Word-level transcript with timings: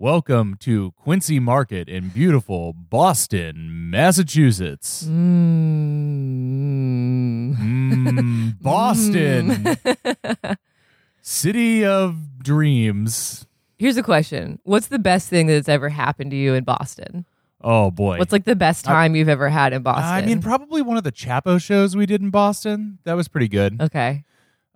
Welcome 0.00 0.54
to 0.60 0.92
Quincy 0.92 1.40
Market 1.40 1.88
in 1.88 2.10
beautiful 2.10 2.72
Boston, 2.72 3.90
Massachusetts. 3.90 5.02
Mm. 5.02 6.28
Mm, 7.58 8.62
Boston, 8.62 9.76
city 11.20 11.84
of 11.84 12.38
dreams. 12.38 13.44
Here's 13.76 13.96
a 13.96 14.04
question: 14.04 14.60
What's 14.62 14.86
the 14.86 15.00
best 15.00 15.28
thing 15.28 15.48
that's 15.48 15.68
ever 15.68 15.88
happened 15.88 16.30
to 16.30 16.36
you 16.36 16.54
in 16.54 16.62
Boston? 16.62 17.26
Oh 17.60 17.90
boy. 17.90 18.18
What's 18.18 18.30
like 18.30 18.44
the 18.44 18.54
best 18.54 18.84
time 18.84 19.16
you've 19.16 19.28
ever 19.28 19.48
had 19.48 19.72
in 19.72 19.82
Boston? 19.82 20.04
I 20.04 20.22
mean, 20.24 20.40
probably 20.40 20.80
one 20.80 20.96
of 20.96 21.02
the 21.02 21.10
Chapo 21.10 21.60
shows 21.60 21.96
we 21.96 22.06
did 22.06 22.22
in 22.22 22.30
Boston. 22.30 23.00
That 23.02 23.14
was 23.14 23.26
pretty 23.26 23.48
good. 23.48 23.82
okay. 23.82 24.22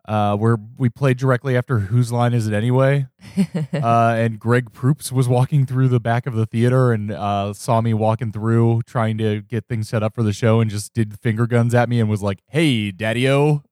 Uh, 0.07 0.37
where 0.37 0.57
we 0.77 0.89
played 0.89 1.17
directly 1.17 1.57
after 1.57 1.79
Whose 1.79 2.11
Line 2.11 2.35
Is 2.35 2.49
It 2.49 2.55
Anyway? 2.55 3.07
uh, 3.73 4.15
and 4.17 4.39
Greg 4.41 4.73
Proops 4.73 5.13
was 5.13 5.29
walking 5.29 5.65
through 5.65 5.89
the 5.89 6.01
back 6.01 6.27
of 6.27 6.35
the 6.35 6.45
theater 6.45 6.93
and 6.93 7.13
uh, 7.13 7.53
saw 7.53 7.81
me 7.81 7.95
walking 7.95 8.33
through 8.33 8.83
trying 8.85 9.17
to 9.19 9.43
get 9.43 9.69
things 9.69 9.89
set 9.89 10.03
up 10.03 10.15
for 10.15 10.25
the 10.25 10.33
show 10.33 10.61
and 10.61 10.71
just 10.71 10.93
did 10.93 11.21
finger 11.21 11.47
guns 11.47 11.73
at 11.73 11.89
me 11.89 12.01
and 12.01 12.11
was 12.11 12.21
like, 12.21 12.41
hey, 12.49 12.91
daddy 12.91 13.29
o. 13.29 13.63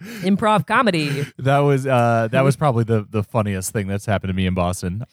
Improv 0.00 0.66
comedy. 0.66 1.26
That 1.38 1.58
was 1.58 1.86
uh, 1.86 2.28
that 2.32 2.42
was 2.42 2.56
probably 2.56 2.84
the, 2.84 3.06
the 3.08 3.22
funniest 3.22 3.72
thing 3.72 3.88
that's 3.88 4.06
happened 4.06 4.30
to 4.30 4.34
me 4.34 4.46
in 4.46 4.54
Boston. 4.54 5.04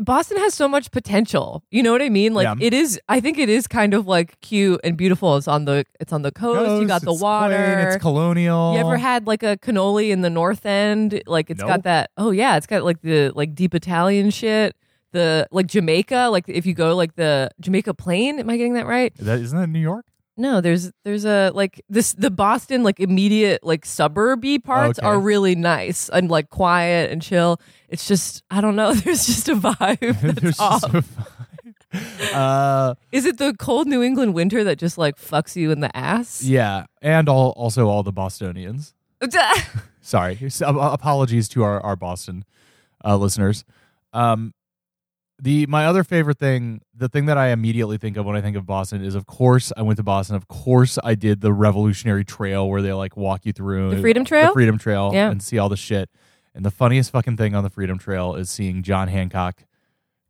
Boston 0.00 0.38
has 0.38 0.54
so 0.54 0.68
much 0.68 0.90
potential. 0.90 1.64
You 1.70 1.82
know 1.82 1.92
what 1.92 2.02
I 2.02 2.08
mean? 2.08 2.34
Like 2.34 2.44
Yeah. 2.44 2.54
it 2.60 2.72
is. 2.74 3.00
I 3.08 3.20
think 3.20 3.38
it 3.38 3.48
is 3.48 3.66
kind 3.66 3.94
of 3.94 4.06
like 4.06 4.40
cute 4.40 4.80
and 4.84 4.96
beautiful. 4.96 5.36
It's 5.36 5.48
on 5.48 5.64
the. 5.64 5.84
It's 6.00 6.12
on 6.12 6.22
the 6.22 6.32
coast. 6.32 6.80
you 6.82 6.88
got 6.88 7.02
the 7.02 7.12
water. 7.12 7.54
quaint, 7.56 7.88
it's 7.88 8.02
colonial. 8.02 8.74
You 8.74 8.80
ever 8.80 8.96
had 8.96 9.26
like 9.26 9.42
a 9.42 9.56
cannoli 9.58 10.10
in 10.10 10.20
the 10.22 10.30
North 10.30 10.64
End? 10.66 11.22
Like 11.26 11.50
it's 11.50 11.60
No. 11.60 11.66
got 11.68 11.82
that. 11.84 12.10
Oh 12.16 12.30
yeah, 12.30 12.56
it's 12.56 12.66
got 12.66 12.84
like 12.84 13.00
the 13.02 13.30
like 13.34 13.54
deep 13.54 13.74
Italian 13.74 14.30
shit. 14.30 14.76
The 15.12 15.46
like 15.50 15.66
Jamaica. 15.66 16.28
Like 16.30 16.44
if 16.48 16.64
you 16.66 16.74
go 16.74 16.96
like 16.96 17.16
the 17.16 17.50
Jamaica 17.60 17.94
Plain. 17.94 18.38
Am 18.40 18.48
I 18.48 18.56
getting 18.56 18.74
that 18.74 18.86
right? 18.86 19.14
that, 19.16 19.40
isn't 19.40 19.58
that 19.58 19.66
New 19.68 19.78
York? 19.78 20.06
No, 20.42 20.60
there's 20.60 20.90
there's 21.04 21.24
a 21.24 21.52
like 21.54 21.80
this 21.88 22.14
the 22.14 22.30
Boston 22.30 22.82
like 22.82 22.98
immediate 22.98 23.62
like 23.62 23.84
suburby 23.86 24.58
parts 24.62 24.98
Okay. 24.98 25.06
are 25.06 25.18
really 25.20 25.54
nice 25.54 26.08
and 26.08 26.28
like 26.28 26.50
quiet 26.50 27.12
and 27.12 27.22
chill. 27.22 27.60
It's 27.88 28.08
just 28.08 28.42
I 28.50 28.60
don't 28.60 28.74
know. 28.74 28.92
There's 29.02 29.24
just 29.24 29.48
a 29.48 29.54
vibe 29.54 29.98
There's 30.20 30.34
that's 30.34 30.40
just 30.40 30.60
off. 30.60 30.82
a 30.94 31.02
vibe. 31.02 32.34
uh, 32.34 32.94
Is 33.12 33.24
it 33.24 33.38
the 33.38 33.54
cold 33.58 33.86
New 33.86 34.02
England 34.02 34.34
winter 34.34 34.64
that 34.64 34.78
just 34.78 34.98
like 34.98 35.16
fucks 35.16 35.54
you 35.54 35.70
in 35.70 35.78
the 35.80 35.96
ass? 35.96 36.42
yeah, 36.42 36.86
and 37.00 37.28
all, 37.28 37.50
also 37.50 37.88
all 37.88 38.02
the 38.02 38.12
Bostonians. 38.12 38.94
Sorry, 40.00 40.38
uh, 40.60 40.72
apologies 40.92 41.48
to 41.50 41.62
our 41.62 41.80
our 41.80 41.94
Boston 41.94 42.44
uh, 43.04 43.16
listeners. 43.16 43.64
Um, 44.12 44.54
the 45.42 45.66
my 45.66 45.86
other 45.86 46.04
favorite 46.04 46.38
thing, 46.38 46.80
the 46.94 47.08
thing 47.08 47.26
that 47.26 47.36
I 47.36 47.48
immediately 47.48 47.98
think 47.98 48.16
of 48.16 48.24
when 48.24 48.36
I 48.36 48.40
think 48.40 48.56
of 48.56 48.64
Boston 48.64 49.04
is, 49.04 49.16
of 49.16 49.26
course, 49.26 49.72
I 49.76 49.82
went 49.82 49.96
to 49.96 50.04
Boston. 50.04 50.36
Of 50.36 50.46
course, 50.46 50.98
I 51.02 51.16
did 51.16 51.40
the 51.40 51.52
Revolutionary 51.52 52.24
Trail 52.24 52.68
where 52.68 52.80
they 52.80 52.92
like 52.92 53.16
walk 53.16 53.44
you 53.44 53.52
through 53.52 53.96
The 53.96 54.00
Freedom 54.00 54.24
Trail? 54.24 54.46
the 54.48 54.52
Freedom 54.52 54.78
Trail, 54.78 55.10
Yeah. 55.12 55.30
and 55.30 55.42
see 55.42 55.58
all 55.58 55.68
the 55.68 55.76
shit. 55.76 56.08
And 56.54 56.64
the 56.64 56.70
funniest 56.70 57.10
fucking 57.10 57.36
thing 57.38 57.54
on 57.56 57.64
the 57.64 57.70
Freedom 57.70 57.98
Trail 57.98 58.34
is 58.36 58.50
seeing 58.50 58.82
John 58.84 59.08
Hancock 59.08 59.64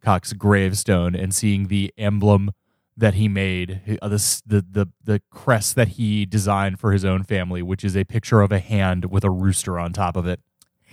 Cock's 0.03 0.33
gravestone 0.33 1.15
and 1.15 1.35
seeing 1.35 1.69
the 1.69 1.93
emblem 1.99 2.53
that 2.97 3.15
he 3.15 3.29
made, 3.29 3.99
uh, 4.03 4.09
the 4.09 4.43
the 4.47 4.89
the 5.05 5.21
crest 5.31 5.77
that 5.77 5.89
he 5.89 6.25
designed 6.27 6.79
for 6.81 6.93
his 6.93 7.05
own 7.05 7.23
family, 7.23 7.61
which 7.63 7.85
is 7.85 7.97
a 7.97 8.05
picture 8.05 8.41
of 8.41 8.51
a 8.51 8.59
hand 8.59 9.07
with 9.11 9.25
a 9.25 9.31
rooster 9.31 9.79
on 9.79 9.93
top 9.93 10.17
of 10.17 10.27
it. 10.27 10.41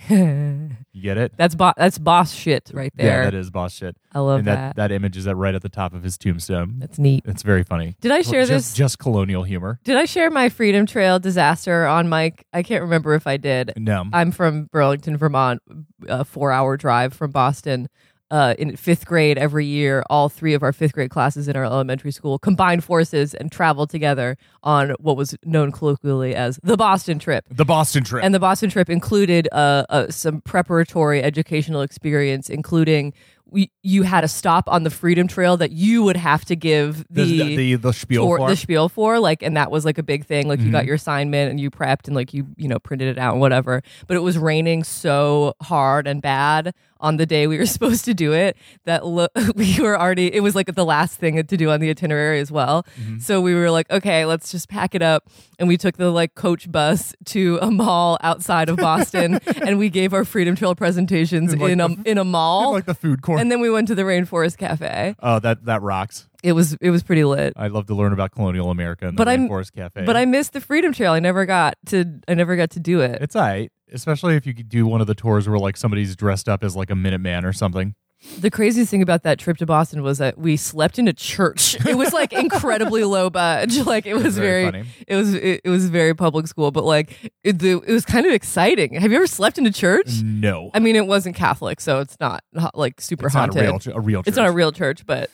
You 0.92 1.02
get 1.02 1.18
it? 1.18 1.32
that's 1.36 1.54
bo- 1.54 1.72
that's 1.76 1.98
boss 1.98 2.32
shit 2.34 2.70
right 2.74 2.92
there. 2.96 3.22
Yeah, 3.22 3.24
that 3.30 3.34
is 3.34 3.48
boss 3.50 3.72
shit. 3.74 3.96
I 4.12 4.18
love 4.18 4.40
and 4.40 4.48
that. 4.48 4.76
that. 4.76 4.76
that 4.76 4.92
image 4.92 5.16
is 5.16 5.26
at 5.28 5.36
right 5.36 5.54
at 5.54 5.62
the 5.62 5.68
top 5.68 5.94
of 5.94 6.02
his 6.02 6.18
tombstone. 6.18 6.76
That's 6.78 6.98
neat. 6.98 7.24
It's 7.26 7.42
very 7.44 7.62
funny. 7.62 7.96
Did 8.00 8.10
I 8.10 8.22
share 8.22 8.44
just, 8.44 8.50
this? 8.50 8.74
Just 8.74 8.98
colonial 8.98 9.44
humor. 9.44 9.78
Did 9.84 9.96
I 9.96 10.04
share 10.04 10.30
my 10.30 10.48
Freedom 10.48 10.86
Trail 10.86 11.20
disaster 11.20 11.86
on 11.86 12.08
Mike? 12.08 12.44
I 12.52 12.64
can't 12.64 12.82
remember 12.82 13.14
if 13.14 13.26
I 13.26 13.36
did. 13.36 13.72
No. 13.76 14.04
I'm 14.12 14.32
from 14.32 14.64
Burlington, 14.64 15.16
Vermont, 15.16 15.62
a 16.08 16.24
four 16.24 16.50
hour 16.50 16.76
drive 16.76 17.14
from 17.14 17.30
Boston. 17.30 17.88
Uh, 18.30 18.54
in 18.58 18.76
fifth 18.76 19.06
grade 19.06 19.36
every 19.38 19.66
year, 19.66 20.04
all 20.08 20.28
three 20.28 20.54
of 20.54 20.62
our 20.62 20.72
fifth 20.72 20.92
grade 20.92 21.10
classes 21.10 21.48
in 21.48 21.56
our 21.56 21.64
elementary 21.64 22.12
school 22.12 22.38
combined 22.38 22.84
forces 22.84 23.34
and 23.34 23.50
traveled 23.50 23.90
together 23.90 24.36
on 24.62 24.90
what 25.00 25.16
was 25.16 25.36
known 25.44 25.72
colloquially 25.72 26.32
as 26.34 26.60
the 26.62 26.76
Boston 26.76 27.18
trip. 27.18 27.44
the 27.50 27.64
Boston 27.64 28.04
trip. 28.04 28.22
And 28.24 28.32
the 28.32 28.38
Boston 28.38 28.70
trip 28.70 28.88
included 28.88 29.48
uh, 29.50 29.84
uh, 29.90 30.10
some 30.10 30.42
preparatory 30.42 31.20
educational 31.24 31.82
experience, 31.82 32.48
including 32.48 33.14
we, 33.52 33.72
you 33.82 34.04
had 34.04 34.22
a 34.22 34.28
stop 34.28 34.68
on 34.68 34.84
the 34.84 34.90
Freedom 34.90 35.26
Trail 35.26 35.56
that 35.56 35.72
you 35.72 36.04
would 36.04 36.16
have 36.16 36.44
to 36.44 36.54
give 36.54 37.04
the, 37.10 37.24
the 37.24 37.56
the, 37.56 37.74
the 37.74 37.92
spiel 37.92 38.22
for 38.22 38.38
for. 38.38 38.48
the 38.48 38.54
spiel 38.54 38.88
for 38.88 39.18
like 39.18 39.42
and 39.42 39.56
that 39.56 39.72
was 39.72 39.84
like 39.84 39.98
a 39.98 40.04
big 40.04 40.24
thing 40.24 40.46
like 40.46 40.60
you 40.60 40.70
got 40.70 40.84
Mhm. 40.84 40.86
your 40.86 40.94
assignment 40.94 41.50
and 41.50 41.58
you 41.58 41.68
prepped 41.68 42.06
and 42.06 42.14
like 42.14 42.32
you 42.32 42.46
you 42.56 42.68
know 42.68 42.78
printed 42.78 43.08
it 43.08 43.18
out 43.18 43.32
and 43.32 43.40
whatever 43.40 43.82
but 44.06 44.16
it 44.16 44.20
was 44.20 44.38
raining 44.38 44.84
so 44.84 45.54
hard 45.60 46.06
and 46.06 46.22
bad 46.22 46.72
on 47.00 47.16
the 47.16 47.26
day 47.26 47.46
we 47.46 47.58
were 47.58 47.66
supposed 47.76 48.04
to 48.04 48.14
do 48.14 48.32
it 48.32 48.56
that 48.84 49.04
lo- 49.06 49.28
we 49.54 49.78
were 49.80 49.98
already 49.98 50.32
it 50.34 50.40
was 50.40 50.54
like 50.54 50.74
the 50.74 50.84
last 50.84 51.18
thing 51.18 51.36
to 51.42 51.56
do 51.56 51.70
on 51.70 51.80
the 51.80 51.90
itinerary 51.90 52.38
as 52.40 52.52
well 52.52 52.84
Mhm. 53.00 53.20
so 53.22 53.40
we 53.40 53.54
were 53.54 53.70
like 53.70 53.90
okay 53.90 54.24
let's 54.24 54.50
just 54.50 54.68
pack 54.68 54.94
it 54.94 55.02
up 55.02 55.28
and 55.58 55.68
we 55.68 55.76
took 55.76 55.96
the 55.96 56.10
like 56.10 56.34
coach 56.34 56.70
bus 56.70 57.14
to 57.26 57.58
a 57.62 57.70
mall 57.70 58.18
outside 58.22 58.68
of 58.68 58.76
Boston 58.76 59.38
and 59.66 59.78
we 59.78 59.88
gave 59.90 60.12
our 60.14 60.24
freedom 60.24 60.54
trail 60.56 60.74
presentations 60.74 61.52
In, 61.52 61.58
like, 61.58 61.72
in 61.72 61.80
a 61.80 61.88
the- 61.88 62.10
in 62.10 62.18
a 62.18 62.24
mall 62.24 62.72
like 62.72 62.86
the 62.86 62.94
food 62.94 63.22
court. 63.22 63.40
and 63.40 63.50
then 63.50 63.60
we 63.60 63.70
went 63.70 63.88
to 63.88 63.94
the 63.94 64.02
rainforest 64.02 64.56
cafe 64.58 65.14
oh, 65.20 65.38
that 65.40 65.64
that 65.64 65.82
rocks. 65.82 66.26
It 66.42 66.52
was 66.52 66.74
it 66.80 66.90
was 66.90 67.02
pretty 67.02 67.24
lit 67.24 67.52
I'd 67.56 67.72
love 67.72 67.86
to 67.86 67.94
learn 67.94 68.12
about 68.12 68.32
colonial 68.32 68.70
America 68.70 69.06
and 69.06 69.16
the 69.16 69.20
But 69.24 69.28
I'm- 69.28 69.48
Cafe. 69.48 70.04
But 70.04 70.16
I 70.16 70.24
missed 70.24 70.52
the 70.52 70.60
Freedom 70.60 70.92
Trail. 70.92 71.12
I 71.12 71.20
never 71.20 71.44
got 71.46 71.74
to. 71.86 72.20
I 72.28 72.34
never 72.34 72.56
got 72.56 72.70
to 72.70 72.80
do 72.80 73.00
it. 73.00 73.20
It's 73.20 73.36
all 73.36 73.42
right, 73.42 73.70
especially 73.92 74.36
if 74.36 74.46
you 74.46 74.54
could 74.54 74.68
do 74.68 74.86
one 74.86 75.00
of 75.00 75.06
the 75.06 75.14
tours 75.14 75.48
where 75.48 75.58
like 75.58 75.76
somebody's 75.76 76.16
dressed 76.16 76.48
up 76.48 76.62
as 76.64 76.74
like 76.76 76.90
a 76.90 76.94
Minuteman 76.94 77.44
or 77.44 77.52
something. 77.52 77.94
The 78.38 78.50
craziest 78.50 78.90
thing 78.90 79.00
about 79.00 79.22
that 79.22 79.38
trip 79.38 79.56
to 79.58 79.66
Boston 79.66 80.02
was 80.02 80.18
that 80.18 80.36
we 80.36 80.58
slept 80.58 80.98
in 80.98 81.08
a 81.08 81.12
church. 81.14 81.74
It 81.86 81.96
was 81.96 82.12
like 82.12 82.32
incredibly 82.44 83.02
low 83.02 83.30
budge. 83.30 83.78
Like 83.86 84.04
it 84.04 84.12
was 84.12 84.24
It's 84.26 84.36
very 84.36 84.64
very. 84.64 84.64
funny. 84.82 84.84
It 85.08 85.16
was 85.16 85.32
it, 85.34 85.60
it 85.64 85.70
was 85.70 85.88
very 85.88 86.14
public 86.14 86.46
school, 86.46 86.70
but 86.70 86.84
like 86.84 87.32
it, 87.42 87.58
the, 87.60 87.80
it 87.80 87.92
was 87.92 88.04
kind 88.04 88.26
of 88.26 88.32
exciting. 88.34 88.92
Have 88.94 89.10
you 89.10 89.16
ever 89.16 89.26
slept 89.26 89.56
in 89.56 89.66
a 89.66 89.72
church? 89.72 90.20
No, 90.22 90.70
I 90.74 90.80
mean, 90.80 90.96
it 90.96 91.06
wasn't 91.06 91.34
Catholic, 91.34 91.80
so 91.80 92.00
it's 92.00 92.18
not, 92.20 92.44
not 92.52 92.76
like 92.76 93.00
super 93.00 93.26
it's 93.26 93.34
not 93.34 93.54
haunted. 93.54 93.64
a 93.64 93.90
real, 93.90 93.96
a 93.96 94.00
real. 94.00 94.22
it's 94.26 94.36
not 94.36 94.46
a 94.48 94.52
real 94.52 94.70
church, 94.72 95.06
but 95.06 95.30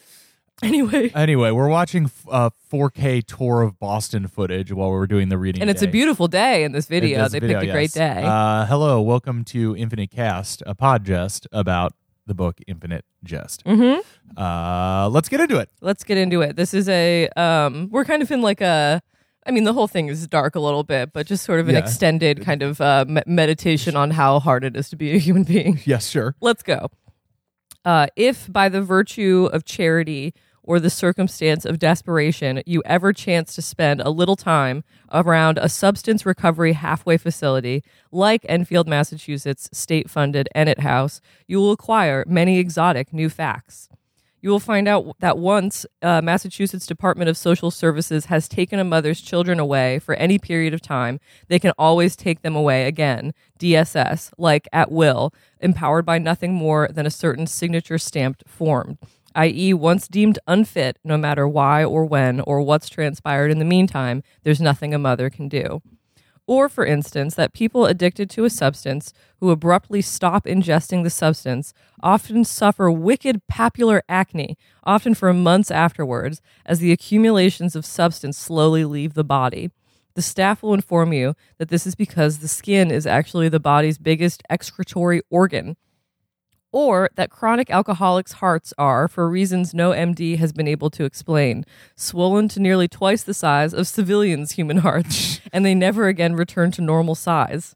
anyway. 0.62 1.11
Anyway, 1.15 1.50
we're 1.50 1.69
watching 1.69 2.11
a 2.31 2.50
4K 2.72 3.25
tour 3.27 3.61
of 3.62 3.78
Boston 3.78 4.27
footage 4.27 4.72
while 4.72 4.91
we're 4.91 5.06
doing 5.06 5.28
the 5.28 5.37
reading. 5.37 5.61
And 5.61 5.71
it's 5.71 5.83
a 5.83 5.87
beautiful 5.89 6.28
day 6.28 6.65
in 6.65 6.72
this 6.72 6.87
video. 6.87 7.25
This 7.25 7.33
They 7.33 7.41
video, 7.41 7.61
picked 7.61 7.71
a 7.71 7.72
great 7.72 7.93
day. 7.93 8.22
Uh, 8.25 8.65
hello, 8.65 9.03
welcome 9.03 9.45
to 9.47 9.77
Infinite 9.77 10.11
Cast, 10.11 10.62
a 10.66 10.75
podcast 10.75 11.47
about 11.53 11.93
the 12.27 12.34
book 12.34 12.59
Infinite 12.66 13.05
Jest. 13.22 13.62
hmm 13.66 13.97
Uh, 14.37 15.09
let's 15.12 15.28
get 15.28 15.41
into 15.41 15.59
it. 15.59 15.69
let's 15.83 16.05
get 16.05 16.16
into 16.16 16.41
it. 16.41 16.56
This 16.56 16.72
is 16.75 16.89
a 16.89 17.28
um 17.37 17.89
we're 17.91 18.05
kind 18.06 18.22
of 18.22 18.31
in 18.33 18.41
like 18.41 18.61
a 18.62 19.03
I 19.47 19.50
mean 19.50 19.65
the 19.65 19.72
whole 19.75 19.87
thing 19.87 20.09
is 20.09 20.27
dark 20.27 20.55
a 20.56 20.61
little 20.61 20.83
bit, 20.84 21.12
but 21.12 21.27
just 21.27 21.45
sort 21.45 21.61
of 21.61 21.69
an 21.69 21.75
Yeah. 21.75 21.81
extended 21.83 22.43
kind 22.43 22.62
of 22.62 22.81
uh, 22.81 23.05
me- 23.06 23.22
meditation 23.27 23.95
on 23.95 24.11
how 24.12 24.41
hard 24.41 24.65
it 24.65 24.75
is 24.77 24.89
to 24.89 24.97
be 24.97 25.12
a 25.15 25.19
human 25.19 25.45
being. 25.45 25.81
Yes, 25.84 26.09
sure. 26.09 26.34
Let's 26.41 26.62
go. 26.62 26.89
Uh, 27.84 28.09
if 28.16 28.50
by 28.53 28.69
the 28.69 28.83
virtue 28.83 29.49
of 29.53 29.65
charity 29.65 30.34
or 30.66 30.78
the 30.78 30.91
circumstance 30.91 31.65
of 31.65 31.78
desperation 31.78 32.62
you 32.66 32.82
ever 32.84 33.12
chance 33.12 33.54
to 33.54 33.62
spend 33.62 34.00
a 34.00 34.10
little 34.10 34.37
time 34.37 34.84
around 35.12 35.59
a 35.59 35.69
substance 35.69 36.27
recovery 36.27 36.75
halfway 36.75 37.16
facility 37.16 37.82
like 38.10 38.44
Enfield, 38.49 38.88
Massachusetts 38.88 39.71
state 39.72 40.10
funded 40.10 40.49
Ennet 40.54 40.81
House, 40.81 41.21
you 41.47 41.59
will 41.59 41.72
acquire 41.72 42.24
many 42.27 42.59
exotic 42.59 43.13
new 43.13 43.30
facts. 43.30 43.89
You 44.47 44.51
will 44.51 44.60
find 44.60 44.86
out 44.86 45.16
that 45.18 45.39
once 45.39 45.86
uh, 46.03 46.21
Massachusetts 46.22 46.86
Department 46.86 47.28
of 47.28 47.36
Social 47.36 47.71
Services 47.71 48.27
has 48.27 48.48
taken 48.48 48.78
a 48.78 48.84
mother's 48.84 49.21
children 49.21 49.59
away 49.59 49.98
for 49.98 50.15
any 50.15 50.39
period 50.39 50.72
of 50.72 50.80
time, 50.80 51.18
they 51.48 51.59
can 51.59 51.72
always 51.78 52.15
take 52.15 52.42
them 52.42 52.54
away 52.54 52.86
again. 52.86 53.33
DSS, 53.59 54.30
like 54.39 54.68
at 54.72 54.92
will, 54.92 55.33
empowered 55.60 56.04
by 56.07 56.18
nothing 56.18 56.54
more 56.54 56.89
than 56.92 57.07
a 57.07 57.10
certain 57.10 57.48
signature 57.48 57.98
stamped 57.98 58.45
form, 58.47 58.98
i.e., 59.36 59.72
once 59.72 60.09
deemed 60.09 60.38
unfit, 60.48 60.98
no 61.04 61.16
matter 61.16 61.47
why 61.47 61.84
or 61.84 62.04
when 62.04 62.41
or 62.41 62.60
what's 62.60 62.88
transpired 62.88 63.50
in 63.50 63.60
the 63.60 63.65
meantime, 63.65 64.22
there's 64.42 64.60
nothing 64.60 64.92
a 64.92 64.98
mother 64.98 65.30
can 65.30 65.48
do. 65.48 65.80
Or, 66.48 66.68
for 66.68 66.86
instance, 66.86 67.34
that 67.34 67.53
people 67.53 67.86
addicted 67.86 68.30
to 68.30 68.44
a 68.44 68.50
substance 68.50 69.12
who 69.41 69.50
abruptly 69.50 70.00
stop 70.00 70.44
ingesting 70.47 71.03
the 71.03 71.10
substance 71.10 71.74
often 72.03 72.44
suffer 72.44 72.91
wicked 72.91 73.47
papular 73.48 74.03
acne, 74.09 74.56
often 74.84 75.15
for 75.15 75.33
months 75.33 75.71
afterwards, 75.71 76.41
as 76.65 76.78
the 76.78 76.92
accumulations 76.92 77.74
of 77.74 77.84
substance 77.84 78.39
slowly 78.39 78.84
leave 78.84 79.15
the 79.15 79.24
body. 79.24 79.71
The 80.15 80.22
staff 80.22 80.62
will 80.62 80.72
inform 80.72 81.12
you 81.12 81.34
that 81.59 81.68
this 81.68 81.86
is 81.86 81.94
because 81.94 82.39
the 82.39 82.48
skin 82.48 82.91
is 82.91 83.06
actually 83.06 83.48
the 83.48 83.60
body's 83.60 83.98
biggest 83.98 84.42
excretory 84.48 85.22
organ. 85.28 85.77
Or 86.72 87.09
that 87.15 87.30
chronic 87.30 87.71
alcoholics' 87.71 88.33
hearts 88.33 88.74
are, 88.77 89.09
for 89.09 89.28
reasons 89.28 89.72
no 89.72 89.91
MD 89.91 90.39
has 90.39 90.53
been 90.53 90.68
able 90.68 90.91
to 90.91 91.04
explain, 91.04 91.65
swollen 91.95 92.48
to 92.48 92.60
nearly 92.60 92.89
twice 92.89 93.22
the 93.22 93.34
size 93.34 93.72
of 93.72 93.86
civilians' 93.86 94.53
human 94.53 94.78
hearts, 94.78 95.41
and 95.53 95.65
they 95.65 95.74
never 95.74 96.09
again 96.09 96.34
return 96.34 96.71
to 96.72 96.83
normal 96.83 97.15
size. 97.15 97.74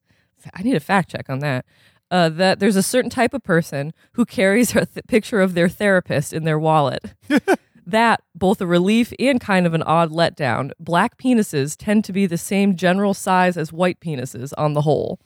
I 0.54 0.62
need 0.62 0.76
a 0.76 0.80
fact 0.80 1.10
check 1.10 1.28
on 1.28 1.40
that. 1.40 1.64
Uh, 2.10 2.28
that 2.28 2.58
there's 2.58 2.76
a 2.76 2.82
certain 2.82 3.10
type 3.10 3.32
of 3.32 3.42
person 3.44 3.92
who 4.12 4.24
carries 4.24 4.74
a 4.74 4.84
th- 4.84 5.06
picture 5.06 5.40
of 5.40 5.54
their 5.54 5.68
therapist 5.68 6.32
in 6.32 6.42
their 6.42 6.58
wallet. 6.58 7.14
that, 7.86 8.20
both 8.34 8.60
a 8.60 8.66
relief 8.66 9.12
and 9.20 9.40
kind 9.40 9.64
of 9.64 9.74
an 9.74 9.82
odd 9.84 10.10
letdown, 10.10 10.72
black 10.80 11.16
penises 11.18 11.76
tend 11.78 12.04
to 12.04 12.12
be 12.12 12.26
the 12.26 12.36
same 12.36 12.74
general 12.74 13.14
size 13.14 13.56
as 13.56 13.72
white 13.72 14.00
penises 14.00 14.52
on 14.58 14.72
the 14.72 14.82
whole. 14.82 15.20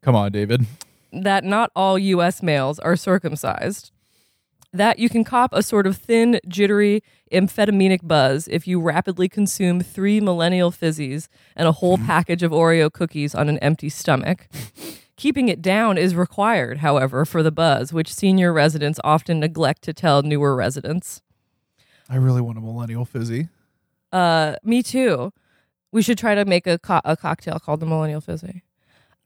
Come 0.00 0.14
on, 0.14 0.30
David 0.30 0.64
that 1.12 1.44
not 1.44 1.70
all 1.74 1.98
US 1.98 2.42
males 2.42 2.78
are 2.78 2.96
circumcised. 2.96 3.90
That 4.72 4.98
you 4.98 5.08
can 5.08 5.24
cop 5.24 5.52
a 5.54 5.62
sort 5.62 5.86
of 5.86 5.96
thin, 5.96 6.40
jittery, 6.46 7.02
amphetaminic 7.32 8.06
buzz 8.06 8.48
if 8.48 8.66
you 8.66 8.80
rapidly 8.80 9.28
consume 9.28 9.80
three 9.80 10.20
millennial 10.20 10.70
fizzies 10.70 11.28
and 11.56 11.66
a 11.66 11.72
whole 11.72 11.96
mm-hmm. 11.96 12.06
package 12.06 12.42
of 12.42 12.52
Oreo 12.52 12.92
cookies 12.92 13.34
on 13.34 13.48
an 13.48 13.58
empty 13.58 13.88
stomach. 13.88 14.48
Keeping 15.16 15.48
it 15.48 15.62
down 15.62 15.98
is 15.98 16.14
required, 16.14 16.78
however, 16.78 17.24
for 17.24 17.42
the 17.42 17.50
buzz, 17.50 17.92
which 17.92 18.14
senior 18.14 18.52
residents 18.52 19.00
often 19.02 19.40
neglect 19.40 19.82
to 19.82 19.92
tell 19.92 20.22
newer 20.22 20.54
residents. 20.54 21.22
I 22.08 22.16
really 22.16 22.40
want 22.40 22.58
a 22.58 22.60
millennial 22.60 23.04
fizzy. 23.04 23.48
Uh, 24.12 24.56
me 24.62 24.82
too. 24.82 25.32
We 25.90 26.02
should 26.02 26.18
try 26.18 26.34
to 26.34 26.44
make 26.44 26.66
a, 26.66 26.78
co- 26.78 27.00
a 27.04 27.16
cocktail 27.16 27.58
called 27.58 27.80
the 27.80 27.86
millennial 27.86 28.20
fizzy 28.20 28.62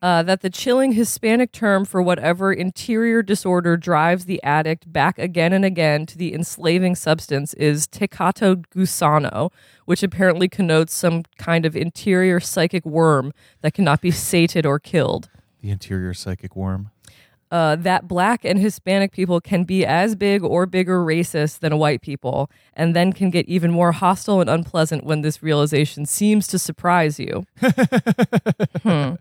uh, 0.03 0.23
that 0.25 0.41
the 0.41 0.51
chilling 0.51 0.93
Hispanic 0.93 1.53
term 1.53 1.85
for 1.85 2.03
whatever 2.03 2.53
interior 2.53 3.23
disorder 3.23 3.77
drives 3.77 4.25
the 4.25 4.43
addict 4.43 4.93
back 4.93 5.17
again 5.17 5.53
and 5.53 5.65
again 5.65 6.07
to 6.07 6.19
the 6.19 6.35
enslaving 6.35 6.97
substance 6.97 7.55
is 7.55 7.87
tecato 7.87 8.57
gusano, 8.75 9.53
which 9.85 10.03
apparently 10.03 10.49
connotes 10.49 10.93
some 10.93 11.23
kind 11.39 11.65
of 11.65 11.77
interior 11.77 12.41
psychic 12.41 12.85
worm 12.85 13.33
that 13.61 13.75
cannot 13.75 14.01
be 14.01 14.11
sated 14.11 14.67
or 14.67 14.81
killed. 14.81 15.31
The 15.61 15.71
interior 15.71 16.13
psychic 16.15 16.57
worm. 16.57 16.91
Uh, 17.53 17.77
that 17.77 18.09
black 18.09 18.47
and 18.47 18.59
Hispanic 18.59 19.13
people 19.13 19.39
can 19.39 19.63
be 19.65 19.85
as 19.85 20.17
big 20.17 20.43
or 20.43 20.65
bigger 20.65 21.05
racist 21.05 21.59
than 21.59 21.77
white 21.79 22.01
people, 22.01 22.51
and 22.73 22.97
then 22.97 23.13
can 23.13 23.31
get 23.31 23.47
even 23.47 23.71
more 23.71 23.93
hostile 23.93 24.41
and 24.41 24.49
unpleasant 24.49 25.05
when 25.05 25.21
this 25.21 25.43
realization 25.43 26.07
seems 26.07 26.47
to 26.49 26.59
surprise 26.59 27.21
you. 27.21 27.45
hmm 28.83 29.15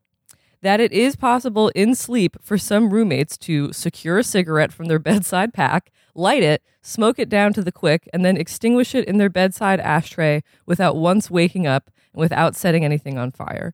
that 0.62 0.80
it 0.80 0.92
is 0.92 1.16
possible 1.16 1.70
in 1.70 1.96
sleep 1.96 2.38
for 2.42 2.58
some 2.58 2.92
roommates 2.94 3.38
to 3.38 3.74
secure 3.74 4.20
a 4.20 4.24
cigarette 4.24 4.72
from 4.72 4.86
their 4.88 5.00
bedside 5.12 5.54
pack, 5.54 5.92
light 6.16 6.44
it, 6.44 6.64
smoke 6.82 7.20
it 7.20 7.30
down 7.30 7.54
to 7.54 7.62
the 7.62 7.72
quick, 7.72 8.10
and 8.14 8.24
then 8.24 8.38
extinguish 8.38 8.96
it 8.96 9.06
in 9.06 9.18
their 9.18 9.30
bedside 9.30 9.80
ashtray 9.80 10.44
without 10.66 10.96
once 10.96 11.30
waking 11.30 11.68
up 11.68 11.90
and 12.14 12.20
without 12.20 12.56
setting 12.56 12.86
anything 12.86 13.18
on 13.18 13.32
fire. 13.32 13.74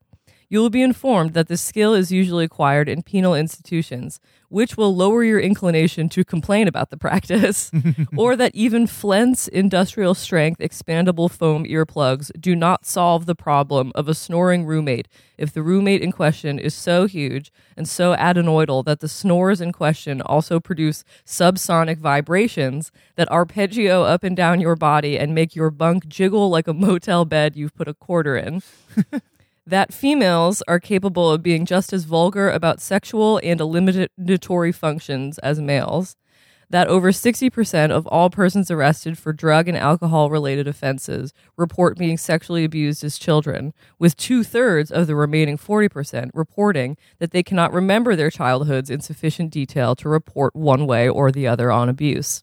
You 0.50 0.60
will 0.60 0.70
be 0.70 0.82
informed 0.82 1.34
that 1.34 1.50
this 1.50 1.62
skill 1.62 1.94
is 1.94 2.10
usually 2.10 2.46
acquired 2.46 2.88
in 2.88 3.04
penal 3.04 3.36
institutions, 3.36 4.22
which 4.48 4.78
will 4.78 4.96
lower 4.96 5.22
your 5.22 5.42
inclination 5.42 6.08
to 6.08 6.24
complain 6.24 6.70
about 6.70 6.90
the 6.90 6.96
practice, 6.96 7.70
or 8.18 8.38
that 8.38 8.56
even 8.56 8.88
Flent's 8.88 9.50
industrial 9.50 10.14
strength 10.14 10.62
expandable 10.62 11.30
foam 11.30 11.66
earplugs 11.66 12.32
do 12.40 12.56
not 12.56 12.86
solve 12.86 13.26
the 13.26 13.36
problem 13.36 13.92
of 13.94 14.08
a 14.08 14.14
snoring 14.14 14.66
roommate 14.66 15.10
if 15.38 15.52
the 15.52 15.62
roommate 15.62 16.02
in 16.02 16.14
question 16.14 16.60
is 16.60 16.74
so 16.74 17.08
huge 17.08 17.52
and 17.76 17.88
so 17.88 18.16
adenoidal 18.16 18.86
that 18.86 19.02
the 19.02 19.10
snores 19.10 19.60
in 19.60 19.74
question 19.74 20.22
also 20.22 20.62
produce 20.62 21.04
subsonic 21.26 21.98
vibrations 21.98 22.90
that 23.18 23.30
arpeggio 23.30 24.04
up 24.04 24.24
and 24.24 24.38
down 24.38 24.62
your 24.62 24.78
body 24.78 25.20
and 25.20 25.36
make 25.36 25.56
your 25.56 25.70
bunk 25.70 26.08
jiggle 26.08 26.50
like 26.50 26.68
a 26.68 26.74
motel 26.74 27.26
bed 27.26 27.56
you've 27.56 27.76
put 27.76 27.88
a 27.88 27.94
quarter 27.94 28.38
in 28.38 28.64
that 29.68 29.94
females 29.94 30.64
are 30.68 30.80
capable 30.80 31.30
of 31.30 31.44
being 31.44 31.66
just 31.66 31.92
as 31.92 32.06
vulgar 32.06 32.50
about 32.50 32.80
sexual 32.80 33.40
and 33.44 33.60
eliminatory 33.60 34.72
functions 34.72 35.38
as 35.40 35.60
males, 35.60 36.16
that 36.70 36.88
over 36.88 37.12
60% 37.12 37.92
of 37.92 38.08
all 38.08 38.30
persons 38.30 38.72
arrested 38.72 39.18
for 39.18 39.34
drug 39.34 39.68
and 39.68 39.78
alcohol 39.78 40.30
related 40.30 40.68
offenses 40.68 41.34
report 41.58 41.98
being 41.98 42.18
sexually 42.18 42.64
abused 42.64 43.04
as 43.04 43.18
children, 43.18 43.74
with 44.00 44.16
two 44.16 44.44
thirds 44.44 44.90
of 44.90 45.06
the 45.06 45.16
remaining 45.16 45.58
40% 45.58 46.30
reporting 46.34 46.98
that 47.20 47.32
they 47.32 47.44
cannot 47.44 47.74
remember 47.74 48.16
their 48.16 48.32
childhoods 48.32 48.90
in 48.90 49.02
sufficient 49.02 49.52
detail 49.52 49.96
to 49.98 50.10
report 50.10 50.56
one 50.56 50.88
way 50.88 51.10
or 51.10 51.30
the 51.30 51.48
other 51.48 51.72
on 51.72 51.90
abuse 51.90 52.42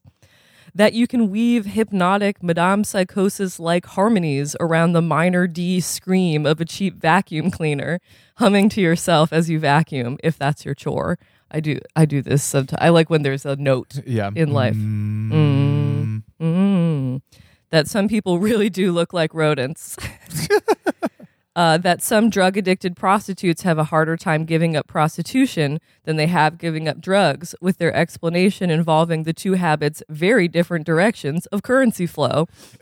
that 0.75 0.93
you 0.93 1.07
can 1.07 1.31
weave 1.31 1.65
hypnotic 1.65 2.43
Madame 2.43 2.83
Psychosis 2.83 3.59
like 3.59 3.85
harmonies 3.85 4.57
around 4.59 4.91
the 4.91 5.01
minor 5.01 5.47
D 5.47 5.79
scream 5.79 6.45
of 6.45 6.59
a 6.59 6.65
cheap 6.65 6.95
vacuum 6.95 7.49
cleaner, 7.49 8.01
humming 8.35 8.67
to 8.69 8.81
yourself 8.81 9.31
as 9.31 9.49
you 9.49 9.57
vacuum, 9.57 10.17
if 10.21 10.37
that's 10.37 10.65
your 10.65 10.75
chore. 10.75 11.17
I 11.49 11.61
do 11.61 11.79
I 11.95 12.05
do 12.05 12.21
this 12.21 12.43
sometimes. 12.43 12.79
I 12.81 12.89
like 12.89 13.09
when 13.09 13.21
there's 13.21 13.45
a 13.45 13.55
note 13.55 14.01
yeah. 14.05 14.31
in 14.35 14.51
life. 14.51 14.75
Mm. 14.75 15.31
Mm. 15.31 16.23
Mm. 16.41 17.21
That 17.69 17.87
some 17.87 18.09
people 18.09 18.39
really 18.39 18.69
do 18.69 18.91
look 18.91 19.13
like 19.13 19.33
rodents. 19.33 19.95
uh, 21.55 21.77
that 21.77 22.01
some 22.01 22.29
drug 22.29 22.57
addicted 22.57 22.95
prostitutes 22.95 23.61
have 23.61 23.77
a 23.77 23.85
harder 23.85 24.17
time 24.17 24.45
giving 24.45 24.75
up 24.75 24.87
prostitution 24.87 25.79
than 26.03 26.15
they 26.17 26.27
have 26.27 26.57
giving 26.57 26.87
up 26.87 26.99
drugs, 26.99 27.55
with 27.61 27.77
their 27.77 27.93
explanation 27.95 28.69
involving 28.69 29.23
the 29.23 29.33
two 29.33 29.53
habits' 29.53 30.03
very 30.09 30.47
different 30.47 30.85
directions 30.85 31.45
of 31.47 31.63
currency 31.63 32.05
flow. 32.05 32.47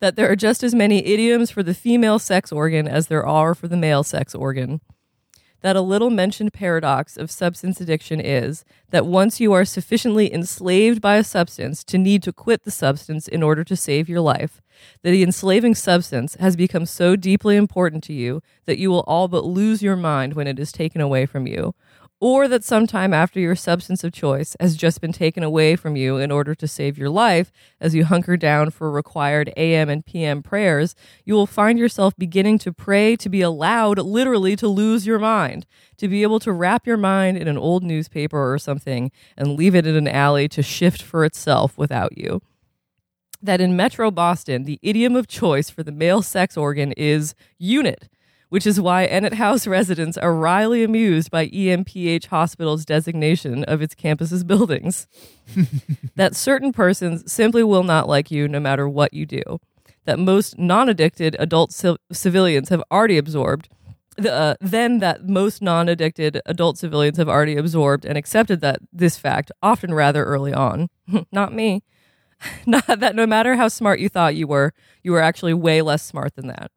that 0.00 0.14
there 0.14 0.30
are 0.30 0.36
just 0.36 0.62
as 0.62 0.74
many 0.74 1.04
idioms 1.04 1.50
for 1.50 1.62
the 1.62 1.74
female 1.74 2.18
sex 2.18 2.52
organ 2.52 2.86
as 2.86 3.08
there 3.08 3.26
are 3.26 3.54
for 3.54 3.68
the 3.68 3.76
male 3.76 4.04
sex 4.04 4.34
organ 4.34 4.80
that 5.60 5.76
a 5.76 5.80
little 5.80 6.10
mentioned 6.10 6.52
paradox 6.52 7.16
of 7.16 7.30
substance 7.30 7.80
addiction 7.80 8.20
is 8.20 8.64
that 8.90 9.06
once 9.06 9.40
you 9.40 9.52
are 9.52 9.64
sufficiently 9.64 10.32
enslaved 10.32 11.00
by 11.00 11.16
a 11.16 11.24
substance 11.24 11.82
to 11.84 11.98
need 11.98 12.22
to 12.22 12.32
quit 12.32 12.64
the 12.64 12.70
substance 12.70 13.26
in 13.26 13.42
order 13.42 13.64
to 13.64 13.76
save 13.76 14.08
your 14.08 14.20
life, 14.20 14.60
that 15.02 15.10
the 15.10 15.22
enslaving 15.22 15.74
substance 15.74 16.34
has 16.36 16.56
become 16.56 16.86
so 16.86 17.16
deeply 17.16 17.56
important 17.56 18.04
to 18.04 18.12
you 18.12 18.40
that 18.66 18.78
you 18.78 18.90
will 18.90 19.04
all 19.06 19.28
but 19.28 19.44
lose 19.44 19.82
your 19.82 19.96
mind 19.96 20.34
when 20.34 20.46
it 20.46 20.58
is 20.58 20.70
taken 20.70 21.00
away 21.00 21.26
from 21.26 21.46
you, 21.46 21.74
or 22.20 22.48
that 22.48 22.64
sometime 22.64 23.14
after 23.14 23.38
your 23.38 23.54
substance 23.54 24.02
of 24.02 24.12
choice 24.12 24.56
has 24.58 24.76
just 24.76 25.00
been 25.00 25.12
taken 25.12 25.42
away 25.42 25.76
from 25.76 25.94
you 25.96 26.16
in 26.16 26.32
order 26.32 26.54
to 26.54 26.66
save 26.66 26.98
your 26.98 27.10
life, 27.10 27.52
as 27.80 27.94
you 27.94 28.04
hunker 28.04 28.36
down 28.36 28.70
for 28.70 28.90
required 28.90 29.52
AM 29.56 29.88
and 29.88 30.04
PM 30.04 30.42
prayers, 30.42 30.96
you 31.24 31.34
will 31.34 31.46
find 31.46 31.78
yourself 31.78 32.14
beginning 32.16 32.58
to 32.58 32.72
pray 32.72 33.14
to 33.16 33.28
be 33.28 33.40
allowed 33.40 33.98
literally 33.98 34.56
to 34.56 34.66
lose 34.66 35.06
your 35.06 35.20
mind, 35.20 35.64
to 35.96 36.08
be 36.08 36.22
able 36.22 36.40
to 36.40 36.52
wrap 36.52 36.86
your 36.86 36.96
mind 36.96 37.36
in 37.36 37.46
an 37.46 37.58
old 37.58 37.84
newspaper 37.84 38.52
or 38.52 38.58
something 38.58 39.12
and 39.36 39.56
leave 39.56 39.74
it 39.74 39.86
in 39.86 39.94
an 39.94 40.08
alley 40.08 40.48
to 40.48 40.62
shift 40.62 41.00
for 41.00 41.24
itself 41.24 41.78
without 41.78 42.18
you. 42.18 42.42
That 43.40 43.60
in 43.60 43.76
Metro 43.76 44.10
Boston, 44.10 44.64
the 44.64 44.80
idiom 44.82 45.14
of 45.14 45.28
choice 45.28 45.70
for 45.70 45.84
the 45.84 45.92
male 45.92 46.22
sex 46.22 46.56
organ 46.56 46.90
is 46.96 47.36
unit 47.56 48.08
which 48.48 48.66
is 48.66 48.80
why 48.80 49.06
Ennet 49.06 49.34
House 49.34 49.66
residents 49.66 50.16
are 50.16 50.34
wryly 50.34 50.82
amused 50.82 51.30
by 51.30 51.48
EMPH 51.48 52.26
Hospital's 52.26 52.84
designation 52.84 53.64
of 53.64 53.82
its 53.82 53.94
campus's 53.94 54.44
buildings. 54.44 55.06
that 56.16 56.34
certain 56.34 56.72
persons 56.72 57.30
simply 57.30 57.62
will 57.62 57.82
not 57.82 58.08
like 58.08 58.30
you 58.30 58.48
no 58.48 58.60
matter 58.60 58.88
what 58.88 59.12
you 59.12 59.26
do. 59.26 59.42
That 60.04 60.18
most 60.18 60.58
non 60.58 60.88
addicted 60.88 61.36
adult 61.38 61.72
civilians 62.12 62.70
have 62.70 62.82
already 62.90 63.18
absorbed. 63.18 63.68
Uh, 64.18 64.56
then 64.60 64.98
that 64.98 65.28
most 65.28 65.62
non-addicted 65.62 66.40
adult 66.44 66.76
civilians 66.76 67.18
have 67.18 67.28
already 67.28 67.56
absorbed 67.56 68.04
and 68.04 68.18
accepted 68.18 68.60
that 68.60 68.80
this 68.92 69.16
fact 69.16 69.52
often 69.62 69.94
rather 69.94 70.24
early 70.24 70.52
on 70.52 70.88
not 71.30 71.52
me 71.52 71.84
not 72.66 72.84
that 72.98 73.14
no 73.14 73.26
matter 73.28 73.54
how 73.54 73.68
smart 73.68 74.00
you 74.00 74.08
thought 74.08 74.34
you 74.34 74.48
were 74.48 74.72
you 75.04 75.12
were 75.12 75.20
actually 75.20 75.54
way 75.54 75.82
less 75.82 76.02
smart 76.02 76.34
than 76.34 76.48
that 76.48 76.72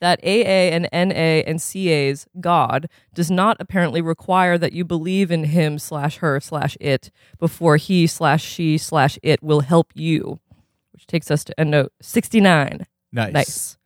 that 0.00 0.20
AA 0.22 0.70
and 0.70 0.88
NA 0.92 1.42
and 1.46 1.60
CA's 1.60 2.26
God 2.40 2.88
does 3.14 3.30
not 3.30 3.56
apparently 3.60 4.00
require 4.00 4.58
that 4.58 4.72
you 4.72 4.84
believe 4.84 5.30
in 5.30 5.44
him 5.44 5.78
slash 5.78 6.18
her 6.18 6.40
slash 6.40 6.76
it 6.80 7.10
before 7.38 7.76
he 7.76 8.06
slash 8.06 8.44
she 8.44 8.78
slash 8.78 9.18
it 9.22 9.42
will 9.42 9.60
help 9.60 9.92
you, 9.94 10.40
which 10.92 11.06
takes 11.06 11.30
us 11.30 11.44
to 11.44 11.54
a 11.58 11.64
note 11.64 11.92
69. 12.00 12.86
Nice. 13.12 13.32
Nice. 13.32 13.78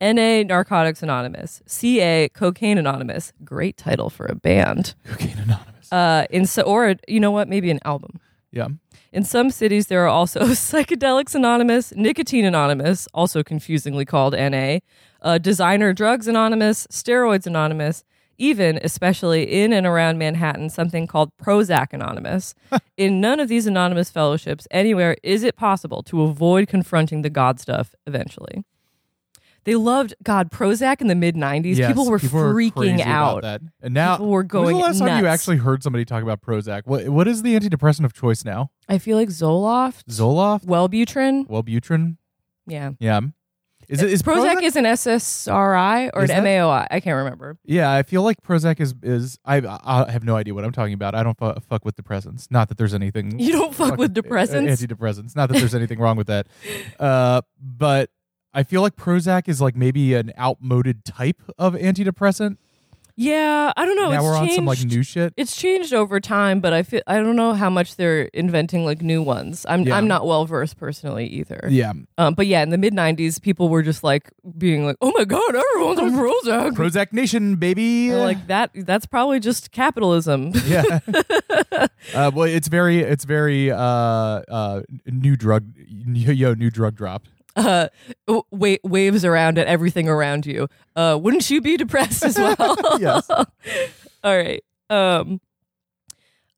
NA 0.00 0.42
Narcotics 0.44 1.02
Anonymous, 1.02 1.60
CA 1.66 2.28
Cocaine 2.28 2.78
Anonymous. 2.78 3.32
Great 3.44 3.76
title 3.76 4.10
for 4.10 4.26
a 4.26 4.36
band. 4.36 4.94
Cocaine 5.04 5.38
Anonymous. 5.38 5.92
Uh, 5.92 6.26
in 6.30 6.46
so, 6.46 6.62
or 6.62 6.94
you 7.08 7.18
know 7.18 7.32
what? 7.32 7.48
Maybe 7.48 7.70
an 7.70 7.80
album. 7.84 8.20
Yeah. 8.50 8.68
In 9.12 9.24
some 9.24 9.50
cities, 9.50 9.86
there 9.86 10.04
are 10.04 10.08
also 10.08 10.40
Psychedelics 10.48 11.34
Anonymous, 11.34 11.94
Nicotine 11.94 12.44
Anonymous, 12.44 13.08
also 13.12 13.42
confusingly 13.42 14.04
called 14.04 14.34
NA, 14.34 14.78
uh, 15.22 15.38
Designer 15.38 15.92
Drugs 15.92 16.26
Anonymous, 16.28 16.86
Steroids 16.88 17.46
Anonymous, 17.46 18.04
even, 18.38 18.78
especially 18.82 19.42
in 19.42 19.72
and 19.72 19.86
around 19.86 20.16
Manhattan, 20.16 20.70
something 20.70 21.06
called 21.06 21.30
Prozac 21.42 21.92
Anonymous. 21.92 22.54
in 22.96 23.20
none 23.20 23.40
of 23.40 23.48
these 23.48 23.66
anonymous 23.66 24.10
fellowships 24.10 24.66
anywhere 24.70 25.16
is 25.22 25.42
it 25.42 25.56
possible 25.56 26.02
to 26.04 26.22
avoid 26.22 26.68
confronting 26.68 27.22
the 27.22 27.30
God 27.30 27.60
stuff 27.60 27.94
eventually. 28.06 28.64
They 29.68 29.74
loved 29.74 30.14
God 30.22 30.50
Prozac 30.50 31.02
in 31.02 31.08
the 31.08 31.14
mid 31.14 31.34
'90s. 31.34 31.76
Yes, 31.76 31.88
people 31.88 32.08
were 32.08 32.18
people 32.18 32.40
freaking 32.40 33.00
out. 33.04 33.42
that. 33.42 33.60
And 33.82 33.92
now, 33.92 34.14
People 34.16 34.28
were 34.30 34.40
when's 34.40 34.50
going 34.50 34.76
the 34.78 34.82
last 34.82 34.98
time 34.98 35.20
you 35.22 35.26
actually 35.28 35.58
heard 35.58 35.82
somebody 35.82 36.06
talk 36.06 36.22
about 36.22 36.40
Prozac? 36.40 36.82
What 36.86 37.06
What 37.10 37.28
is 37.28 37.42
the 37.42 37.54
antidepressant 37.54 38.06
of 38.06 38.14
choice 38.14 38.46
now? 38.46 38.70
I 38.88 38.96
feel 38.96 39.18
like 39.18 39.28
Zoloft, 39.28 40.04
Zoloft, 40.08 40.64
Wellbutrin. 40.64 41.46
Wellbutrin. 41.48 42.16
Yeah. 42.66 42.92
Yeah. 42.98 43.20
Is 43.90 44.02
it 44.02 44.10
is 44.10 44.22
Prozac, 44.22 44.56
Prozac? 44.56 44.62
is 44.62 44.76
an 44.76 44.84
SSRI 44.84 46.10
or 46.14 46.24
Is 46.24 46.30
an 46.30 46.44
that- 46.44 46.48
MAOI. 46.48 46.86
I 46.90 47.00
can't 47.00 47.16
remember. 47.16 47.58
yeah, 47.64 47.92
I 47.92 48.02
feel 48.04 48.22
like 48.22 48.40
Prozac 48.42 48.80
is 48.80 48.94
is 49.02 49.38
I 49.44 49.58
I 49.58 50.10
have 50.10 50.24
no 50.24 50.36
idea 50.36 50.54
what 50.54 50.64
I'm 50.64 50.72
talking 50.72 50.94
about. 50.94 51.14
I 51.14 51.22
don't 51.22 51.38
fu- 51.38 51.54
fuck 51.68 51.84
with 51.84 51.96
depressants. 51.96 52.50
Not 52.50 52.68
that 52.68 52.78
there's 52.78 52.94
anything. 52.94 53.38
You 53.38 53.52
don't 53.52 53.74
fuck 53.74 53.96
with 53.98 54.16
uh, 54.16 54.20
depressants? 54.22 54.68
Antidepressants. 54.70 55.36
Not 55.36 55.48
that 55.50 55.58
there's 55.58 55.74
anything 55.74 55.98
wrong 55.98 56.16
with 56.16 56.28
that. 56.28 56.46
Uh, 56.98 57.42
but 57.60 58.10
I 58.58 58.64
feel 58.64 58.82
like 58.82 58.96
Prozac 58.96 59.46
is 59.46 59.60
like 59.60 59.76
maybe 59.76 60.14
an 60.14 60.32
outmoded 60.36 61.04
type 61.04 61.40
of 61.58 61.74
antidepressant. 61.74 62.56
Yeah, 63.14 63.72
I 63.76 63.84
don't 63.84 63.94
know. 63.94 64.10
now 64.10 64.16
it's 64.16 64.24
we're 64.24 64.34
on 64.34 64.42
changed. 64.46 64.54
some 64.56 64.66
like 64.66 64.84
new 64.84 65.04
shit. 65.04 65.32
It's 65.36 65.54
changed 65.54 65.94
over 65.94 66.18
time, 66.18 66.58
but 66.58 66.72
I 66.72 66.82
feel 66.82 67.00
I 67.06 67.18
don't 67.18 67.36
know 67.36 67.52
how 67.52 67.70
much 67.70 67.94
they're 67.94 68.22
inventing 68.34 68.84
like 68.84 69.00
new 69.00 69.22
ones. 69.22 69.64
I'm 69.68 69.82
Yeah. 69.84 69.96
I'm 69.96 70.08
not 70.08 70.26
well 70.26 70.44
versed 70.44 70.76
personally 70.76 71.28
either. 71.28 71.68
Yeah, 71.70 71.92
Um, 72.16 72.34
but 72.34 72.48
yeah, 72.48 72.64
in 72.64 72.70
the 72.70 72.78
mid 72.78 72.94
'90s, 72.94 73.40
people 73.40 73.68
were 73.68 73.84
just 73.84 74.02
like 74.02 74.28
being 74.56 74.84
like, 74.84 74.96
"Oh 75.00 75.12
my 75.16 75.24
god, 75.24 75.54
everyone's 75.54 76.00
on 76.00 76.12
Prozac." 76.14 76.72
Prozac 76.72 77.12
Nation, 77.12 77.54
baby. 77.56 78.12
Like 78.12 78.48
that. 78.48 78.70
That's 78.74 79.06
probably 79.06 79.38
just 79.38 79.70
capitalism. 79.70 80.50
yeah. 80.66 80.98
uh, 82.12 82.32
well, 82.34 82.42
it's 82.42 82.66
very, 82.66 83.02
it's 83.02 83.24
very 83.24 83.70
uh, 83.70 83.78
uh, 83.78 84.82
new 85.06 85.36
drug, 85.36 85.64
yo, 85.86 86.54
new 86.54 86.70
drug 86.70 86.96
drop. 86.96 87.28
uh, 87.56 87.88
wa- 88.26 88.76
waves 88.84 89.24
around 89.24 89.58
at 89.58 89.66
everything 89.66 90.08
around 90.08 90.46
you. 90.46 90.68
Uh, 90.96 91.18
wouldn't 91.20 91.48
you 91.50 91.60
be 91.60 91.76
depressed 91.76 92.24
as 92.24 92.36
well? 92.38 92.76
Yes. 93.00 93.28
All 94.24 94.36
right. 94.36 94.62
Um. 94.90 95.40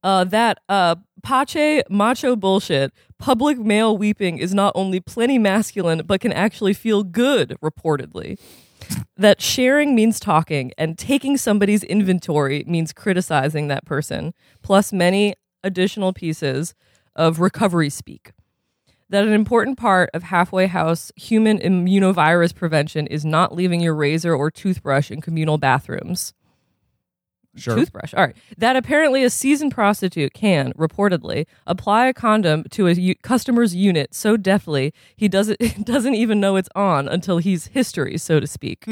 Uh, 0.03 0.25
that 0.25 0.59
uh 0.69 0.97
pache 1.23 1.83
macho 1.91 2.35
bullshit. 2.37 2.93
Public 3.19 3.59
male 3.59 3.99
weeping 3.99 4.39
is 4.39 4.55
not 4.55 4.73
only 4.75 4.99
plenty 5.01 5.39
masculine, 5.39 6.03
but 6.07 6.21
can 6.23 6.33
actually 6.33 6.73
feel 6.73 7.03
good. 7.05 7.57
Reportedly, 7.63 8.39
that 9.19 9.43
sharing 9.43 9.95
means 9.95 10.19
talking, 10.19 10.73
and 10.79 10.97
taking 10.99 11.37
somebody's 11.37 11.83
inventory 11.85 12.65
means 12.67 12.95
criticizing 12.95 13.69
that 13.69 13.85
person. 13.85 14.33
Plus, 14.63 14.91
many 14.91 15.35
additional 15.63 16.15
pieces 16.15 16.75
of 17.15 17.39
recovery 17.41 17.91
speak 17.91 18.33
that 19.11 19.27
an 19.27 19.33
important 19.33 19.77
part 19.77 20.09
of 20.15 20.23
halfway 20.23 20.67
house 20.67 21.13
human 21.17 21.59
immunovirus 21.59 22.55
prevention 22.55 23.07
is 23.09 23.25
not 23.25 23.55
leaving 23.55 23.81
your 23.81 23.95
razor 23.95 24.35
or 24.35 24.51
toothbrush 24.51 25.11
in 25.11 25.21
communal 25.21 25.59
bathrooms. 25.59 26.33
Sure. 27.57 27.75
Toothbrush. 27.75 28.15
All 28.15 28.25
right. 28.25 28.37
That 28.57 28.77
apparently 28.77 29.25
a 29.25 29.31
seasoned 29.31 29.73
prostitute 29.73 30.33
can, 30.33 30.73
reportedly, 30.75 31.47
apply 31.67 32.07
a 32.07 32.15
condom 32.15 32.65
to 32.71 32.87
a 32.87 32.93
u- 32.93 33.17
customer's 33.17 33.75
unit 33.75 34.15
so 34.15 34.37
deftly 34.37 34.95
he 35.17 35.29
doesn't 35.29 35.59
doesn't 35.85 36.15
even 36.15 36.39
know 36.39 36.55
it's 36.57 36.69
on 36.77 37.09
until 37.09 37.39
he's 37.39 37.67
history, 37.67 38.17
so 38.17 38.39
to 38.39 38.47
speak. 38.47 38.87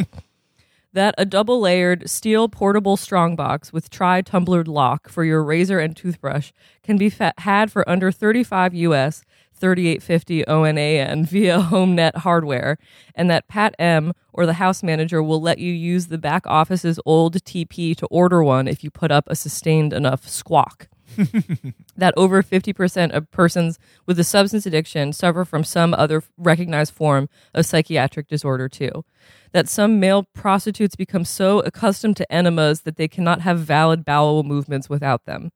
that 0.92 1.14
a 1.16 1.25
double 1.25 1.60
layered 1.60 2.10
steel 2.10 2.48
portable 2.48 2.96
strongbox 2.96 3.72
with 3.72 3.90
tri 3.90 4.22
tumblered 4.22 4.66
lock 4.66 5.08
for 5.08 5.22
your 5.22 5.44
razor 5.44 5.78
and 5.78 5.96
toothbrush 5.96 6.50
can 6.82 6.96
be 6.96 7.08
fa- 7.08 7.34
had 7.38 7.70
for 7.70 7.88
under 7.88 8.10
35 8.10 8.75
US 8.75 9.22
3850 9.59 10.45
ONAN 10.45 11.27
via 11.27 11.59
HomeNet 11.71 12.17
hardware, 12.17 12.79
and 13.15 13.31
that 13.31 13.49
Pat 13.49 13.75
M 13.79 14.12
or 14.33 14.47
the 14.47 14.55
house 14.55 14.83
manager 14.83 15.23
will 15.23 15.41
let 15.41 15.59
you 15.59 15.73
use 15.73 16.07
the 16.07 16.19
back 16.19 16.47
office's 16.47 16.99
old 17.05 17.35
TP 17.45 17.97
to 17.97 18.07
order 18.07 18.43
one 18.43 18.69
if 18.69 18.83
you 18.85 18.91
put 18.91 19.11
up 19.11 19.25
a 19.29 19.37
sustained 19.37 19.93
enough 19.93 20.29
squawk 20.29 20.88
that 21.97 22.15
over 22.17 22.43
50% 22.43 23.11
of 23.12 23.31
persons 23.31 23.79
with 24.07 24.19
a 24.19 24.25
substance 24.25 24.67
addiction 24.67 25.12
suffer 25.12 25.45
from 25.45 25.65
some 25.65 25.95
other 25.95 26.23
recognized 26.37 26.95
form 26.95 27.29
of 27.55 27.67
psychiatric 27.67 28.29
disorder 28.29 28.69
too. 28.69 29.05
That 29.53 29.69
some 29.69 29.99
male 29.99 30.25
prostitutes 30.35 30.97
become 30.97 31.25
so 31.25 31.61
accustomed 31.61 32.17
to 32.19 32.33
enemas 32.33 32.83
that 32.83 32.97
they 32.97 33.09
cannot 33.09 33.41
have 33.43 33.61
valid 33.61 34.05
bowel 34.05 34.43
movements 34.43 34.88
without 34.88 35.25
them. 35.25 35.50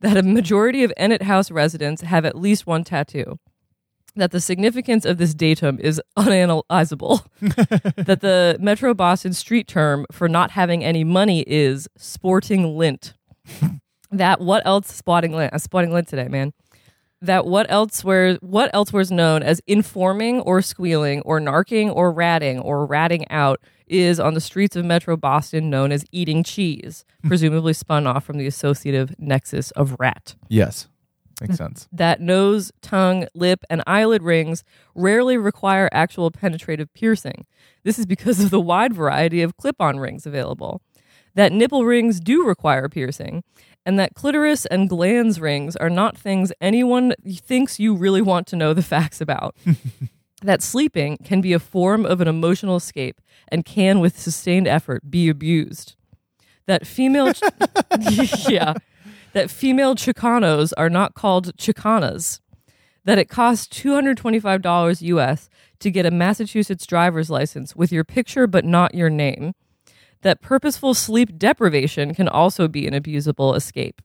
That 0.00 0.16
a 0.16 0.22
majority 0.22 0.84
of 0.84 0.92
Ennet 0.98 1.22
House 1.22 1.50
residents 1.50 2.02
have 2.02 2.24
at 2.24 2.36
least 2.36 2.66
one 2.66 2.84
tattoo. 2.84 3.38
That 4.14 4.30
the 4.30 4.40
significance 4.40 5.04
of 5.04 5.18
this 5.18 5.34
datum 5.34 5.78
is 5.80 6.00
unanalyzable. 6.16 7.26
that 7.40 8.20
the 8.20 8.56
Metro 8.60 8.94
Boston 8.94 9.32
street 9.32 9.68
term 9.68 10.06
for 10.12 10.28
not 10.28 10.52
having 10.52 10.84
any 10.84 11.04
money 11.04 11.44
is 11.46 11.88
sporting 11.96 12.76
lint 12.76 13.14
that 14.10 14.40
what 14.40 14.64
else 14.66 14.92
spotting 14.92 15.32
lint 15.32 15.52
uh, 15.52 15.54
I'm 15.54 15.58
spotting 15.58 15.92
lint 15.92 16.08
today 16.08 16.28
man 16.28 16.52
that 17.20 17.46
what 17.46 17.70
else 17.70 17.98
elsewhere 17.98 18.38
what 18.40 18.70
elsewhere 18.72 19.02
is 19.02 19.10
known 19.10 19.42
as 19.42 19.60
informing 19.66 20.40
or 20.40 20.62
squealing 20.62 21.22
or 21.22 21.40
narking 21.40 21.94
or 21.94 22.12
ratting 22.12 22.60
or 22.60 22.86
ratting 22.86 23.28
out 23.30 23.60
is 23.86 24.18
on 24.20 24.34
the 24.34 24.40
streets 24.40 24.76
of 24.76 24.84
metro 24.84 25.16
boston 25.16 25.70
known 25.70 25.92
as 25.92 26.04
eating 26.12 26.42
cheese 26.42 27.04
presumably 27.26 27.72
spun 27.72 28.06
off 28.06 28.24
from 28.24 28.38
the 28.38 28.46
associative 28.46 29.14
nexus 29.18 29.70
of 29.72 29.96
rat 29.98 30.34
Yes. 30.48 30.88
Makes 31.42 31.56
sense. 31.58 31.86
that 31.92 32.18
nose, 32.22 32.72
tongue, 32.80 33.26
lip, 33.34 33.62
and 33.68 33.82
eyelid 33.86 34.22
rings 34.22 34.64
rarely 34.94 35.36
require 35.36 35.90
actual 35.92 36.30
penetrative 36.30 36.92
piercing. 36.94 37.44
This 37.84 37.98
is 37.98 38.06
because 38.06 38.40
of 38.40 38.48
the 38.48 38.58
wide 38.60 38.94
variety 38.94 39.42
of 39.42 39.58
clip 39.58 39.76
on 39.78 39.98
rings 39.98 40.24
available. 40.24 40.80
That 41.34 41.52
nipple 41.52 41.84
rings 41.84 42.20
do 42.20 42.42
require 42.46 42.88
piercing, 42.88 43.44
and 43.84 43.98
that 43.98 44.14
clitoris 44.14 44.64
and 44.64 44.88
glans 44.88 45.38
rings 45.38 45.76
are 45.76 45.90
not 45.90 46.16
things 46.16 46.54
anyone 46.58 47.12
thinks 47.26 47.78
you 47.78 47.94
really 47.94 48.22
want 48.22 48.46
to 48.46 48.56
know 48.56 48.72
the 48.72 48.80
facts 48.82 49.20
about. 49.20 49.54
that 50.42 50.62
sleeping 50.62 51.16
can 51.18 51.40
be 51.40 51.52
a 51.52 51.58
form 51.58 52.04
of 52.04 52.20
an 52.20 52.28
emotional 52.28 52.76
escape 52.76 53.20
and 53.48 53.64
can, 53.64 54.00
with 54.00 54.18
sustained 54.18 54.68
effort, 54.68 55.10
be 55.10 55.28
abused. 55.28 55.96
That 56.66 56.86
female. 56.86 57.32
yeah 58.48 58.74
that 59.36 59.50
female 59.50 59.94
Chicanos 59.94 60.72
are 60.78 60.88
not 60.88 61.12
called 61.12 61.54
Chicanas, 61.58 62.40
that 63.04 63.18
it 63.18 63.28
costs 63.28 63.68
$225 63.68 65.02
US 65.02 65.50
to 65.78 65.90
get 65.90 66.06
a 66.06 66.10
Massachusetts 66.10 66.86
driver's 66.86 67.28
license 67.28 67.76
with 67.76 67.92
your 67.92 68.02
picture 68.02 68.46
but 68.46 68.64
not 68.64 68.94
your 68.94 69.10
name, 69.10 69.52
that 70.22 70.40
purposeful 70.40 70.94
sleep 70.94 71.36
deprivation 71.36 72.14
can 72.14 72.28
also 72.28 72.66
be 72.66 72.86
an 72.86 72.94
abusable 72.94 73.54
escape, 73.54 74.00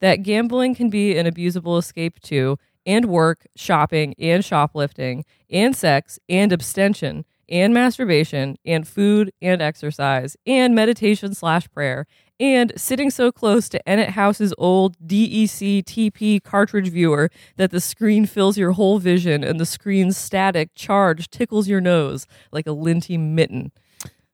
that 0.00 0.22
gambling 0.22 0.74
can 0.74 0.88
be 0.88 1.18
an 1.18 1.26
abusable 1.26 1.78
escape 1.78 2.18
too, 2.20 2.58
and 2.86 3.06
work, 3.06 3.46
shopping, 3.56 4.14
and 4.18 4.44
shoplifting, 4.44 5.24
and 5.50 5.76
sex, 5.76 6.18
and 6.28 6.52
abstention, 6.52 7.24
and 7.48 7.74
masturbation, 7.74 8.56
and 8.64 8.86
food, 8.88 9.32
and 9.42 9.60
exercise, 9.60 10.36
and 10.46 10.74
meditation 10.74 11.34
slash 11.34 11.70
prayer, 11.70 12.06
and 12.40 12.72
sitting 12.76 13.10
so 13.10 13.30
close 13.30 13.68
to 13.68 13.80
Ennet 13.86 14.10
House's 14.10 14.52
old 14.58 14.96
E 15.10 15.46
DEC 15.46 15.84
TP 15.84 16.42
cartridge 16.42 16.88
viewer 16.88 17.30
that 17.56 17.70
the 17.70 17.80
screen 17.80 18.26
fills 18.26 18.58
your 18.58 18.72
whole 18.72 18.98
vision 18.98 19.44
and 19.44 19.60
the 19.60 19.66
screen's 19.66 20.16
static 20.16 20.70
charge 20.74 21.30
tickles 21.30 21.68
your 21.68 21.80
nose 21.80 22.26
like 22.50 22.66
a 22.66 22.72
linty 22.72 23.16
mitten. 23.16 23.70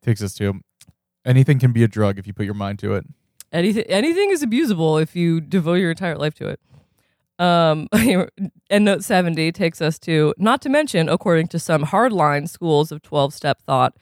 Takes 0.02 0.22
us 0.22 0.34
to 0.34 0.60
anything 1.24 1.58
can 1.58 1.72
be 1.72 1.82
a 1.82 1.88
drug 1.88 2.18
if 2.18 2.26
you 2.26 2.32
put 2.32 2.46
your 2.46 2.54
mind 2.54 2.78
to 2.78 2.94
it. 2.94 3.04
Anything 3.52 3.84
anything 3.84 4.30
is 4.30 4.42
abusable 4.42 5.02
if 5.02 5.14
you 5.14 5.40
devote 5.40 5.74
your 5.74 5.90
entire 5.90 6.16
life 6.16 6.34
to 6.34 6.48
it. 6.48 6.60
Um, 7.40 7.88
and 8.70 8.84
note 8.84 9.02
70 9.02 9.50
takes 9.52 9.80
us 9.80 9.98
to, 10.00 10.34
not 10.36 10.60
to 10.62 10.68
mention, 10.68 11.08
according 11.08 11.48
to 11.48 11.58
some 11.58 11.86
hardline 11.86 12.48
schools 12.48 12.92
of 12.92 13.02
12 13.02 13.32
step 13.32 13.62
thought, 13.62 13.96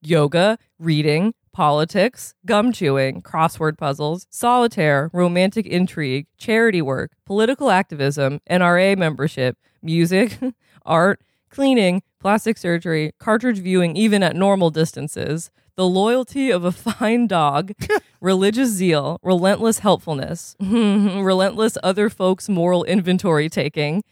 yoga, 0.00 0.58
reading, 0.78 1.34
politics, 1.52 2.34
gum 2.46 2.72
chewing, 2.72 3.20
crossword 3.20 3.76
puzzles, 3.76 4.26
solitaire, 4.30 5.10
romantic 5.12 5.66
intrigue, 5.66 6.26
charity 6.38 6.80
work, 6.80 7.12
political 7.26 7.70
activism, 7.70 8.40
NRA 8.48 8.96
membership, 8.96 9.58
music, 9.82 10.38
art, 10.86 11.20
cleaning, 11.50 12.02
plastic 12.20 12.56
surgery, 12.58 13.12
cartridge 13.18 13.58
viewing, 13.58 13.96
even 13.96 14.22
at 14.22 14.36
normal 14.36 14.70
distances, 14.70 15.50
the 15.76 15.86
loyalty 15.86 16.50
of 16.50 16.64
a 16.64 16.72
fine 16.72 17.26
dog, 17.26 17.72
religious 18.20 18.70
zeal, 18.70 19.18
relentless 19.22 19.80
helpfulness, 19.80 20.56
relentless 20.60 21.76
other 21.82 22.08
folks' 22.10 22.48
moral 22.48 22.84
inventory 22.84 23.48
taking, 23.48 24.02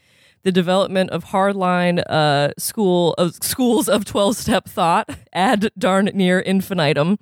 the 0.43 0.53
development 0.53 1.11
of 1.11 1.27
hardline 1.27 2.03
uh, 2.09 2.53
school 2.59 3.15
of 3.15 3.35
schools 3.37 3.89
of 3.89 4.05
twelve 4.05 4.37
step 4.37 4.69
thought 4.69 5.09
ad 5.33 5.71
darn 5.79 6.07
near 6.15 6.41
infinitum, 6.41 7.19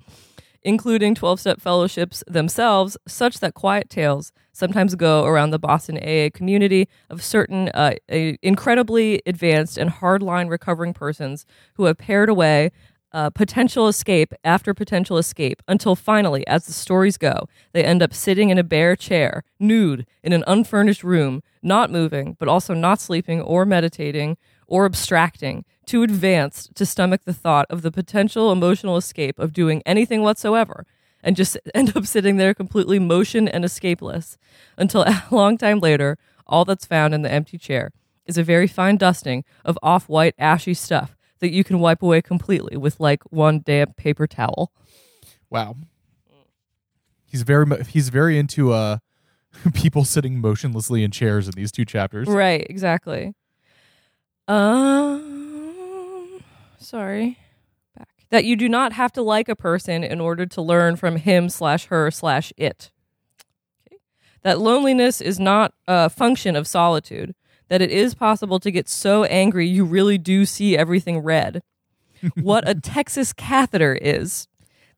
including 0.63 1.15
12 1.15 1.39
step 1.39 1.61
fellowships 1.61 2.23
themselves, 2.27 2.97
such 3.07 3.39
that 3.39 3.53
quiet 3.53 3.89
tales 3.89 4.31
sometimes 4.53 4.95
go 4.95 5.23
around 5.25 5.51
the 5.51 5.59
Boston 5.59 5.97
AA 5.97 6.29
community 6.33 6.87
of 7.09 7.23
certain 7.23 7.69
uh, 7.69 7.93
incredibly 8.09 9.21
advanced 9.25 9.77
and 9.77 9.89
hardline 9.89 10.49
recovering 10.49 10.93
persons 10.93 11.45
who 11.75 11.85
have 11.85 11.97
pared 11.97 12.29
away 12.29 12.71
uh, 13.13 13.29
potential 13.29 13.87
escape 13.87 14.33
after 14.43 14.73
potential 14.73 15.17
escape 15.17 15.61
until 15.67 15.95
finally, 15.95 16.45
as 16.47 16.65
the 16.65 16.73
stories 16.73 17.17
go, 17.17 17.47
they 17.73 17.83
end 17.83 18.01
up 18.01 18.13
sitting 18.13 18.49
in 18.49 18.57
a 18.57 18.63
bare 18.63 18.95
chair, 18.95 19.43
nude, 19.59 20.05
in 20.23 20.33
an 20.33 20.43
unfurnished 20.47 21.03
room, 21.03 21.43
not 21.61 21.91
moving, 21.91 22.35
but 22.39 22.47
also 22.47 22.73
not 22.73 22.99
sleeping 22.99 23.41
or 23.41 23.65
meditating 23.65 24.37
or 24.67 24.85
abstracting, 24.85 25.65
too 25.85 26.03
advanced 26.03 26.73
to 26.75 26.85
stomach 26.85 27.21
the 27.25 27.33
thought 27.33 27.65
of 27.69 27.81
the 27.81 27.91
potential 27.91 28.51
emotional 28.51 28.95
escape 28.95 29.37
of 29.37 29.51
doing 29.51 29.83
anything 29.85 30.21
whatsoever, 30.21 30.85
and 31.21 31.35
just 31.35 31.57
end 31.75 31.95
up 31.95 32.05
sitting 32.05 32.37
there 32.37 32.53
completely 32.53 32.99
motion 32.99 33.47
and 33.47 33.65
escapeless 33.65 34.37
until 34.77 35.01
a 35.07 35.23
long 35.29 35.57
time 35.57 35.79
later, 35.79 36.17
all 36.47 36.65
that's 36.65 36.85
found 36.85 37.13
in 37.13 37.21
the 37.21 37.31
empty 37.31 37.57
chair 37.57 37.91
is 38.25 38.37
a 38.37 38.43
very 38.43 38.67
fine 38.67 38.95
dusting 38.95 39.43
of 39.65 39.77
off 39.81 40.07
white, 40.07 40.35
ashy 40.37 40.73
stuff 40.73 41.17
that 41.41 41.51
you 41.51 41.63
can 41.65 41.79
wipe 41.79 42.01
away 42.01 42.21
completely 42.21 42.77
with 42.77 42.99
like 42.99 43.23
one 43.31 43.59
damp 43.59 43.97
paper 43.97 44.25
towel. 44.27 44.71
Wow. 45.49 45.75
He's 47.25 47.41
very 47.41 47.83
he's 47.85 48.09
very 48.09 48.37
into 48.39 48.71
uh 48.71 48.99
people 49.73 50.05
sitting 50.05 50.39
motionlessly 50.39 51.03
in 51.03 51.11
chairs 51.11 51.47
in 51.47 51.53
these 51.55 51.71
two 51.71 51.83
chapters. 51.83 52.27
Right, 52.27 52.65
exactly. 52.69 53.33
Um 54.47 56.41
sorry. 56.77 57.37
Back. 57.97 58.07
That 58.29 58.45
you 58.45 58.55
do 58.55 58.69
not 58.69 58.93
have 58.93 59.11
to 59.13 59.21
like 59.21 59.49
a 59.49 59.55
person 59.55 60.03
in 60.03 60.21
order 60.21 60.45
to 60.45 60.61
learn 60.61 60.95
from 60.95 61.17
him 61.17 61.49
slash 61.49 61.87
her 61.87 62.11
slash 62.11 62.53
it. 62.55 62.91
Okay. 63.87 63.97
That 64.43 64.59
loneliness 64.59 65.21
is 65.21 65.39
not 65.39 65.73
a 65.87 66.09
function 66.09 66.55
of 66.55 66.67
solitude 66.67 67.33
that 67.71 67.81
it 67.81 67.89
is 67.89 68.13
possible 68.13 68.59
to 68.59 68.69
get 68.69 68.89
so 68.89 69.23
angry 69.23 69.65
you 69.65 69.85
really 69.85 70.17
do 70.17 70.43
see 70.45 70.77
everything 70.77 71.19
red. 71.19 71.63
what 72.35 72.67
a 72.67 72.75
Texas 72.81 73.31
catheter 73.31 73.95
is. 74.01 74.49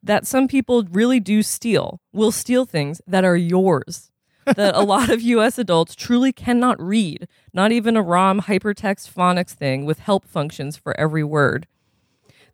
That 0.02 0.26
some 0.26 0.48
people 0.48 0.82
really 0.90 1.20
do 1.20 1.44
steal, 1.44 2.00
will 2.12 2.32
steal 2.32 2.66
things 2.66 3.00
that 3.06 3.24
are 3.24 3.36
yours. 3.36 4.10
that 4.44 4.74
a 4.74 4.80
lot 4.80 5.08
of 5.08 5.22
US 5.22 5.56
adults 5.56 5.94
truly 5.94 6.32
cannot 6.32 6.82
read, 6.82 7.28
not 7.52 7.70
even 7.70 7.96
a 7.96 8.02
ROM 8.02 8.40
hypertext 8.40 9.08
phonics 9.08 9.52
thing 9.52 9.84
with 9.84 10.00
help 10.00 10.24
functions 10.24 10.76
for 10.76 10.98
every 10.98 11.22
word. 11.22 11.68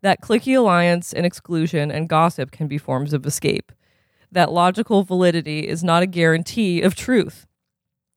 That 0.03 0.21
cliquey 0.21 0.55
alliance 0.55 1.15
and 1.15 1.25
exclusion 1.25 1.91
and 1.91 2.11
gossip 2.11 2.51
can 2.51 2.69
be 2.69 2.77
forms 2.77 3.15
of 3.15 3.25
escape. 3.25 3.73
That 4.31 4.53
logical 4.53 5.03
validity 5.03 5.67
is 5.67 5.83
not 5.83 6.03
a 6.03 6.07
guarantee 6.07 6.83
of 6.83 6.95
truth 6.95 7.47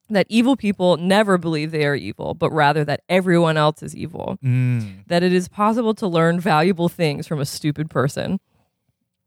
that 0.10 0.28
evil 0.30 0.56
people 0.56 0.98
never 0.98 1.38
believe 1.38 1.72
they 1.72 1.86
are 1.86 1.96
evil, 1.96 2.34
but 2.34 2.52
rather 2.52 2.84
that 2.86 3.02
everyone 3.10 3.58
else 3.58 3.82
is 3.82 3.96
evil. 3.96 4.38
Mm. 4.44 5.06
That 5.08 5.24
it 5.24 5.34
is 5.34 5.48
possible 5.48 5.94
to 5.96 6.08
learn 6.08 6.40
valuable 6.40 6.90
things 6.90 7.28
from 7.28 7.40
a 7.40 7.46
stupid 7.46 7.90
person. 7.90 8.40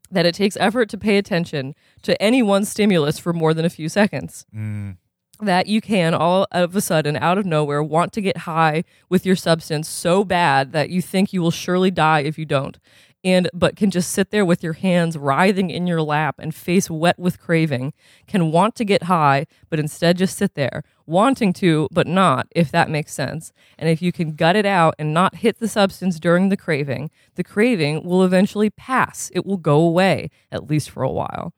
That 0.09 0.25
it 0.25 0.35
takes 0.35 0.55
effort 0.57 0.89
to 0.89 0.97
pay 0.97 1.17
attention 1.17 1.75
to 2.03 2.21
any 2.21 2.41
one 2.41 2.63
stimulus 2.63 3.19
for 3.19 3.33
more 3.33 3.53
than 3.53 3.65
a 3.65 3.69
few 3.69 3.89
seconds. 3.89 4.45
Mm. 4.55 4.97
That 5.39 5.67
you 5.67 5.81
can 5.81 6.13
all 6.13 6.47
of 6.51 6.75
a 6.75 6.81
sudden, 6.81 7.15
out 7.17 7.37
of 7.37 7.45
nowhere, 7.45 7.83
want 7.83 8.13
to 8.13 8.21
get 8.21 8.37
high 8.37 8.83
with 9.09 9.25
your 9.25 9.35
substance 9.35 9.87
so 9.87 10.23
bad 10.23 10.71
that 10.71 10.89
you 10.89 11.01
think 11.01 11.33
you 11.33 11.41
will 11.41 11.51
surely 11.51 11.91
die 11.91 12.21
if 12.21 12.39
you 12.39 12.45
don't 12.45 12.79
and 13.23 13.49
but 13.53 13.75
can 13.75 13.91
just 13.91 14.11
sit 14.11 14.31
there 14.31 14.45
with 14.45 14.63
your 14.63 14.73
hands 14.73 15.17
writhing 15.17 15.69
in 15.69 15.87
your 15.87 16.01
lap 16.01 16.35
and 16.39 16.53
face 16.53 16.89
wet 16.89 17.17
with 17.17 17.39
craving, 17.39 17.93
can 18.27 18.51
want 18.51 18.75
to 18.75 18.85
get 18.85 19.03
high, 19.03 19.45
but 19.69 19.79
instead 19.79 20.17
just 20.17 20.37
sit 20.37 20.55
there, 20.55 20.83
wanting 21.05 21.53
to, 21.53 21.87
but 21.91 22.07
not, 22.07 22.47
if 22.51 22.71
that 22.71 22.89
makes 22.89 23.13
sense. 23.13 23.51
And 23.77 23.89
if 23.89 24.01
you 24.01 24.11
can 24.11 24.35
gut 24.35 24.55
it 24.55 24.65
out 24.65 24.95
and 24.99 25.13
not 25.13 25.37
hit 25.37 25.59
the 25.59 25.67
substance 25.67 26.19
during 26.19 26.49
the 26.49 26.57
craving, 26.57 27.09
the 27.35 27.43
craving 27.43 28.03
will 28.03 28.23
eventually 28.23 28.69
pass. 28.69 29.31
It 29.33 29.45
will 29.45 29.57
go 29.57 29.79
away, 29.79 30.29
at 30.51 30.69
least 30.69 30.89
for 30.89 31.03
a 31.03 31.11
while. 31.11 31.53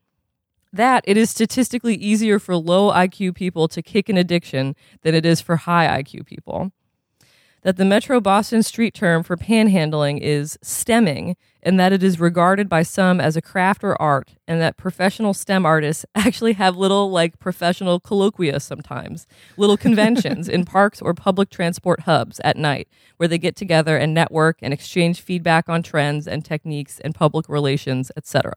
That 0.71 1.03
it 1.07 1.17
is 1.17 1.31
statistically 1.31 1.95
easier 1.95 2.37
for 2.37 2.55
low 2.55 2.91
IQ 2.91 3.35
people 3.35 3.67
to 3.69 3.81
kick 3.81 4.07
an 4.07 4.17
addiction 4.17 4.75
than 5.01 5.15
it 5.15 5.25
is 5.25 5.41
for 5.41 5.55
high 5.55 6.01
IQ 6.01 6.25
people 6.25 6.71
that 7.61 7.77
the 7.77 7.85
Metro 7.85 8.21
Boston 8.21 8.63
street 8.63 8.93
term 8.93 9.23
for 9.23 9.35
panhandling 9.35 10.19
is 10.21 10.57
stemming, 10.61 11.35
and 11.61 11.77
that 11.79 11.91
it 11.91 12.01
is 12.01 12.19
regarded 12.19 12.69
by 12.69 12.83
some 12.83 13.19
as 13.19 13.35
a 13.35 13.41
craft 13.41 13.83
or 13.83 14.01
art, 14.01 14.35
and 14.47 14.61
that 14.61 14.77
professional 14.77 15.33
STEM 15.33 15.65
artists 15.65 16.05
actually 16.15 16.53
have 16.53 16.77
little, 16.77 17.11
like, 17.11 17.37
professional 17.39 17.99
colloquia 17.99 18.59
sometimes, 18.59 19.27
little 19.57 19.77
conventions 19.87 20.47
in 20.47 20.63
parks 20.63 21.01
or 21.01 21.13
public 21.13 21.49
transport 21.49 22.01
hubs 22.01 22.39
at 22.43 22.55
night, 22.55 22.87
where 23.17 23.27
they 23.27 23.37
get 23.37 23.55
together 23.55 23.97
and 23.97 24.13
network 24.13 24.57
and 24.61 24.73
exchange 24.73 25.21
feedback 25.21 25.67
on 25.67 25.83
trends 25.83 26.27
and 26.27 26.45
techniques 26.45 26.99
and 27.01 27.13
public 27.13 27.49
relations, 27.49 28.09
etc. 28.15 28.53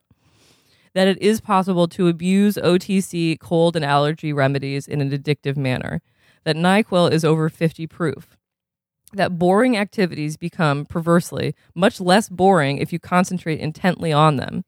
That 0.94 1.08
it 1.08 1.20
is 1.20 1.40
possible 1.40 1.88
to 1.88 2.06
abuse 2.06 2.56
OTC 2.56 3.40
cold 3.40 3.74
and 3.74 3.84
allergy 3.84 4.32
remedies 4.32 4.86
in 4.86 5.00
an 5.00 5.10
addictive 5.10 5.56
manner. 5.56 6.02
That 6.44 6.56
NyQuil 6.56 7.10
is 7.10 7.24
over 7.24 7.48
50 7.48 7.86
proof 7.86 8.36
that 9.12 9.38
boring 9.38 9.77
activities 9.77 10.37
become, 10.37 10.85
perversely, 10.85 11.55
much 11.75 12.01
less 12.01 12.29
boring 12.29 12.79
if 12.79 12.92
you 12.92 12.98
concentrate 12.98 13.61
intently 13.61 14.12
on 14.12 14.37
them. 14.37 14.64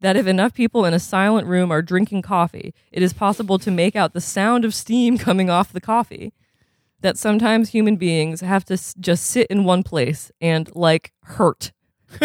That 0.00 0.16
if 0.16 0.26
enough 0.26 0.54
people 0.54 0.84
in 0.84 0.94
a 0.94 1.00
silent 1.00 1.46
room 1.48 1.72
are 1.72 1.82
drinking 1.82 2.22
coffee, 2.22 2.72
it 2.92 3.02
is 3.02 3.12
possible 3.12 3.58
to 3.58 3.70
make 3.70 3.96
out 3.96 4.12
the 4.12 4.20
sound 4.20 4.64
of 4.64 4.74
steam 4.74 5.18
coming 5.26 5.50
off 5.50 5.72
the 5.72 5.80
coffee. 5.80 6.32
That 7.00 7.16
sometimes 7.16 7.70
human 7.70 7.96
beings 7.96 8.40
have 8.40 8.64
to 8.66 8.74
s- 8.74 8.94
just 8.98 9.24
sit 9.26 9.46
in 9.48 9.64
one 9.64 9.82
place 9.82 10.32
and, 10.40 10.74
like, 10.74 11.12
hurt. 11.22 11.72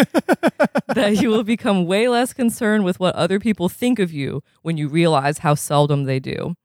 that 0.94 1.18
you 1.20 1.28
will 1.28 1.44
become 1.44 1.84
way 1.84 2.08
less 2.08 2.32
concerned 2.32 2.84
with 2.84 2.98
what 2.98 3.14
other 3.14 3.38
people 3.38 3.68
think 3.68 3.98
of 3.98 4.12
you 4.12 4.42
when 4.62 4.76
you 4.76 4.88
realize 4.88 5.38
how 5.38 5.54
seldom 5.54 6.04
they 6.04 6.18
do 6.18 6.56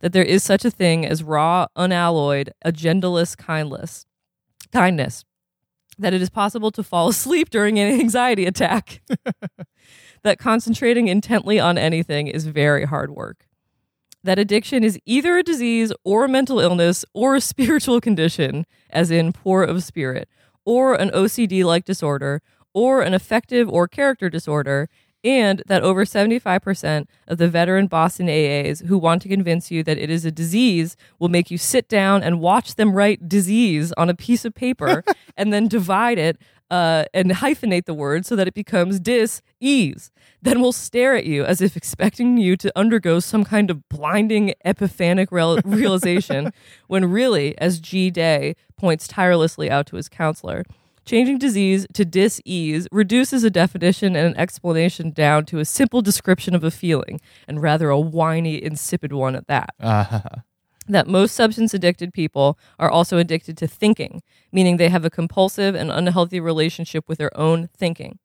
that 0.00 0.12
there 0.12 0.24
is 0.24 0.42
such 0.42 0.64
a 0.64 0.70
thing 0.70 1.04
as 1.04 1.22
raw, 1.22 1.66
unalloyed, 1.76 2.52
agendaless 2.64 3.36
kindness. 3.36 4.06
Kindness. 4.72 5.24
That 5.98 6.14
it 6.14 6.22
is 6.22 6.30
possible 6.30 6.70
to 6.72 6.82
fall 6.82 7.08
asleep 7.08 7.50
during 7.50 7.78
an 7.78 8.00
anxiety 8.00 8.46
attack. 8.46 9.02
that 10.22 10.38
concentrating 10.38 11.08
intently 11.08 11.58
on 11.58 11.78
anything 11.78 12.28
is 12.28 12.46
very 12.46 12.84
hard 12.84 13.10
work. 13.10 13.46
That 14.24 14.38
addiction 14.38 14.82
is 14.82 14.98
either 15.06 15.38
a 15.38 15.42
disease 15.42 15.92
or 16.04 16.24
a 16.24 16.28
mental 16.28 16.60
illness 16.60 17.04
or 17.14 17.34
a 17.34 17.40
spiritual 17.52 18.00
condition, 18.00 18.66
as 18.90 19.10
in 19.10 19.32
poor 19.32 19.62
of 19.62 19.82
spirit, 19.82 20.28
or 20.64 20.94
an 20.94 21.10
OCD 21.10 21.64
like 21.64 21.84
disorder, 21.84 22.42
or 22.74 23.02
an 23.02 23.14
affective 23.14 23.68
or 23.68 23.88
character 23.88 24.28
disorder, 24.28 24.88
and 25.24 25.62
that 25.66 25.82
over 25.82 26.04
75% 26.04 27.06
of 27.26 27.38
the 27.38 27.48
veteran 27.48 27.86
Boston 27.86 28.26
AAs 28.28 28.86
who 28.86 28.96
want 28.98 29.22
to 29.22 29.28
convince 29.28 29.70
you 29.70 29.82
that 29.82 29.98
it 29.98 30.10
is 30.10 30.24
a 30.24 30.30
disease 30.30 30.96
will 31.18 31.28
make 31.28 31.50
you 31.50 31.58
sit 31.58 31.88
down 31.88 32.22
and 32.22 32.40
watch 32.40 32.76
them 32.76 32.92
write 32.92 33.28
disease 33.28 33.92
on 33.96 34.08
a 34.08 34.14
piece 34.14 34.44
of 34.44 34.54
paper 34.54 35.04
and 35.36 35.52
then 35.52 35.68
divide 35.68 36.18
it 36.18 36.38
uh, 36.70 37.04
and 37.14 37.30
hyphenate 37.30 37.86
the 37.86 37.94
word 37.94 38.26
so 38.26 38.36
that 38.36 38.46
it 38.46 38.54
becomes 38.54 39.00
dis 39.00 39.42
ease. 39.60 40.10
Then 40.40 40.60
will 40.60 40.72
stare 40.72 41.16
at 41.16 41.24
you 41.24 41.44
as 41.44 41.60
if 41.60 41.76
expecting 41.76 42.36
you 42.36 42.56
to 42.58 42.72
undergo 42.76 43.20
some 43.20 43.44
kind 43.44 43.70
of 43.70 43.88
blinding 43.88 44.54
epiphanic 44.64 45.32
real- 45.32 45.60
realization 45.64 46.52
when 46.86 47.10
really, 47.10 47.56
as 47.58 47.80
G. 47.80 48.10
Day 48.10 48.54
points 48.76 49.08
tirelessly 49.08 49.70
out 49.70 49.86
to 49.88 49.96
his 49.96 50.08
counselor, 50.08 50.64
Changing 51.08 51.38
disease 51.38 51.86
to 51.94 52.04
dis-ease 52.04 52.86
reduces 52.92 53.42
a 53.42 53.48
definition 53.48 54.14
and 54.14 54.26
an 54.26 54.36
explanation 54.36 55.10
down 55.10 55.46
to 55.46 55.58
a 55.58 55.64
simple 55.64 56.02
description 56.02 56.54
of 56.54 56.62
a 56.62 56.70
feeling, 56.70 57.18
and 57.48 57.62
rather 57.62 57.88
a 57.88 57.98
whiny, 57.98 58.62
insipid 58.62 59.14
one 59.14 59.34
at 59.34 59.46
that. 59.46 59.70
Uh-huh. 59.80 60.20
That 60.86 61.06
most 61.06 61.34
substance 61.34 61.72
addicted 61.72 62.12
people 62.12 62.58
are 62.78 62.90
also 62.90 63.16
addicted 63.16 63.56
to 63.56 63.66
thinking, 63.66 64.22
meaning 64.52 64.76
they 64.76 64.90
have 64.90 65.06
a 65.06 65.08
compulsive 65.08 65.74
and 65.74 65.90
unhealthy 65.90 66.40
relationship 66.40 67.08
with 67.08 67.16
their 67.16 67.34
own 67.34 67.70
thinking. 67.74 68.18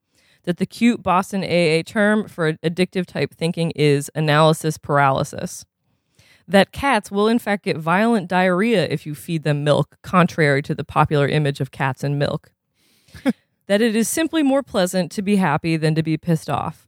That 0.43 0.57
the 0.57 0.65
cute 0.65 1.01
Boston 1.01 1.41
AA 1.41 1.83
term 1.83 2.27
for 2.27 2.51
addictive 2.55 3.05
type 3.05 3.33
thinking 3.33 3.71
is 3.77 4.11
analysis 4.13 4.77
paralysis 4.77 5.63
that 6.45 6.73
cats 6.73 7.09
will 7.09 7.29
in 7.29 7.39
fact 7.39 7.63
get 7.63 7.77
violent 7.77 8.27
diarrhea 8.27 8.85
if 8.89 9.05
you 9.05 9.15
feed 9.15 9.43
them 9.43 9.63
milk, 9.63 9.97
contrary 10.01 10.61
to 10.61 10.75
the 10.75 10.83
popular 10.83 11.25
image 11.25 11.61
of 11.61 11.71
cats 11.71 12.03
and 12.03 12.19
milk. 12.19 12.51
that 13.67 13.81
it 13.81 13.95
is 13.95 14.09
simply 14.09 14.43
more 14.43 14.63
pleasant 14.63 15.11
to 15.13 15.21
be 15.21 15.37
happy 15.37 15.77
than 15.77 15.95
to 15.95 16.03
be 16.03 16.17
pissed 16.17 16.49
off. 16.49 16.87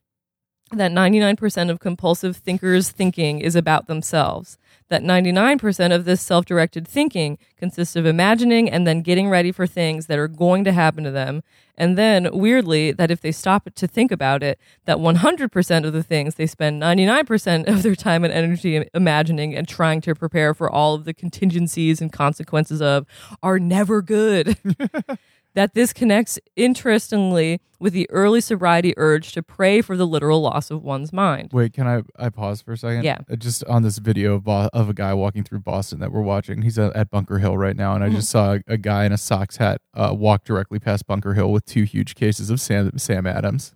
that 0.71 0.91
99% 0.91 1.69
of 1.69 1.79
compulsive 1.79 2.35
thinkers' 2.35 2.89
thinking 2.89 3.39
is 3.39 3.55
about 3.55 3.87
themselves. 3.87 4.57
That 4.89 5.03
99% 5.03 5.93
of 5.93 6.05
this 6.05 6.21
self 6.21 6.45
directed 6.45 6.87
thinking 6.87 7.37
consists 7.57 7.95
of 7.95 8.05
imagining 8.05 8.69
and 8.69 8.85
then 8.85 9.01
getting 9.01 9.29
ready 9.29 9.51
for 9.51 9.67
things 9.67 10.07
that 10.07 10.19
are 10.19 10.27
going 10.27 10.63
to 10.63 10.71
happen 10.71 11.03
to 11.03 11.11
them. 11.11 11.43
And 11.77 11.97
then, 11.97 12.29
weirdly, 12.31 12.91
that 12.91 13.11
if 13.11 13.21
they 13.21 13.31
stop 13.31 13.69
to 13.73 13.87
think 13.87 14.11
about 14.11 14.43
it, 14.43 14.59
that 14.85 14.97
100% 14.97 15.85
of 15.85 15.93
the 15.93 16.03
things 16.03 16.35
they 16.35 16.47
spend 16.47 16.81
99% 16.81 17.67
of 17.67 17.83
their 17.83 17.95
time 17.95 18.23
and 18.23 18.33
energy 18.33 18.87
imagining 18.93 19.55
and 19.55 19.67
trying 19.67 20.01
to 20.01 20.15
prepare 20.15 20.53
for 20.53 20.69
all 20.69 20.93
of 20.93 21.05
the 21.05 21.13
contingencies 21.13 22.01
and 22.01 22.13
consequences 22.13 22.81
of 22.81 23.05
are 23.43 23.59
never 23.59 24.01
good. 24.01 24.57
that 25.55 25.73
this 25.73 25.91
connects 25.93 26.37
interestingly 26.55 27.59
with 27.79 27.93
the 27.93 28.09
early 28.09 28.39
sobriety 28.39 28.93
urge 28.97 29.31
to 29.33 29.41
pray 29.43 29.81
for 29.81 29.97
the 29.97 30.05
literal 30.05 30.41
loss 30.41 30.69
of 30.71 30.83
one's 30.83 31.11
mind. 31.11 31.49
Wait, 31.51 31.73
can 31.73 31.87
I 31.87 32.03
I 32.17 32.29
pause 32.29 32.61
for 32.61 32.73
a 32.73 32.77
second? 32.77 33.03
Yeah. 33.03 33.19
Uh, 33.29 33.35
Just 33.35 33.63
on 33.65 33.81
this 33.81 33.97
video 33.97 34.35
of, 34.35 34.43
Bo- 34.43 34.69
of 34.73 34.89
a 34.89 34.93
guy 34.93 35.13
walking 35.13 35.43
through 35.43 35.59
Boston 35.59 35.99
that 35.99 36.11
we're 36.11 36.21
watching. 36.21 36.61
He's 36.61 36.77
at 36.79 37.09
Bunker 37.09 37.39
Hill 37.39 37.57
right 37.57 37.75
now, 37.75 37.95
and 37.95 38.03
I 38.03 38.09
just 38.09 38.29
saw 38.29 38.57
a, 38.67 38.77
guy 38.77 39.05
in 39.05 39.11
a 39.11 39.17
Sox 39.17 39.57
hat 39.57 39.81
uh, 39.93 40.13
walk 40.17 40.43
directly 40.45 40.79
past 40.79 41.07
Bunker 41.07 41.33
Hill 41.33 41.51
with 41.51 41.65
two 41.65 41.83
huge 41.83 42.15
cases 42.15 42.49
of 42.49 42.61
Sam 42.61 42.97
Sam 42.97 43.25
Adams, 43.25 43.73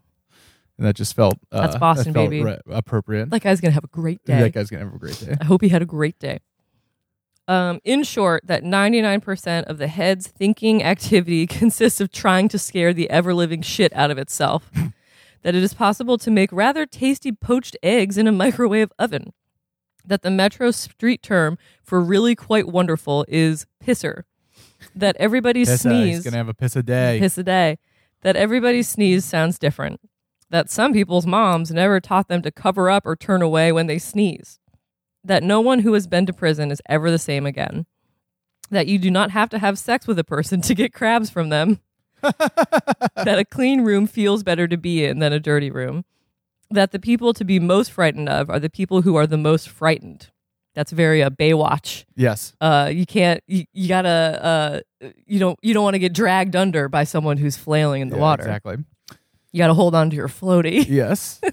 and 0.78 0.86
that 0.86 0.96
just 0.96 1.16
felt 1.16 1.36
uh, 1.52 1.62
That's 1.62 1.78
Boston, 1.78 2.14
felt 2.14 2.30
baby. 2.30 2.44
re- 2.44 2.60
appropriate. 2.70 3.30
That 3.30 3.42
guy's 3.42 3.60
going 3.62 3.72
to 3.72 3.76
have 3.76 3.84
a 3.84 3.88
great 3.88 4.24
day. 4.24 4.40
That 4.40 4.54
guy's 4.54 4.70
gonna 4.70 4.86
have 4.86 4.94
a 4.94 5.00
great 5.00 5.20
day. 5.20 5.36
I 5.40 5.46
hope 5.46 5.62
he 5.62 5.70
had 5.70 5.82
a 5.82 5.86
great 5.86 6.20
day. 6.20 6.40
Um, 7.50 7.82
in 7.84 8.04
short, 8.04 8.44
that 8.46 8.64
99% 8.64 9.64
of 9.64 9.80
the 9.80 9.88
head's 9.88 10.28
thinking 10.28 10.84
activity 10.94 11.48
consists 11.48 12.00
of 12.00 12.12
trying 12.12 12.48
to 12.50 12.60
scare 12.60 12.94
the 12.94 13.10
ever 13.10 13.34
living 13.34 13.64
shit 13.64 13.92
out 13.96 14.12
of 14.12 14.20
itself. 14.20 14.70
that 15.42 15.56
it 15.56 15.64
is 15.64 15.74
possible 15.74 16.20
to 16.20 16.30
make 16.30 16.52
rather 16.52 16.86
tasty 16.86 17.32
poached 17.32 17.76
eggs 17.82 18.18
in 18.18 18.28
a 18.28 18.32
microwave 18.32 18.92
oven. 19.00 19.34
That 20.06 20.22
the 20.22 20.30
metro 20.30 20.70
street 20.70 21.24
term 21.24 21.58
for 21.84 22.00
really 22.00 22.36
quite 22.36 22.68
wonderful 22.68 23.26
is 23.28 23.66
pisser. 23.84 24.24
That 24.96 25.16
everybody 25.18 25.66
Pissa, 25.66 25.80
sneeze 25.80 26.18
He's 26.18 26.24
gonna 26.24 26.38
have 26.38 26.50
a 26.50 26.54
piss 26.54 26.76
a 26.76 26.84
day. 26.84 27.18
piss 27.20 27.38
a 27.38 27.44
day. 27.44 27.80
That 28.22 28.36
everybody's 28.36 28.88
sneeze 28.88 29.26
sounds 29.26 29.58
different. 29.58 30.02
That 30.50 30.70
some 30.70 30.94
people's 30.94 31.26
moms 31.26 31.72
never 31.72 32.00
taught 32.00 32.28
them 32.28 32.42
to 32.44 32.52
cover 32.52 32.90
up 32.90 33.06
or 33.06 33.16
turn 33.16 33.42
away 33.42 33.72
when 33.72 33.88
they 33.88 33.98
sneeze. 33.98 34.59
That 35.30 35.44
no 35.44 35.62
one 35.62 35.80
who 35.80 35.94
has 35.94 36.08
been 36.08 36.26
to 36.26 36.34
prison 36.34 36.72
is 36.72 36.82
ever 36.90 37.12
the 37.12 37.20
same 37.20 37.46
again. 37.46 37.86
That 38.72 38.88
you 38.88 38.98
do 38.98 39.12
not 39.12 39.30
have 39.32 39.50
to 39.52 39.60
have 39.60 39.78
sex 39.78 40.08
with 40.08 40.18
a 40.18 40.24
person 40.24 40.60
to 40.68 40.74
get 40.76 40.92
crabs 40.92 41.30
from 41.30 41.50
them. 41.50 41.80
that 42.22 43.36
a 43.38 43.46
clean 43.46 43.82
room 43.82 44.08
feels 44.08 44.42
better 44.44 44.68
to 44.68 44.76
be 44.76 45.06
in 45.06 45.20
than 45.20 45.32
a 45.32 45.40
dirty 45.40 45.70
room. 45.70 46.04
That 46.72 46.92
the 46.92 47.00
people 47.00 47.34
to 47.34 47.46
be 47.46 47.60
most 47.60 47.92
frightened 47.92 48.28
of 48.28 48.50
are 48.50 48.60
the 48.60 48.70
people 48.72 49.04
who 49.04 49.16
are 49.16 49.28
the 49.28 49.38
most 49.38 49.70
frightened. 49.70 50.32
That's 50.74 50.92
very 50.92 51.22
uh, 51.22 51.30
Baywatch 51.30 52.06
Yes. 52.16 52.54
uh, 52.62 52.90
you 52.92 53.06
can't 53.06 53.44
you, 53.48 53.66
you 53.74 53.88
gotta 53.88 54.10
uh, 55.02 55.08
you 55.28 55.38
don't 55.40 55.60
you 55.62 55.74
don't 55.76 55.84
want 55.84 55.96
to 55.96 56.00
get 56.00 56.14
dragged 56.14 56.56
under 56.56 56.88
by 56.90 57.04
someone 57.04 57.38
who's 57.38 57.58
flailing 57.58 58.02
in 58.02 58.10
the 58.10 58.16
Yeah, 58.16 58.22
water 58.22 58.44
Exactly. 58.44 58.78
you 59.52 59.58
gotta 59.58 59.74
hold 59.74 59.94
on 59.96 60.10
to 60.10 60.16
your 60.16 60.28
floaty 60.28 60.86
Yes. 60.88 61.40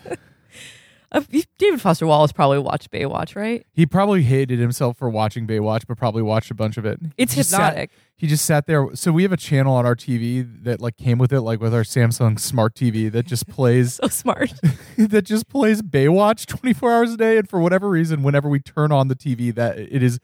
uh, 1.13 1.21
david 1.59 1.81
foster 1.81 2.07
wallace 2.07 2.33
probably 2.33 2.59
watched 2.59 2.91
baywatch 2.91 3.37
right 3.37 3.67
he 3.73 3.87
probably 3.87 4.23
hated 4.23 4.59
himself 4.59 4.97
for 4.97 5.09
watching 5.09 5.47
Baywatch, 5.47 5.87
but 5.87 5.97
probably 5.97 6.23
watched 6.23 6.51
a 6.51 6.55
bunch 6.55 6.77
of 6.77 6.85
it. 6.85 6.99
it's 7.17 7.35
He 7.35 7.41
just 7.41 7.51
sat- 7.51 7.69
hypnotic 7.69 7.91
he 8.19 8.27
just 8.27 8.47
sat 8.47 8.67
there. 8.67 8.89
So 8.95 9.13
we 9.13 9.25
have 9.25 9.33
a 9.33 9.37
channel 9.37 9.75
on 9.75 9.85
our 9.85 9.95
TV 9.95 10.65
that 10.65 10.81
like 10.81 10.97
came 10.97 11.19
with 11.19 11.35
it, 11.35 11.43
like 11.43 11.61
with 11.61 11.75
our 11.75 11.83
Samsung 11.83 12.41
Smart 12.41 12.75
TV 12.75 13.13
that 13.13 13.27
just 13.27 13.47
plays 13.49 13.95
so 13.95 14.09
smart 14.09 14.55
that 14.97 15.23
just 15.23 15.49
plays 15.49 15.83
Baywatch 15.83 16.47
24 16.47 16.93
hours 16.93 17.13
a 17.13 17.17
day. 17.19 17.37
And 17.37 17.49
for 17.49 17.61
whatever 17.61 17.91
reason, 17.91 18.23
whenever 18.23 18.49
we 18.49 18.59
turn 18.59 18.91
on 18.91 19.09
the 19.09 19.15
TV, 19.15 19.55
that 19.55 19.79
it 19.79 20.03
is 20.03 20.19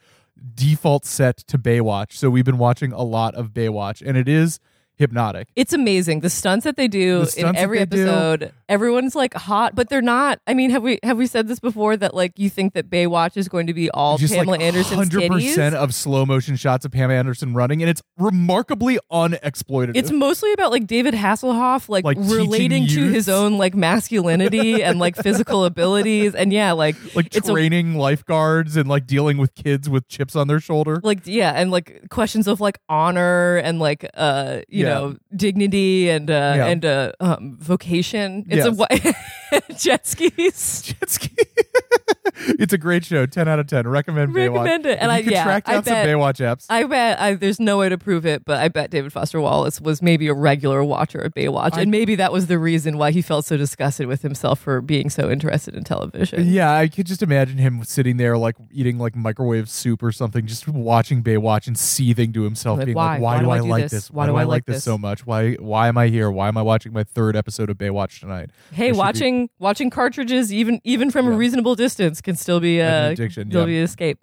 default 0.55 1.05
set 1.05 1.37
to 1.37 1.59
Baywatch. 1.59 2.13
So 2.13 2.31
we've 2.31 2.43
been 2.43 2.57
watching 2.57 2.91
a 2.91 3.03
lot 3.03 3.35
of 3.35 3.49
Baywatch, 3.49 4.01
and 4.05 4.17
it 4.17 4.27
is 4.27 4.59
hypnotic. 4.97 5.47
it's 5.55 5.73
amazing 5.73 6.19
the 6.21 6.29
stunts 6.29 6.63
that 6.63 6.75
they 6.77 6.87
do 6.87 7.25
The 7.25 7.41
in 7.49 7.55
every 7.55 7.79
they 7.79 7.85
do. 7.85 8.03
episode 8.03 8.51
everyone's 8.69 9.15
like 9.15 9.33
hot 9.33 9.75
but 9.75 9.89
they're 9.89 10.01
not 10.01 10.39
i 10.47 10.53
mean 10.53 10.69
have 10.69 10.83
we 10.83 10.99
have 11.03 11.17
we 11.17 11.27
said 11.27 11.47
this 11.47 11.59
before 11.59 11.97
that 11.97 12.13
like 12.13 12.37
you 12.37 12.49
think 12.49 12.73
that 12.73 12.89
baywatch 12.89 13.35
is 13.35 13.47
going 13.49 13.67
to 13.67 13.73
be 13.73 13.89
all 13.91 14.17
just 14.17 14.33
pamela 14.33 14.51
like 14.51 14.61
anderson's 14.61 15.09
100% 15.09 15.73
of 15.73 15.93
slow 15.93 16.25
motion 16.25 16.55
shots 16.55 16.85
of 16.85 16.91
Pamela 16.91 17.17
Anderson 17.19 17.53
running, 17.53 17.81
and 17.81 17.89
it's 17.89 18.01
remarkably 18.17 18.97
unexploited. 19.11 19.95
It's 19.97 20.11
mostly 20.11 20.51
about 20.53 20.71
like 20.71 20.87
David 20.87 21.13
Hasselhoff, 21.13 21.89
like, 21.89 22.03
Like, 22.03 22.17
relating 22.19 22.87
to 22.87 23.09
his 23.09 23.29
own 23.29 23.57
like 23.57 23.75
masculinity 23.75 24.83
and 24.83 24.99
like 24.99 25.15
physical 25.15 25.65
abilities, 25.65 26.35
and 26.35 26.51
yeah, 26.53 26.71
like 26.73 26.95
like 27.15 27.35
it's 27.35 27.47
a- 27.49 27.51
training 27.51 27.95
lifeguards 27.95 28.75
and 28.77 28.87
like 28.89 29.05
dealing 29.07 29.37
with 29.37 29.53
kids 29.55 29.89
with 29.89 30.07
chips 30.07 30.35
on 30.35 30.47
their 30.47 30.59
shoulder. 30.59 30.99
like 31.03 31.21
yeah, 31.25 31.51
and 31.51 31.71
like 31.71 32.09
questions 32.09 32.47
of 32.47 32.59
like 32.61 32.77
honor 32.89 33.57
and 33.57 33.79
like 33.79 34.05
uh 34.15 34.59
you 34.67 34.82
Yeah. 34.83 34.93
know 34.93 35.15
dignity 35.35 36.09
and 36.09 36.29
uh 36.29 36.53
Yeah. 36.55 36.71
and 36.71 36.85
uh 36.85 37.11
um, 37.19 37.57
vocation. 37.59 38.45
It's 38.49 38.65
Yes. 38.67 38.75
a 38.75 39.73
jet 39.83 40.05
skis. 40.07 40.81
Jet 40.91 41.09
ski. 41.09 41.31
it's 42.59 42.73
a 42.73 42.77
great 42.77 43.03
show. 43.05 43.25
Ten 43.25 43.47
out 43.47 43.59
of 43.59 43.67
ten. 43.67 43.87
Recommend 43.87 44.33
Baywatch. 44.33 44.53
Recommend 44.53 44.85
it. 44.85 44.99
And 45.01 45.11
I- 45.11 45.17
you 45.17 45.23
could 45.25 45.33
yeah, 45.33 45.43
track 45.43 45.63
I 45.67 45.73
down 45.73 45.83
some 45.83 45.95
Baywatch 45.95 46.39
apps. 46.39 46.65
I 46.69 46.83
bet 46.85 47.19
I, 47.19 47.33
there's 47.35 47.59
no 47.59 47.77
way 47.77 47.89
to 47.89 47.97
prove 47.97 48.25
it, 48.25 48.45
but 48.45 48.59
I 48.59 48.67
bet 48.69 48.89
David 48.91 49.11
Foster 49.13 49.39
Wallace 49.41 49.81
was 49.81 50.01
maybe 50.01 50.27
a 50.27 50.33
regular 50.33 50.83
watcher 50.83 51.19
of 51.19 51.33
Baywatch, 51.33 51.73
I- 51.73 51.81
and 51.81 51.91
maybe 51.91 52.15
that 52.15 52.31
was 52.31 52.47
the 52.47 52.57
reason 52.59 52.97
why 52.97 53.11
he 53.11 53.21
felt 53.21 53.45
so 53.45 53.57
disgusted 53.57 54.07
with 54.07 54.21
himself 54.21 54.59
for 54.59 54.81
being 54.81 55.09
so 55.09 55.29
interested 55.29 55.75
in 55.75 55.83
television. 55.83 56.45
yeah, 56.47 56.71
I 56.73 56.87
could 56.87 57.05
just 57.07 57.21
imagine 57.23 57.57
him 57.57 57.83
sitting 57.83 58.17
there 58.17 58.37
like 58.37 58.55
eating 58.71 58.97
like 58.97 59.15
microwave 59.15 59.69
soup 59.69 60.01
or 60.03 60.11
something, 60.11 60.45
just 60.45 60.67
watching 60.67 61.23
Baywatch 61.23 61.67
and 61.67 61.77
seething 61.77 62.31
to 62.33 62.43
himself, 62.43 62.77
Like, 62.79 62.85
being 62.85 62.95
why? 62.95 63.13
like, 63.13 63.21
"Why, 63.21 63.39
do 63.39 63.49
I, 63.49 63.57
do 63.59 63.63
like 63.65 63.83
this? 63.83 63.91
this? 63.91 64.11
Why 64.11 64.25
do 64.27 64.35
I 64.35 64.43
like 64.43 64.65
this 64.65 64.77
this?" 64.77 64.83
so 64.83 64.97
much? 64.97 65.25
Why 65.25 65.53
why 65.55 65.87
am 65.87 65.97
I 65.97 66.07
here? 66.07 66.29
Why 66.31 66.47
am 66.47 66.57
I 66.57 66.61
watching 66.61 66.93
my 66.93 67.03
third 67.03 67.35
episode 67.35 67.69
of 67.69 67.77
Baywatch 67.77 68.19
tonight?" 68.19 68.49
Hey, 68.71 68.87
should 68.87 68.93
be- 68.93 68.97
watching 68.97 69.49
watching 69.59 69.89
cartridges 69.89 70.53
even 70.53 70.79
even 70.83 71.11
from 71.11 71.27
a 71.27 71.31
reasonable 71.31 71.75
distance 71.75 72.12
can 72.21 72.35
still 72.35 72.59
be 72.59 72.79
a 72.79 73.07
uh, 73.07 73.09
addiction, 73.11 73.49
Still 73.49 73.61
yeah. 73.61 73.65
be 73.67 73.77
an 73.77 73.83
escape. 73.83 74.19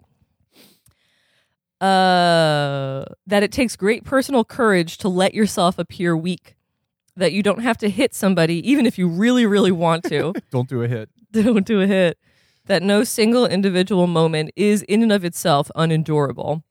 Uh, 1.79 3.05
that 3.25 3.41
it 3.41 3.51
takes 3.51 3.75
great 3.75 4.03
personal 4.03 4.43
courage 4.45 4.97
to 4.99 5.09
let 5.09 5.33
yourself 5.33 5.79
appear 5.79 6.15
weak. 6.15 6.55
That 7.15 7.33
you 7.33 7.41
don't 7.43 7.61
have 7.61 7.77
to 7.79 7.89
hit 7.89 8.13
somebody, 8.13 8.69
even 8.69 8.85
if 8.85 8.97
you 8.97 9.07
really, 9.07 9.45
really 9.45 9.71
want 9.71 10.03
to. 10.05 10.33
Don't 10.51 10.69
do 10.69 10.81
a 10.81 10.87
hit. 10.87 11.09
don't 11.31 11.65
do 11.65 11.81
a 11.81 11.87
hit. 11.87 12.17
That 12.65 12.83
no 12.83 13.03
single 13.03 13.45
individual 13.45 14.07
moment 14.07 14.51
is 14.55 14.81
in 14.83 15.01
and 15.01 15.11
of 15.11 15.25
itself 15.25 15.71
unendurable. 15.75 16.63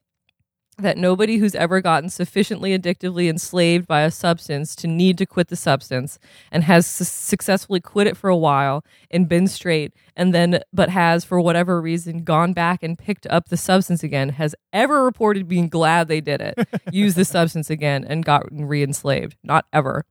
That 0.80 0.96
nobody 0.96 1.36
who's 1.36 1.54
ever 1.54 1.80
gotten 1.80 2.08
sufficiently 2.08 2.76
addictively 2.76 3.28
enslaved 3.28 3.86
by 3.86 4.00
a 4.00 4.10
substance 4.10 4.74
to 4.76 4.86
need 4.86 5.18
to 5.18 5.26
quit 5.26 5.48
the 5.48 5.56
substance 5.56 6.18
and 6.50 6.64
has 6.64 6.86
su- 6.86 7.04
successfully 7.04 7.80
quit 7.80 8.06
it 8.06 8.16
for 8.16 8.30
a 8.30 8.36
while 8.36 8.84
and 9.10 9.28
been 9.28 9.46
straight 9.46 9.92
and 10.16 10.34
then, 10.34 10.62
but 10.72 10.88
has 10.88 11.24
for 11.24 11.40
whatever 11.40 11.80
reason 11.80 12.24
gone 12.24 12.52
back 12.52 12.82
and 12.82 12.98
picked 12.98 13.26
up 13.26 13.48
the 13.48 13.56
substance 13.56 14.02
again 14.02 14.30
has 14.30 14.54
ever 14.72 15.04
reported 15.04 15.48
being 15.48 15.68
glad 15.68 16.08
they 16.08 16.20
did 16.20 16.40
it, 16.40 16.68
used 16.92 17.16
the 17.16 17.24
substance 17.24 17.70
again, 17.70 18.04
and 18.04 18.24
gotten 18.24 18.66
re 18.66 18.82
enslaved. 18.82 19.36
Not 19.42 19.66
ever. 19.72 20.04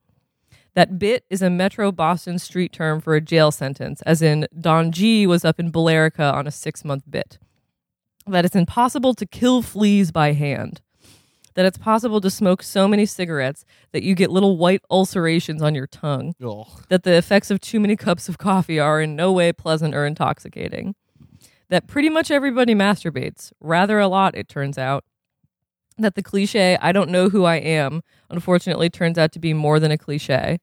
That 0.74 0.98
bit 0.98 1.24
is 1.28 1.42
a 1.42 1.50
Metro 1.50 1.90
Boston 1.90 2.38
street 2.38 2.72
term 2.72 3.00
for 3.00 3.14
a 3.14 3.20
jail 3.20 3.50
sentence, 3.50 4.02
as 4.02 4.22
in 4.22 4.46
Don 4.58 4.92
G 4.92 5.26
was 5.26 5.44
up 5.44 5.58
in 5.58 5.72
Billerica 5.72 6.32
on 6.32 6.46
a 6.46 6.50
six 6.50 6.84
month 6.84 7.04
bit. 7.10 7.38
That 8.26 8.44
it's 8.44 8.56
impossible 8.56 9.14
to 9.14 9.26
kill 9.26 9.62
fleas 9.62 10.12
by 10.12 10.32
hand. 10.32 10.80
That 11.54 11.64
it's 11.64 11.78
possible 11.78 12.20
to 12.20 12.30
smoke 12.30 12.62
so 12.62 12.86
many 12.86 13.06
cigarettes 13.06 13.64
that 13.92 14.02
you 14.02 14.14
get 14.14 14.30
little 14.30 14.56
white 14.56 14.82
ulcerations 14.90 15.62
on 15.62 15.74
your 15.74 15.86
tongue. 15.86 16.34
Ugh. 16.44 16.66
That 16.88 17.02
the 17.02 17.16
effects 17.16 17.50
of 17.50 17.60
too 17.60 17.80
many 17.80 17.96
cups 17.96 18.28
of 18.28 18.38
coffee 18.38 18.78
are 18.78 19.00
in 19.00 19.16
no 19.16 19.32
way 19.32 19.52
pleasant 19.52 19.94
or 19.94 20.06
intoxicating. 20.06 20.94
That 21.68 21.86
pretty 21.86 22.08
much 22.08 22.30
everybody 22.30 22.74
masturbates, 22.74 23.52
rather 23.60 23.98
a 23.98 24.08
lot, 24.08 24.34
it 24.34 24.48
turns 24.48 24.78
out 24.78 25.04
that 25.98 26.14
the 26.14 26.22
cliche, 26.22 26.78
I 26.80 26.92
don't 26.92 27.10
know 27.10 27.28
who 27.28 27.44
I 27.44 27.56
am, 27.56 28.02
unfortunately 28.28 28.90
turns 28.90 29.18
out 29.18 29.32
to 29.32 29.38
be 29.38 29.52
more 29.52 29.78
than 29.78 29.90
a 29.90 29.98
cliche. 29.98 30.58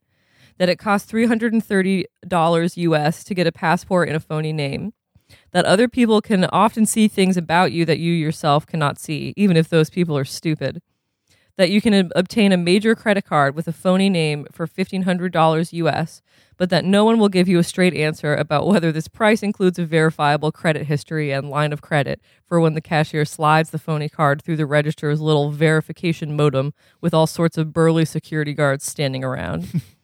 That 0.57 0.69
it 0.69 0.79
costs 0.79 1.11
$330 1.11 2.77
US 2.77 3.23
to 3.23 3.35
get 3.35 3.47
a 3.47 3.51
passport 3.51 4.09
in 4.09 4.15
a 4.15 4.19
phony 4.19 4.51
name. 4.51 4.93
That 5.57 5.65
other 5.65 5.87
people 5.87 6.21
can 6.21 6.45
often 6.45 6.85
see 6.85 7.07
things 7.07 7.35
about 7.35 7.71
you 7.71 7.83
that 7.85 7.97
you 7.97 8.13
yourself 8.13 8.67
cannot 8.67 8.99
see, 8.99 9.33
even 9.35 9.57
if 9.57 9.67
those 9.67 9.89
people 9.89 10.15
are 10.15 10.23
stupid. 10.23 10.83
That 11.55 11.71
you 11.71 11.81
can 11.81 12.11
obtain 12.15 12.51
a 12.51 12.57
major 12.57 12.93
credit 12.93 13.25
card 13.25 13.55
with 13.55 13.67
a 13.67 13.73
phony 13.73 14.07
name 14.07 14.45
for 14.51 14.67
$1,500 14.67 15.73
US, 15.73 16.21
but 16.57 16.69
that 16.69 16.85
no 16.85 17.03
one 17.05 17.17
will 17.17 17.27
give 17.27 17.47
you 17.47 17.57
a 17.57 17.63
straight 17.63 17.95
answer 17.95 18.35
about 18.35 18.67
whether 18.67 18.91
this 18.91 19.07
price 19.07 19.41
includes 19.41 19.79
a 19.79 19.85
verifiable 19.87 20.51
credit 20.51 20.85
history 20.85 21.31
and 21.31 21.49
line 21.49 21.73
of 21.73 21.81
credit 21.81 22.21
for 22.45 22.59
when 22.59 22.75
the 22.75 22.79
cashier 22.79 23.25
slides 23.25 23.71
the 23.71 23.79
phony 23.79 24.09
card 24.09 24.43
through 24.43 24.57
the 24.57 24.67
register's 24.67 25.21
little 25.21 25.49
verification 25.49 26.35
modem 26.35 26.71
with 27.01 27.15
all 27.15 27.25
sorts 27.25 27.57
of 27.57 27.73
burly 27.73 28.05
security 28.05 28.53
guards 28.53 28.85
standing 28.85 29.23
around. 29.23 29.81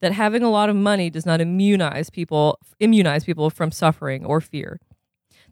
that 0.00 0.12
having 0.12 0.42
a 0.42 0.50
lot 0.50 0.68
of 0.68 0.76
money 0.76 1.10
does 1.10 1.26
not 1.26 1.40
immunize 1.40 2.10
people 2.10 2.58
immunize 2.78 3.24
people 3.24 3.50
from 3.50 3.70
suffering 3.70 4.24
or 4.24 4.40
fear. 4.40 4.80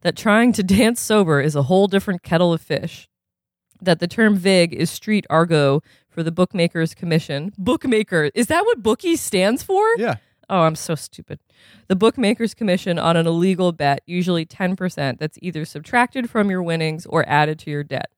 That 0.01 0.17
trying 0.17 0.53
to 0.55 0.63
dance 0.79 1.01
sober 1.01 1.41
is 1.41 1.55
a 1.55 1.65
whole 1.65 1.87
different 1.87 2.23
kettle 2.23 2.53
of 2.53 2.61
fish. 2.61 3.09
That 3.81 4.01
the 4.01 4.09
term 4.09 4.37
vig 4.37 4.75
is 4.75 4.91
street 4.91 5.27
argot 5.31 5.83
for 6.09 6.23
the 6.23 6.33
bookmakers 6.33 6.95
commission. 6.95 7.53
Bookmaker, 7.57 8.31
is 8.35 8.49
that 8.49 8.65
what 8.65 8.83
bookie 8.83 9.17
stands 9.17 9.63
for? 9.63 9.87
Yeah. 9.97 10.17
Oh, 10.51 10.61
I'm 10.61 10.75
so 10.77 10.95
stupid. 10.95 11.39
The 11.89 11.95
bookmakers 11.95 12.55
commission 12.55 12.99
on 12.99 13.17
an 13.17 13.27
illegal 13.27 13.71
bet, 13.73 14.01
usually 14.07 14.47
10%, 14.47 15.19
that's 15.19 15.39
either 15.43 15.67
subtracted 15.67 16.31
from 16.31 16.51
your 16.51 16.63
winnings 16.63 17.05
or 17.05 17.29
added 17.29 17.59
to 17.61 17.71
your 17.71 17.85
debt 17.85 18.11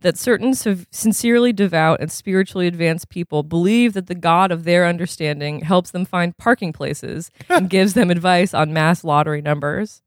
that 0.00 0.18
certain 0.18 0.54
sincerely 0.54 1.52
devout 1.52 2.00
and 2.00 2.12
spiritually 2.12 2.66
advanced 2.66 3.08
people 3.08 3.42
believe 3.42 3.94
that 3.94 4.06
the 4.06 4.14
God 4.14 4.50
of 4.50 4.64
their 4.64 4.86
understanding 4.86 5.60
helps 5.60 5.90
them 5.90 6.04
find 6.04 6.36
parking 6.36 6.72
places 6.72 7.30
and 7.48 7.70
gives 7.70 7.94
them 7.94 8.10
advice 8.10 8.52
on 8.52 8.72
mass 8.72 9.02
lottery 9.02 9.40
numbers. 9.40 10.02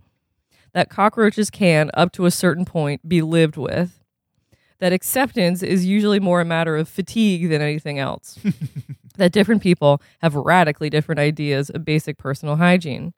That 0.73 0.89
cockroaches 0.89 1.49
can, 1.49 1.89
up 1.95 2.11
to 2.13 2.25
a 2.25 2.31
certain 2.31 2.65
point, 2.65 3.09
be 3.09 3.21
lived 3.21 3.57
with. 3.57 4.03
That 4.79 4.93
acceptance 4.93 5.63
is 5.63 5.85
usually 5.85 6.19
more 6.19 6.41
a 6.41 6.45
matter 6.45 6.77
of 6.77 6.87
fatigue 6.87 7.49
than 7.49 7.63
anything 7.63 7.97
else. 7.97 8.37
that 9.17 9.31
different 9.31 9.63
people 9.63 10.01
have 10.21 10.35
radically 10.35 10.91
different 10.91 11.19
ideas 11.19 11.71
of 11.71 11.83
basic 11.83 12.19
personal 12.19 12.57
hygiene. 12.57 13.13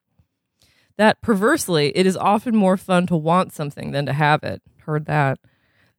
That 0.98 1.22
perversely, 1.22 1.92
it 1.98 2.06
is 2.06 2.16
often 2.16 2.56
more 2.56 2.78
fun 2.78 3.08
to 3.08 3.18
want 3.18 3.52
something 3.52 3.92
than 3.92 4.06
to 4.06 4.14
have 4.14 4.44
it. 4.44 4.62
Heard 4.86 5.06
that 5.06 5.40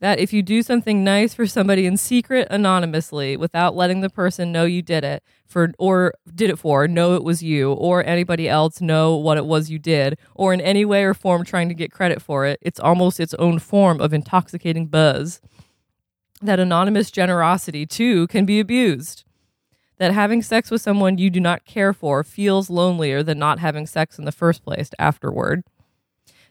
that 0.01 0.19
if 0.19 0.33
you 0.33 0.43
do 0.43 0.63
something 0.63 1.05
nice 1.05 1.35
for 1.35 1.47
somebody 1.47 1.87
in 1.87 1.97
secret 1.97 2.49
anonymously 2.51 3.37
without 3.37 3.77
letting 3.77 4.01
the 4.01 4.11
person 4.11 4.51
know 4.51 4.65
you 4.65 4.83
did 4.83 5.05
it 5.05 5.23
for 5.47 5.73
or 5.79 6.15
did 6.35 6.51
it 6.51 6.59
for 6.59 6.89
know 6.89 7.15
it 7.15 7.23
was 7.23 7.43
you 7.43 7.73
or 7.73 8.05
anybody 8.05 8.49
else 8.49 8.81
know 8.81 9.15
what 9.15 9.37
it 9.37 9.47
was 9.47 9.71
you 9.71 9.79
did 9.79 10.19
or 10.35 10.53
in 10.53 10.61
any 10.61 10.85
way 10.85 11.05
or 11.05 11.15
form 11.15 11.45
trying 11.45 11.69
to 11.69 11.75
get 11.75 11.93
credit 11.93 12.21
for 12.21 12.47
it 12.47 12.59
it's 12.63 12.81
almost 12.81 13.21
its 13.21 13.35
own 13.35 13.59
form 13.59 14.01
of 14.01 14.13
intoxicating 14.13 14.87
buzz. 14.87 15.41
That 16.43 16.59
anonymous 16.59 17.11
generosity 17.11 17.85
too 17.85 18.27
can 18.29 18.47
be 18.47 18.61
abused. 18.61 19.25
That 19.99 20.15
having 20.15 20.41
sex 20.41 20.71
with 20.71 20.81
someone 20.81 21.19
you 21.19 21.29
do 21.29 21.41
not 21.41 21.67
care 21.67 21.93
for 21.93 22.25
feels 22.25 22.71
lonelier 22.71 23.23
than 23.23 23.39
not 23.39 23.59
having 23.59 23.87
sex 23.87 24.19
in 24.19 24.25
the 24.25 24.33
first 24.33 24.65
place 24.65 24.91
afterward. 24.99 25.63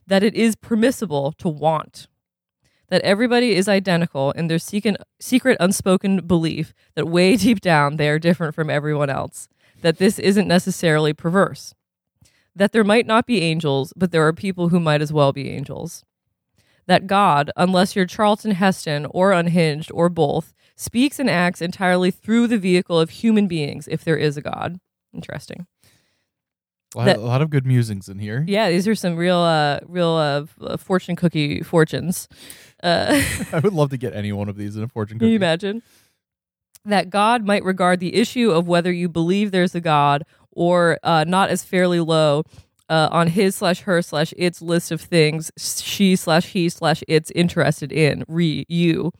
That 0.05 0.21
it 0.21 0.35
is 0.35 0.55
permissible 0.55 1.31
to 1.39 1.49
want 1.49 2.07
that 2.89 3.01
everybody 3.01 3.55
is 3.55 3.67
identical 3.67 4.31
in 4.31 4.47
their 4.47 4.59
secret, 4.59 4.97
secret 5.19 5.57
unspoken 5.59 6.25
belief 6.25 6.73
that 6.95 7.07
way 7.07 7.35
deep 7.35 7.61
down 7.61 7.97
they 7.97 8.09
are 8.09 8.19
different 8.19 8.55
from 8.55 8.69
everyone 8.69 9.09
else, 9.09 9.47
that 9.81 9.97
this 9.97 10.19
isn't 10.19 10.47
necessarily 10.47 11.13
perverse, 11.13 11.73
that 12.55 12.71
there 12.71 12.83
might 12.83 13.05
not 13.05 13.25
be 13.25 13.41
angels, 13.41 13.93
but 13.95 14.11
there 14.11 14.25
are 14.25 14.33
people 14.33 14.69
who 14.69 14.79
might 14.79 15.01
as 15.01 15.13
well 15.13 15.31
be 15.31 15.49
angels. 15.49 16.03
That 16.87 17.07
God, 17.07 17.51
unless 17.55 17.95
you're 17.95 18.07
Charlton 18.07 18.51
Heston 18.51 19.05
or 19.11 19.31
unhinged 19.31 19.91
or 19.93 20.09
both, 20.09 20.53
speaks 20.75 21.19
and 21.19 21.29
acts 21.29 21.61
entirely 21.61 22.09
through 22.09 22.47
the 22.47 22.57
vehicle 22.57 22.99
of 22.99 23.11
human 23.11 23.47
beings 23.47 23.87
if 23.91 24.03
there 24.03 24.17
is 24.17 24.37
a 24.37 24.41
God. 24.41 24.79
Interesting. 25.13 25.67
A 26.95 26.97
lot, 26.97 27.05
that, 27.05 27.17
a 27.17 27.21
lot, 27.21 27.41
of 27.43 27.51
good 27.51 27.67
musings 27.67 28.09
in 28.09 28.17
here. 28.17 28.43
Yeah, 28.47 28.69
these 28.69 28.87
are 28.87 28.95
some 28.95 29.15
real, 29.15 29.37
uh, 29.37 29.79
real 29.85 30.47
uh, 30.59 30.77
fortune 30.77 31.15
cookie 31.15 31.61
fortunes. 31.61 32.27
Uh, 32.81 33.21
I 33.53 33.59
would 33.59 33.73
love 33.73 33.91
to 33.91 33.97
get 33.97 34.15
any 34.15 34.31
one 34.31 34.49
of 34.49 34.57
these 34.57 34.75
in 34.75 34.81
a 34.81 34.87
fortune 34.87 35.19
cookie. 35.19 35.27
Can 35.27 35.29
you 35.29 35.35
imagine? 35.35 35.83
That 36.85 37.11
God 37.11 37.45
might 37.45 37.63
regard 37.63 37.99
the 37.99 38.15
issue 38.15 38.49
of 38.49 38.67
whether 38.67 38.91
you 38.91 39.07
believe 39.07 39.51
there's 39.51 39.75
a 39.75 39.81
God 39.81 40.23
or 40.51 40.97
uh, 41.03 41.25
not 41.27 41.49
as 41.49 41.63
fairly 41.63 41.99
low 41.99 42.43
uh, 42.89 43.07
on 43.11 43.27
his 43.27 43.55
slash 43.55 43.81
her 43.81 44.01
slash 44.01 44.33
its 44.35 44.61
list 44.61 44.91
of 44.91 44.99
things 44.99 45.51
she 45.57 46.15
slash 46.15 46.47
he 46.47 46.69
slash 46.69 47.03
it's 47.07 47.31
interested 47.31 47.91
in, 47.91 48.23
re 48.27 48.65
you. 48.67 49.11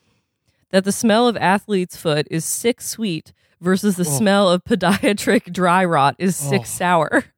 That 0.71 0.85
the 0.85 0.91
smell 0.91 1.27
of 1.27 1.37
athlete's 1.37 1.95
foot 1.95 2.27
is 2.31 2.45
sick 2.45 2.81
sweet 2.81 3.33
versus 3.61 3.95
the 3.95 4.07
oh. 4.07 4.17
smell 4.17 4.49
of 4.49 4.63
podiatric 4.63 5.51
dry 5.53 5.85
rot 5.85 6.15
is 6.17 6.35
sick 6.35 6.61
oh. 6.61 6.65
sour. 6.65 7.25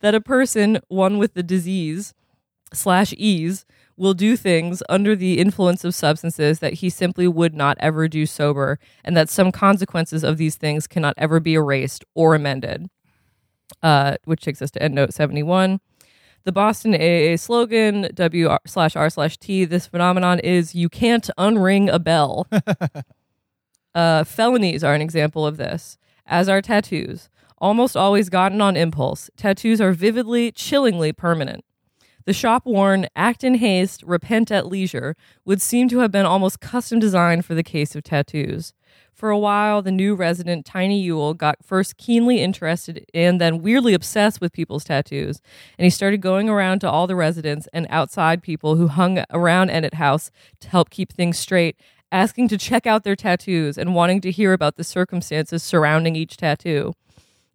That 0.00 0.14
a 0.14 0.20
person, 0.20 0.80
one 0.88 1.18
with 1.18 1.34
the 1.34 1.42
disease 1.42 2.14
slash 2.72 3.14
ease, 3.16 3.64
will 3.96 4.14
do 4.14 4.36
things 4.36 4.82
under 4.88 5.16
the 5.16 5.38
influence 5.38 5.84
of 5.84 5.94
substances 5.94 6.58
that 6.58 6.74
he 6.74 6.90
simply 6.90 7.26
would 7.26 7.54
not 7.54 7.76
ever 7.80 8.08
do 8.08 8.26
sober, 8.26 8.78
and 9.04 9.16
that 9.16 9.30
some 9.30 9.50
consequences 9.50 10.22
of 10.22 10.36
these 10.36 10.56
things 10.56 10.86
cannot 10.86 11.14
ever 11.16 11.40
be 11.40 11.54
erased 11.54 12.04
or 12.14 12.34
amended. 12.34 12.88
Uh, 13.82 14.16
which 14.24 14.42
takes 14.42 14.62
us 14.62 14.70
to 14.70 14.80
endnote 14.80 15.12
71. 15.12 15.80
The 16.44 16.52
Boston 16.52 16.94
AA 16.94 17.36
slogan, 17.36 18.08
W 18.14 18.56
slash 18.66 18.94
R 18.94 19.10
slash 19.10 19.36
T, 19.36 19.64
this 19.64 19.88
phenomenon 19.88 20.38
is 20.38 20.76
you 20.76 20.88
can't 20.88 21.28
unring 21.36 21.92
a 21.92 21.98
bell. 21.98 22.46
uh, 23.94 24.22
felonies 24.22 24.84
are 24.84 24.94
an 24.94 25.02
example 25.02 25.44
of 25.44 25.56
this, 25.56 25.98
as 26.24 26.48
are 26.48 26.62
tattoos. 26.62 27.28
Almost 27.58 27.96
always 27.96 28.28
gotten 28.28 28.60
on 28.60 28.76
impulse, 28.76 29.30
tattoos 29.36 29.80
are 29.80 29.92
vividly, 29.92 30.52
chillingly 30.52 31.12
permanent. 31.12 31.64
The 32.26 32.32
shop 32.32 32.66
worn 32.66 33.06
act 33.14 33.44
in 33.44 33.54
haste, 33.54 34.02
repent 34.02 34.50
at 34.50 34.66
leisure 34.66 35.14
would 35.44 35.62
seem 35.62 35.88
to 35.90 36.00
have 36.00 36.10
been 36.10 36.26
almost 36.26 36.60
custom 36.60 36.98
designed 36.98 37.44
for 37.44 37.54
the 37.54 37.62
case 37.62 37.94
of 37.94 38.02
tattoos. 38.02 38.74
For 39.14 39.30
a 39.30 39.38
while, 39.38 39.80
the 39.80 39.92
new 39.92 40.14
resident, 40.14 40.66
Tiny 40.66 41.00
Ewell, 41.00 41.34
got 41.34 41.64
first 41.64 41.96
keenly 41.96 42.42
interested 42.42 43.06
and 43.14 43.40
then 43.40 43.62
weirdly 43.62 43.94
obsessed 43.94 44.40
with 44.40 44.52
people's 44.52 44.84
tattoos. 44.84 45.40
And 45.78 45.84
he 45.84 45.90
started 45.90 46.20
going 46.20 46.50
around 46.50 46.80
to 46.80 46.90
all 46.90 47.06
the 47.06 47.16
residents 47.16 47.68
and 47.72 47.86
outside 47.88 48.42
people 48.42 48.74
who 48.74 48.88
hung 48.88 49.24
around 49.30 49.70
Ennet 49.70 49.94
House 49.94 50.32
to 50.60 50.68
help 50.68 50.90
keep 50.90 51.12
things 51.12 51.38
straight, 51.38 51.78
asking 52.10 52.48
to 52.48 52.58
check 52.58 52.86
out 52.86 53.04
their 53.04 53.16
tattoos 53.16 53.78
and 53.78 53.94
wanting 53.94 54.20
to 54.22 54.32
hear 54.32 54.52
about 54.52 54.76
the 54.76 54.84
circumstances 54.84 55.62
surrounding 55.62 56.16
each 56.16 56.36
tattoo. 56.36 56.92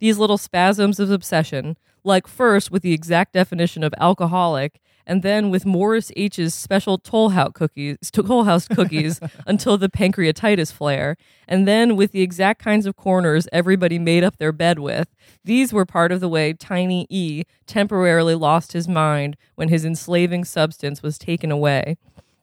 These 0.01 0.17
little 0.17 0.39
spasms 0.39 0.99
of 0.99 1.11
obsession, 1.11 1.77
like 2.03 2.25
first 2.25 2.71
with 2.71 2.81
the 2.81 2.91
exact 2.91 3.33
definition 3.33 3.83
of 3.83 3.93
alcoholic 3.99 4.81
and 5.05 5.21
then 5.21 5.51
with 5.51 5.63
Morris 5.63 6.11
H's 6.15 6.55
special 6.55 6.97
Toll 6.97 7.29
House 7.29 7.51
cookies, 7.53 7.97
Toll 8.11 8.45
House 8.45 8.67
cookies 8.67 9.19
until 9.45 9.77
the 9.77 9.89
pancreatitis 9.89 10.73
flare, 10.73 11.17
and 11.47 11.67
then 11.67 11.95
with 11.95 12.13
the 12.13 12.23
exact 12.23 12.63
kinds 12.63 12.87
of 12.87 12.95
corners 12.95 13.47
everybody 13.51 13.99
made 13.99 14.23
up 14.23 14.37
their 14.37 14.51
bed 14.51 14.79
with. 14.79 15.07
These 15.43 15.71
were 15.71 15.85
part 15.85 16.11
of 16.11 16.19
the 16.19 16.29
way 16.29 16.53
Tiny 16.53 17.05
E 17.11 17.43
temporarily 17.67 18.33
lost 18.33 18.73
his 18.73 18.87
mind 18.87 19.37
when 19.53 19.69
his 19.69 19.85
enslaving 19.85 20.45
substance 20.45 21.03
was 21.03 21.19
taken 21.19 21.51
away. 21.51 21.97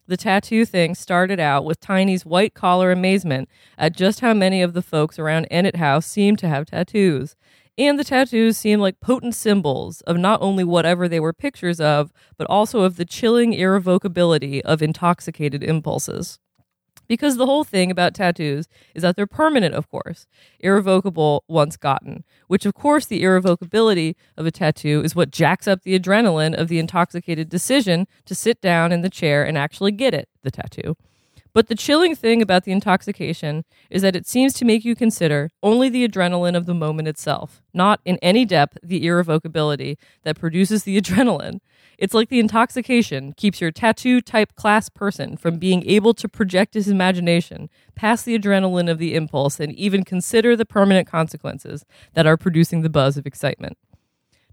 The 0.09 0.17
tattoo 0.17 0.65
thing 0.65 0.95
started 0.95 1.39
out 1.39 1.67
with 1.67 1.81
Tiny's 1.81 2.25
white 2.25 2.55
collar 2.55 2.91
amazement 2.91 3.47
at 3.77 3.95
just 3.95 4.21
how 4.21 4.33
many 4.33 4.63
of 4.63 4.73
the 4.73 4.81
folks 4.81 5.19
around 5.19 5.47
Ennet 5.51 5.77
House 5.77 6.07
seemed 6.07 6.39
to 6.39 6.49
have 6.49 6.65
tattoos. 6.65 7.37
And 7.77 7.99
the 7.99 8.05
tattoos 8.05 8.57
seemed 8.57 8.81
like 8.81 9.01
potent 9.01 9.35
symbols 9.35 10.01
of 10.01 10.17
not 10.17 10.41
only 10.41 10.65
whatever 10.65 11.09
they 11.09 11.21
were 11.21 11.35
pictures 11.35 11.79
of, 11.79 12.11
but 12.39 12.47
also 12.47 12.81
of 12.81 12.97
the 12.97 13.05
chilling 13.05 13.53
irrevocability 13.53 14.63
of 14.63 14.81
intoxicated 14.81 15.63
impulses. 15.63 16.39
Because 17.09 17.37
the 17.37 17.47
whole 17.47 17.65
thing 17.65 17.91
about 17.91 18.15
tattoos 18.15 18.69
is 18.95 19.03
that 19.03 19.17
they're 19.17 19.27
permanent, 19.27 19.75
of 19.75 19.91
course, 19.91 20.27
irrevocable 20.61 21.43
once 21.49 21.77
gotten, 21.77 22.23
which, 22.47 22.67
of 22.67 22.75
course, 22.75 23.07
the 23.07 23.23
irrevocability 23.23 24.15
of 24.37 24.45
a 24.47 24.51
tattoo 24.51 25.03
is 25.03 25.17
what 25.17 25.31
jacks 25.31 25.67
up 25.67 25.83
the 25.83 25.99
adrenaline 25.99 26.55
of 26.55 26.69
the 26.69 26.79
intoxicated 26.79 27.49
decision 27.49 28.07
to 28.27 28.35
sit 28.35 28.61
down 28.61 28.93
in 28.93 29.01
the 29.01 29.11
chair 29.11 29.43
and 29.45 29.57
actually 29.57 29.93
get 29.93 30.13
it, 30.13 30.29
the 30.43 30.51
tattoo. 30.51 30.97
But 31.55 31.69
the 31.69 31.75
chilling 31.75 32.15
thing 32.15 32.43
about 32.43 32.65
the 32.65 32.73
intoxication 32.73 33.65
is 33.91 34.03
that 34.03 34.15
it 34.15 34.27
seems 34.27 34.53
to 34.55 34.65
make 34.65 34.85
you 34.85 34.95
consider 34.95 35.51
only 35.63 35.89
the 35.89 36.07
adrenaline 36.07 36.57
of 36.57 36.67
the 36.67 36.75
moment 36.75 37.09
itself, 37.09 37.63
not 37.73 38.01
in 38.05 38.19
any 38.19 38.45
depth 38.45 38.79
the 38.83 39.05
irrevocability 39.05 39.97
that 40.25 40.39
produces 40.39 40.85
the 40.85 40.97
adrenaline. 41.01 41.61
It's 41.99 42.15
like 42.15 42.29
the 42.29 42.39
intoxication 42.39 43.33
keeps 43.33 43.61
your 43.61 43.73
tattoo 43.73 44.21
type 44.21 44.55
class 44.55 44.89
person 44.89 45.37
from 45.37 45.59
being 45.59 45.85
able 45.85 46.15
to 46.15 46.29
project 46.29 46.75
his 46.75 46.87
imagination 46.87 47.69
past 47.97 48.25
the 48.25 48.39
adrenaline 48.39 48.89
of 48.89 48.99
the 48.99 49.17
impulse 49.17 49.59
and 49.59 49.75
even 49.75 50.05
consider 50.05 50.55
the 50.55 50.65
permanent 50.65 51.09
consequences 51.09 51.85
that 52.15 52.27
are 52.27 52.37
producing 52.37 52.83
the 52.83 52.89
buzz 52.89 53.17
of 53.17 53.27
excitement. 53.27 53.77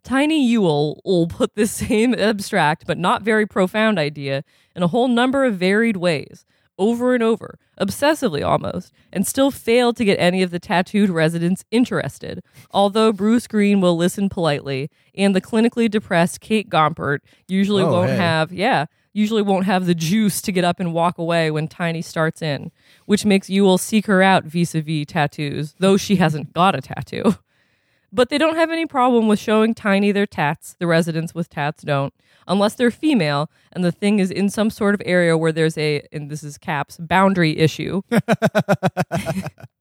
Tiny 0.04 0.44
Ewell 0.44 1.02
will 1.06 1.28
put 1.28 1.54
this 1.54 1.72
same 1.88 2.16
abstract 2.16 2.86
but 2.88 2.98
not 2.98 3.22
very 3.22 3.46
profound 3.46 4.00
idea 4.00 4.44
in 4.76 4.82
a 4.82 4.88
whole 4.88 5.08
number 5.08 5.46
of 5.46 5.56
varied 5.56 5.98
ways, 5.98 6.46
over 6.78 7.14
and 7.14 7.24
over, 7.24 7.58
obsessively 7.80 8.46
almost, 8.46 8.92
and 9.12 9.26
still 9.26 9.52
failed 9.52 9.98
to 9.98 10.06
get 10.06 10.20
any 10.20 10.42
of 10.42 10.52
the 10.52 10.60
tattooed 10.60 11.10
residents 11.10 11.66
interested. 11.72 12.44
Although 12.72 13.12
Bruce 13.12 13.48
Green 13.48 13.82
will 13.82 13.96
listen 13.96 14.30
politely, 14.30 14.90
and 15.16 15.36
the 15.36 15.42
clinically 15.42 15.90
depressed 15.90 16.42
Kate 16.42 16.70
Gompert 16.70 17.20
usually 17.48 17.84
oh, 17.84 17.92
won't 17.92 18.10
hey. 18.10 18.18
have, 18.18 18.52
yeah, 18.52 18.86
usually 19.14 19.42
won't 19.42 19.66
have 19.66 19.86
the 19.86 19.96
juice 19.96 20.42
to 20.42 20.52
get 20.52 20.66
up 20.66 20.80
and 20.80 20.94
walk 20.94 21.18
away 21.18 21.50
when 21.50 21.68
Tiny 21.68 22.02
starts 22.02 22.42
in, 22.42 22.72
which 23.06 23.26
makes 23.26 23.50
Ewell 23.50 23.78
seek 23.78 24.06
her 24.08 24.22
out 24.22 24.44
vis 24.44 24.76
a 24.76 24.82
vis 24.82 25.06
tattoos, 25.08 25.74
though 25.80 25.98
she 25.98 26.18
hasn't 26.18 26.54
got 26.54 26.76
a 26.76 26.82
tattoo. 26.82 27.36
But 28.16 28.30
they 28.30 28.38
don't 28.38 28.56
have 28.56 28.72
any 28.72 28.86
problem 28.86 29.28
with 29.28 29.40
showing 29.40 29.74
Tiny 29.74 30.14
their 30.14 30.26
tats. 30.26 30.78
The 30.80 30.88
residents 30.88 31.36
with 31.36 31.50
tats 31.50 31.84
don't, 31.84 32.14
unless 32.48 32.76
they're 32.76 32.90
female 32.90 33.52
and 33.74 33.84
the 33.84 33.92
thing 33.92 34.20
is 34.20 34.32
in 34.32 34.50
some 34.50 34.70
sort 34.70 34.96
of 34.96 35.02
area 35.06 35.38
where 35.38 35.52
there's 35.52 35.78
a, 35.78 36.02
and 36.14 36.32
this 36.32 36.42
is 36.42 36.58
caps, 36.58 36.96
boundary 36.98 37.58
issue. 37.58 38.04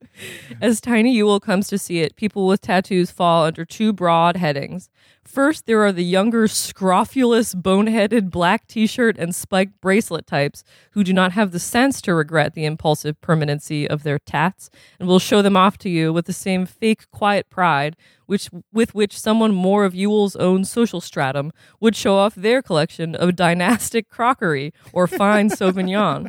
As 0.61 0.81
Tiny 0.81 1.12
Ewell 1.14 1.40
comes 1.40 1.68
to 1.68 1.79
see 1.79 2.00
it, 2.00 2.16
people 2.16 2.46
with 2.46 2.61
tattoos 2.61 3.11
fall 3.11 3.44
under 3.44 3.64
two 3.64 3.92
broad 3.92 4.37
headings. 4.37 4.88
First, 5.24 5.66
there 5.66 5.83
are 5.85 5.92
the 5.92 6.05
younger, 6.05 6.46
scrofulous, 6.46 7.55
boneheaded 7.55 8.31
black 8.31 8.66
t 8.66 8.87
shirt 8.87 9.16
and 9.18 9.35
spiked 9.35 9.81
bracelet 9.81 10.27
types 10.27 10.64
who 10.92 11.03
do 11.03 11.12
not 11.12 11.33
have 11.33 11.50
the 11.50 11.59
sense 11.59 12.03
to 12.03 12.14
regret 12.14 12.55
the 12.55 12.64
impulsive 12.64 13.20
permanency 13.20 13.88
of 13.88 14.03
their 14.03 14.18
tats 14.18 14.70
and 15.00 15.09
will 15.09 15.18
show 15.18 15.40
them 15.42 15.57
off 15.57 15.79
to 15.79 15.88
you 15.88 16.12
with 16.12 16.27
the 16.27 16.33
same 16.33 16.66
fake, 16.66 17.11
quiet 17.11 17.48
pride 17.48 17.96
which, 18.27 18.48
with 18.72 18.94
which 18.94 19.18
someone 19.18 19.55
more 19.55 19.85
of 19.85 19.94
Ewell's 19.94 20.37
own 20.37 20.64
social 20.64 21.00
stratum 21.00 21.53
would 21.81 21.96
show 21.96 22.16
off 22.16 22.35
their 22.35 22.62
collection 22.62 23.14
of 23.14 23.37
dynastic 23.37 24.09
crockery 24.09 24.72
or 24.92 25.07
fine 25.07 25.48
Sauvignon. 25.50 26.29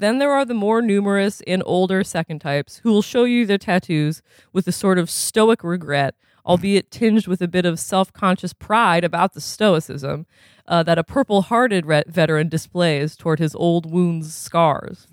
Then 0.00 0.18
there 0.18 0.32
are 0.32 0.46
the 0.46 0.54
more 0.54 0.80
numerous 0.80 1.42
and 1.46 1.62
older 1.66 2.02
second 2.02 2.38
types 2.38 2.80
who 2.82 2.90
will 2.90 3.02
show 3.02 3.24
you 3.24 3.44
their 3.44 3.58
tattoos 3.58 4.22
with 4.50 4.66
a 4.66 4.72
sort 4.72 4.98
of 4.98 5.10
stoic 5.10 5.62
regret, 5.62 6.14
albeit 6.46 6.90
tinged 6.90 7.26
with 7.26 7.42
a 7.42 7.48
bit 7.48 7.66
of 7.66 7.78
self 7.78 8.10
conscious 8.10 8.54
pride 8.54 9.04
about 9.04 9.34
the 9.34 9.42
stoicism 9.42 10.24
uh, 10.66 10.82
that 10.84 10.96
a 10.96 11.04
purple 11.04 11.42
hearted 11.42 11.84
re- 11.84 12.02
veteran 12.06 12.48
displays 12.48 13.14
toward 13.14 13.40
his 13.40 13.54
old 13.54 13.90
wounds' 13.92 14.34
scars. 14.34 15.06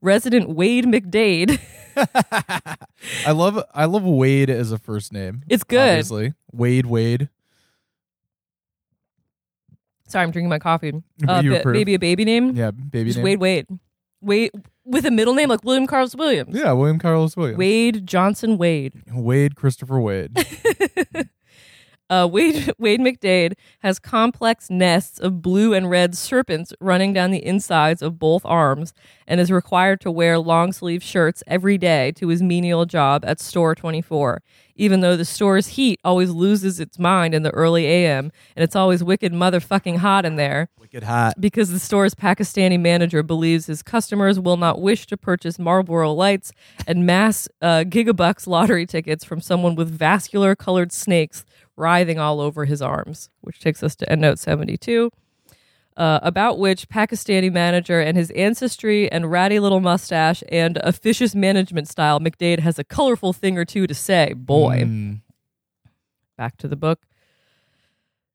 Resident 0.00 0.50
Wade 0.50 0.84
McDade. 0.84 1.58
I 3.26 3.32
love 3.32 3.60
I 3.74 3.86
love 3.86 4.04
Wade 4.04 4.50
as 4.50 4.70
a 4.70 4.78
first 4.78 5.12
name. 5.12 5.42
It's 5.48 5.64
good. 5.64 5.80
Obviously. 5.80 6.34
Wade 6.52 6.86
Wade. 6.86 7.28
Sorry, 10.06 10.22
I'm 10.22 10.30
drinking 10.30 10.48
my 10.48 10.60
coffee. 10.60 10.92
Uh, 11.26 11.42
ba- 11.42 11.62
maybe 11.66 11.94
a 11.94 11.98
baby 11.98 12.24
name? 12.24 12.54
Yeah, 12.54 12.70
baby 12.70 13.08
Just 13.10 13.16
name. 13.16 13.24
Wade 13.24 13.40
Wade. 13.40 13.66
Wade 14.20 14.50
with 14.84 15.04
a 15.04 15.10
middle 15.10 15.34
name 15.34 15.48
like 15.48 15.64
William 15.64 15.86
Carlos 15.86 16.14
Williams. 16.14 16.56
Yeah, 16.56 16.72
William 16.72 16.98
Carlos 16.98 17.36
Williams. 17.36 17.58
Wade 17.58 18.06
Johnson 18.06 18.58
Wade. 18.58 18.94
Wade 19.12 19.54
Christopher 19.54 20.00
Wade. 20.00 20.32
Uh, 22.10 22.26
Wade 22.30 22.72
Wade 22.78 23.00
McDade 23.00 23.52
has 23.80 23.98
complex 23.98 24.70
nests 24.70 25.18
of 25.18 25.42
blue 25.42 25.74
and 25.74 25.90
red 25.90 26.16
serpents 26.16 26.72
running 26.80 27.12
down 27.12 27.30
the 27.30 27.44
insides 27.44 28.00
of 28.00 28.18
both 28.18 28.42
arms, 28.46 28.94
and 29.26 29.40
is 29.40 29.50
required 29.50 30.00
to 30.00 30.10
wear 30.10 30.38
long 30.38 30.72
sleeve 30.72 31.02
shirts 31.02 31.42
every 31.46 31.76
day 31.76 32.12
to 32.12 32.28
his 32.28 32.42
menial 32.42 32.86
job 32.86 33.24
at 33.26 33.40
Store 33.40 33.74
24. 33.74 34.42
Even 34.78 35.00
though 35.00 35.16
the 35.16 35.24
store's 35.24 35.66
heat 35.68 35.98
always 36.04 36.30
loses 36.30 36.78
its 36.78 36.98
mind 36.98 37.34
in 37.34 37.42
the 37.42 37.50
early 37.50 37.84
AM, 37.84 38.30
and 38.56 38.62
it's 38.62 38.76
always 38.76 39.02
wicked 39.02 39.32
motherfucking 39.32 39.98
hot 39.98 40.24
in 40.24 40.36
there 40.36 40.70
Wicked 40.78 41.02
hot. 41.02 41.34
because 41.40 41.70
the 41.70 41.80
store's 41.80 42.14
Pakistani 42.14 42.78
manager 42.80 43.24
believes 43.24 43.66
his 43.66 43.82
customers 43.82 44.38
will 44.38 44.56
not 44.56 44.80
wish 44.80 45.06
to 45.08 45.16
purchase 45.16 45.58
Marlboro 45.58 46.12
Lights 46.12 46.52
and 46.86 47.04
mass 47.04 47.48
uh, 47.60 47.84
Gigabucks 47.86 48.46
lottery 48.46 48.86
tickets 48.86 49.24
from 49.24 49.40
someone 49.40 49.74
with 49.74 49.90
vascular 49.90 50.54
colored 50.54 50.92
snakes 50.92 51.44
writhing 51.76 52.18
all 52.18 52.40
over 52.40 52.64
his 52.64 52.80
arms, 52.80 53.30
which 53.40 53.60
takes 53.60 53.82
us 53.82 53.96
to 53.96 54.06
EndNote 54.06 54.38
72. 54.38 55.10
Uh, 55.98 56.20
about 56.22 56.60
which 56.60 56.88
Pakistani 56.88 57.50
manager 57.50 58.00
and 58.00 58.16
his 58.16 58.30
ancestry 58.30 59.10
and 59.10 59.32
ratty 59.32 59.58
little 59.58 59.80
mustache 59.80 60.44
and 60.48 60.76
officious 60.84 61.34
management 61.34 61.88
style, 61.88 62.20
McDade 62.20 62.60
has 62.60 62.78
a 62.78 62.84
colorful 62.84 63.32
thing 63.32 63.58
or 63.58 63.64
two 63.64 63.84
to 63.88 63.94
say. 63.94 64.32
Boy. 64.32 64.84
Mm. 64.84 65.22
Back 66.36 66.56
to 66.58 66.68
the 66.68 66.76
book. 66.76 67.00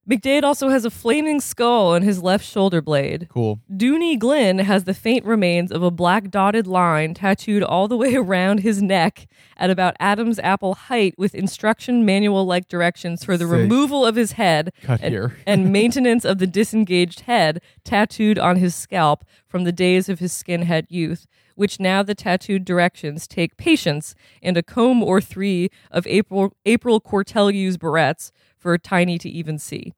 McDade 0.09 0.43
also 0.43 0.67
has 0.67 0.83
a 0.83 0.89
flaming 0.89 1.39
skull 1.39 1.93
on 1.93 2.01
his 2.01 2.21
left 2.21 2.45
shoulder 2.45 2.81
blade. 2.81 3.27
Cool. 3.29 3.61
Doony 3.71 4.19
Glynn 4.19 4.59
has 4.59 4.83
the 4.83 4.93
faint 4.93 5.23
remains 5.23 5.71
of 5.71 5.81
a 5.81 5.91
black 5.91 6.29
dotted 6.29 6.67
line 6.67 7.13
tattooed 7.13 7.63
all 7.63 7.87
the 7.87 7.95
way 7.95 8.15
around 8.17 8.59
his 8.59 8.81
neck 8.81 9.27
at 9.55 9.69
about 9.69 9.95
Adam's 10.01 10.39
apple 10.39 10.75
height 10.75 11.15
with 11.17 11.33
instruction 11.33 12.03
manual 12.05 12.45
like 12.45 12.67
directions 12.67 13.23
for 13.23 13.37
the 13.37 13.45
Sick. 13.45 13.53
removal 13.53 14.05
of 14.05 14.15
his 14.15 14.33
head 14.33 14.73
Cut 14.81 14.99
and, 15.01 15.13
here. 15.13 15.37
and 15.47 15.71
maintenance 15.71 16.25
of 16.25 16.37
the 16.37 16.47
disengaged 16.47 17.21
head 17.21 17.61
tattooed 17.85 18.37
on 18.37 18.57
his 18.57 18.75
scalp 18.75 19.23
from 19.47 19.63
the 19.63 19.71
days 19.71 20.09
of 20.09 20.19
his 20.19 20.33
skinhead 20.33 20.85
youth, 20.89 21.27
which 21.55 21.79
now 21.79 22.03
the 22.03 22.15
tattooed 22.15 22.65
directions 22.65 23.25
take 23.25 23.55
patience 23.55 24.15
and 24.41 24.57
a 24.57 24.63
comb 24.63 25.01
or 25.01 25.21
three 25.21 25.69
of 25.91 26.05
April, 26.07 26.57
April 26.65 26.99
Cortelyou's 26.99 27.77
barrettes 27.77 28.31
for 28.63 28.77
Tiny 28.79 29.19
to 29.19 29.29
even 29.29 29.59
see. 29.59 29.93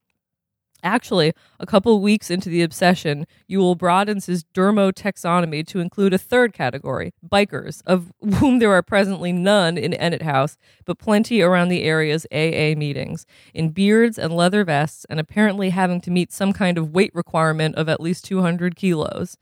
Actually, 0.84 1.34
a 1.60 1.66
couple 1.66 2.00
weeks 2.00 2.30
into 2.30 2.48
the 2.50 2.62
obsession, 2.62 3.26
Ewell 3.48 3.74
broadens 3.74 4.28
his 4.28 4.44
dermo 4.54 4.92
taxonomy 4.92 5.66
to 5.66 5.80
include 5.80 6.14
a 6.14 6.18
third 6.20 6.54
category, 6.54 7.12
bikers, 7.28 7.82
of 7.88 8.12
whom 8.36 8.60
there 8.60 8.72
are 8.72 8.84
presently 8.84 9.32
none 9.32 9.78
in 9.78 9.94
Ennet 9.94 10.22
House, 10.22 10.58
but 10.86 11.00
plenty 11.00 11.42
around 11.42 11.70
the 11.70 11.84
area's 11.84 12.28
AA 12.32 12.78
meetings, 12.78 13.26
in 13.54 13.70
beards 13.70 14.20
and 14.20 14.36
leather 14.36 14.64
vests, 14.64 15.06
and 15.10 15.20
apparently 15.20 15.72
having 15.72 16.02
to 16.02 16.12
meet 16.12 16.32
some 16.32 16.54
kind 16.54 16.78
of 16.78 16.92
weight 16.92 17.12
requirement 17.16 17.76
of 17.76 17.90
at 17.90 18.02
least 18.02 18.26
200 18.26 18.76
kilos. 18.76 19.38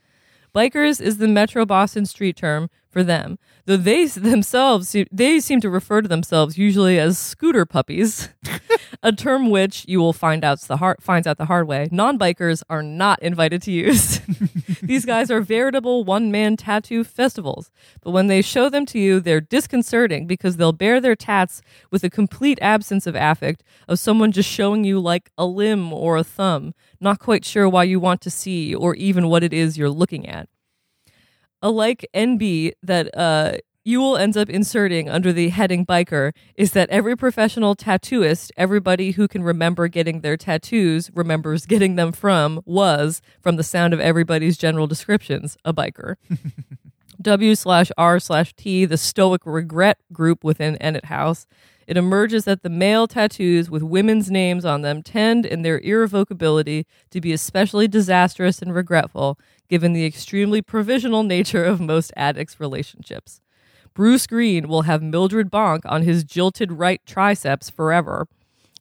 Bikers 0.55 1.01
is 1.01 1.17
the 1.17 1.27
Metro 1.27 1.65
Boston 1.65 2.05
street 2.05 2.37
term 2.37 2.69
for 2.93 3.03
them, 3.03 3.39
though 3.65 3.75
they 3.75 4.05
themselves 4.05 4.95
they 5.11 5.39
seem 5.39 5.59
to 5.59 5.69
refer 5.69 6.01
to 6.01 6.07
themselves 6.07 6.57
usually 6.57 6.99
as 6.99 7.17
scooter 7.17 7.65
puppies, 7.65 8.29
a 9.03 9.11
term 9.11 9.49
which 9.49 9.83
you 9.87 9.99
will 9.99 10.13
find 10.13 10.45
out 10.45 10.61
the 10.61 10.77
hard 10.77 11.01
finds 11.01 11.27
out 11.27 11.37
the 11.37 11.45
hard 11.45 11.67
way. 11.67 11.89
Non-bikers 11.91 12.61
are 12.69 12.83
not 12.83 13.21
invited 13.21 13.63
to 13.63 13.71
use. 13.71 14.19
These 14.83 15.05
guys 15.05 15.31
are 15.31 15.41
veritable 15.41 16.03
one-man 16.03 16.55
tattoo 16.55 17.03
festivals, 17.03 17.71
but 18.01 18.11
when 18.11 18.27
they 18.27 18.41
show 18.41 18.69
them 18.69 18.85
to 18.87 18.99
you, 18.99 19.19
they're 19.19 19.41
disconcerting 19.41 20.27
because 20.27 20.57
they'll 20.57 20.71
bear 20.71 21.01
their 21.01 21.15
tats 21.15 21.61
with 21.89 22.03
a 22.03 22.09
complete 22.09 22.59
absence 22.61 23.07
of 23.07 23.15
affect 23.15 23.63
of 23.87 23.97
someone 23.99 24.31
just 24.31 24.49
showing 24.49 24.83
you 24.83 24.99
like 24.99 25.31
a 25.37 25.45
limb 25.45 25.91
or 25.91 26.15
a 26.15 26.23
thumb, 26.23 26.73
not 27.01 27.19
quite 27.19 27.43
sure 27.43 27.67
why 27.67 27.83
you 27.83 27.99
want 27.99 28.21
to 28.21 28.29
see 28.29 28.75
or 28.75 28.93
even 28.95 29.27
what 29.27 29.43
it 29.43 29.51
is 29.51 29.77
you're 29.77 29.89
looking 29.89 30.29
at 30.29 30.47
a 31.63 31.71
like 31.71 32.05
NB 32.13 32.73
that 32.83 33.17
uh, 33.17 33.53
Ewell 33.85 34.17
ends 34.17 34.37
up 34.37 34.49
inserting 34.49 35.09
under 35.09 35.31
the 35.31 35.49
heading 35.49 35.85
biker 35.85 36.33
is 36.55 36.73
that 36.73 36.89
every 36.89 37.15
professional 37.15 37.73
tattooist, 37.73 38.51
everybody 38.57 39.11
who 39.11 39.27
can 39.29 39.43
remember 39.43 39.87
getting 39.87 40.19
their 40.21 40.37
tattoos, 40.37 41.09
remembers 41.15 41.65
getting 41.65 41.95
them 41.95 42.11
from, 42.11 42.61
was, 42.65 43.21
from 43.41 43.55
the 43.55 43.63
sound 43.63 43.93
of 43.93 43.99
everybody's 44.01 44.57
general 44.57 44.87
descriptions, 44.87 45.57
a 45.65 45.73
biker. 45.73 46.15
W 47.21 47.55
slash 47.55 47.89
R 47.97 48.19
slash 48.19 48.53
T, 48.53 48.83
the 48.83 48.97
stoic 48.97 49.41
regret 49.45 49.97
group 50.11 50.43
within 50.43 50.75
Ennet 50.77 51.05
House. 51.05 51.47
It 51.87 51.97
emerges 51.97 52.45
that 52.45 52.63
the 52.63 52.69
male 52.69 53.07
tattoos 53.07 53.69
with 53.69 53.83
women's 53.83 54.31
names 54.31 54.65
on 54.65 54.81
them 54.81 55.03
tend, 55.03 55.45
in 55.45 55.61
their 55.61 55.79
irrevocability, 55.81 56.85
to 57.11 57.21
be 57.21 57.33
especially 57.33 57.87
disastrous 57.87 58.61
and 58.61 58.73
regretful, 58.73 59.37
given 59.69 59.93
the 59.93 60.05
extremely 60.05 60.61
provisional 60.61 61.23
nature 61.23 61.63
of 61.63 61.79
most 61.79 62.11
addicts' 62.15 62.59
relationships. 62.59 63.41
Bruce 63.93 64.25
Green 64.27 64.67
will 64.67 64.83
have 64.83 65.03
Mildred 65.03 65.51
Bonk 65.51 65.81
on 65.85 66.01
his 66.01 66.23
jilted 66.23 66.71
right 66.71 67.01
triceps 67.05 67.69
forever. 67.69 68.27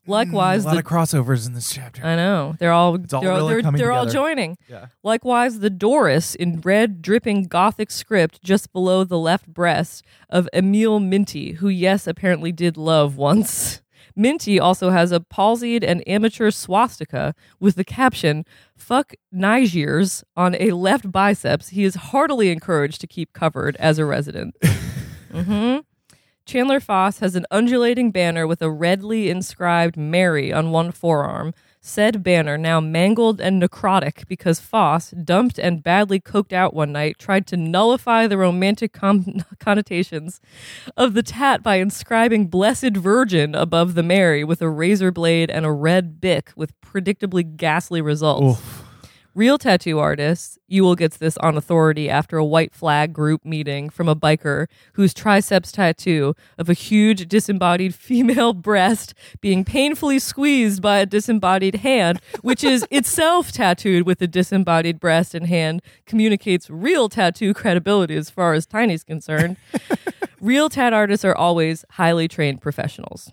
Likewise, 0.06 0.62
Mm, 0.62 0.64
a 0.64 0.68
lot 0.68 0.74
the 0.74 0.78
of 0.80 0.84
crossovers 0.86 1.46
in 1.46 1.52
this 1.52 1.72
chapter. 1.72 2.04
I 2.04 2.16
know 2.16 2.56
they're 2.58 2.72
all 2.72 2.92
all 2.92 2.98
they're, 2.98 3.30
all, 3.30 3.36
really 3.48 3.62
they're, 3.62 3.72
they're 3.72 3.92
all 3.92 4.06
joining. 4.06 4.58
Yeah. 4.68 4.86
Likewise, 5.04 5.60
the 5.60 5.70
Doris 5.70 6.34
in 6.34 6.60
red 6.60 7.02
dripping 7.02 7.44
Gothic 7.44 7.90
script 7.92 8.42
just 8.42 8.72
below 8.72 9.04
the 9.04 9.18
left 9.18 9.46
breast 9.46 10.04
of 10.28 10.48
Emil 10.52 10.98
Minty, 10.98 11.52
who 11.52 11.68
yes 11.68 12.08
apparently 12.08 12.50
did 12.50 12.76
love 12.76 13.16
once. 13.16 13.80
Minty 14.14 14.60
also 14.60 14.90
has 14.90 15.12
a 15.12 15.20
palsied 15.20 15.84
and 15.84 16.06
amateur 16.08 16.50
swastika 16.50 17.34
with 17.60 17.76
the 17.76 17.84
caption 17.84 18.44
"Fuck 18.76 19.14
Nigers" 19.34 20.22
on 20.36 20.54
a 20.56 20.72
left 20.72 21.10
biceps. 21.10 21.68
He 21.70 21.84
is 21.84 21.94
heartily 21.94 22.50
encouraged 22.50 23.00
to 23.00 23.06
keep 23.06 23.32
covered 23.32 23.76
as 23.76 23.98
a 23.98 24.04
resident. 24.04 24.54
hmm 25.32 25.78
Chandler 26.44 26.80
Foss 26.80 27.20
has 27.20 27.36
an 27.36 27.46
undulating 27.50 28.10
banner 28.10 28.46
with 28.46 28.62
a 28.62 28.70
redly 28.70 29.30
inscribed 29.30 29.96
Mary 29.96 30.52
on 30.52 30.72
one 30.72 30.90
forearm. 30.90 31.54
Said 31.84 32.22
banner, 32.22 32.56
now 32.56 32.78
mangled 32.80 33.40
and 33.40 33.60
necrotic 33.60 34.28
because 34.28 34.60
Foss, 34.60 35.10
dumped 35.10 35.58
and 35.58 35.82
badly 35.82 36.20
coked 36.20 36.52
out 36.52 36.74
one 36.74 36.92
night, 36.92 37.18
tried 37.18 37.44
to 37.48 37.56
nullify 37.56 38.28
the 38.28 38.38
romantic 38.38 38.92
con- 38.92 39.44
connotations 39.58 40.40
of 40.96 41.14
the 41.14 41.24
tat 41.24 41.60
by 41.60 41.76
inscribing 41.76 42.46
Blessed 42.46 42.96
Virgin 42.96 43.56
above 43.56 43.94
the 43.94 44.04
Mary 44.04 44.44
with 44.44 44.62
a 44.62 44.70
razor 44.70 45.10
blade 45.10 45.50
and 45.50 45.66
a 45.66 45.72
red 45.72 46.20
Bic 46.20 46.52
with 46.54 46.80
predictably 46.82 47.56
ghastly 47.56 48.00
results. 48.00 48.60
Oof. 48.60 48.81
Real 49.34 49.56
tattoo 49.56 49.98
artists, 49.98 50.58
Ewell 50.68 50.94
gets 50.94 51.16
this 51.16 51.38
on 51.38 51.56
authority 51.56 52.10
after 52.10 52.36
a 52.36 52.44
white 52.44 52.74
flag 52.74 53.14
group 53.14 53.46
meeting 53.46 53.88
from 53.88 54.06
a 54.06 54.14
biker 54.14 54.66
whose 54.92 55.14
triceps 55.14 55.72
tattoo 55.72 56.34
of 56.58 56.68
a 56.68 56.74
huge 56.74 57.26
disembodied 57.28 57.94
female 58.08 58.52
breast 58.52 59.14
being 59.40 59.64
painfully 59.64 60.18
squeezed 60.18 60.82
by 60.82 60.98
a 60.98 61.06
disembodied 61.06 61.76
hand, 61.76 62.20
which 62.42 62.62
is 62.62 62.86
itself 62.90 63.52
tattooed 63.52 64.04
with 64.04 64.20
a 64.20 64.26
disembodied 64.26 65.00
breast 65.00 65.34
and 65.34 65.46
hand, 65.46 65.80
communicates 66.04 66.68
real 66.68 67.08
tattoo 67.08 67.54
credibility 67.54 68.14
as 68.14 68.28
far 68.28 68.52
as 68.52 68.66
Tiny's 68.66 69.02
concerned. 69.02 69.56
real 70.42 70.68
tat 70.68 70.92
artists 70.92 71.24
are 71.24 71.34
always 71.34 71.86
highly 71.92 72.28
trained 72.28 72.60
professionals. 72.60 73.32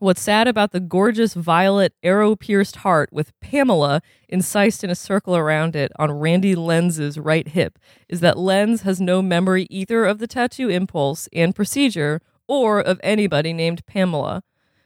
What's 0.00 0.22
sad 0.22 0.46
about 0.46 0.70
the 0.70 0.78
gorgeous 0.78 1.34
violet 1.34 1.92
arrow 2.04 2.36
pierced 2.36 2.76
heart 2.76 3.12
with 3.12 3.32
Pamela 3.40 4.00
incised 4.28 4.84
in 4.84 4.90
a 4.90 4.94
circle 4.94 5.36
around 5.36 5.74
it 5.74 5.90
on 5.96 6.12
Randy 6.12 6.54
Lenz's 6.54 7.18
right 7.18 7.48
hip 7.48 7.80
is 8.08 8.20
that 8.20 8.38
Lenz 8.38 8.82
has 8.82 9.00
no 9.00 9.22
memory 9.22 9.66
either 9.70 10.04
of 10.04 10.20
the 10.20 10.28
tattoo 10.28 10.68
impulse 10.68 11.28
and 11.32 11.52
procedure 11.52 12.20
or 12.46 12.78
of 12.78 13.00
anybody 13.02 13.52
named 13.52 13.84
Pamela. 13.86 14.44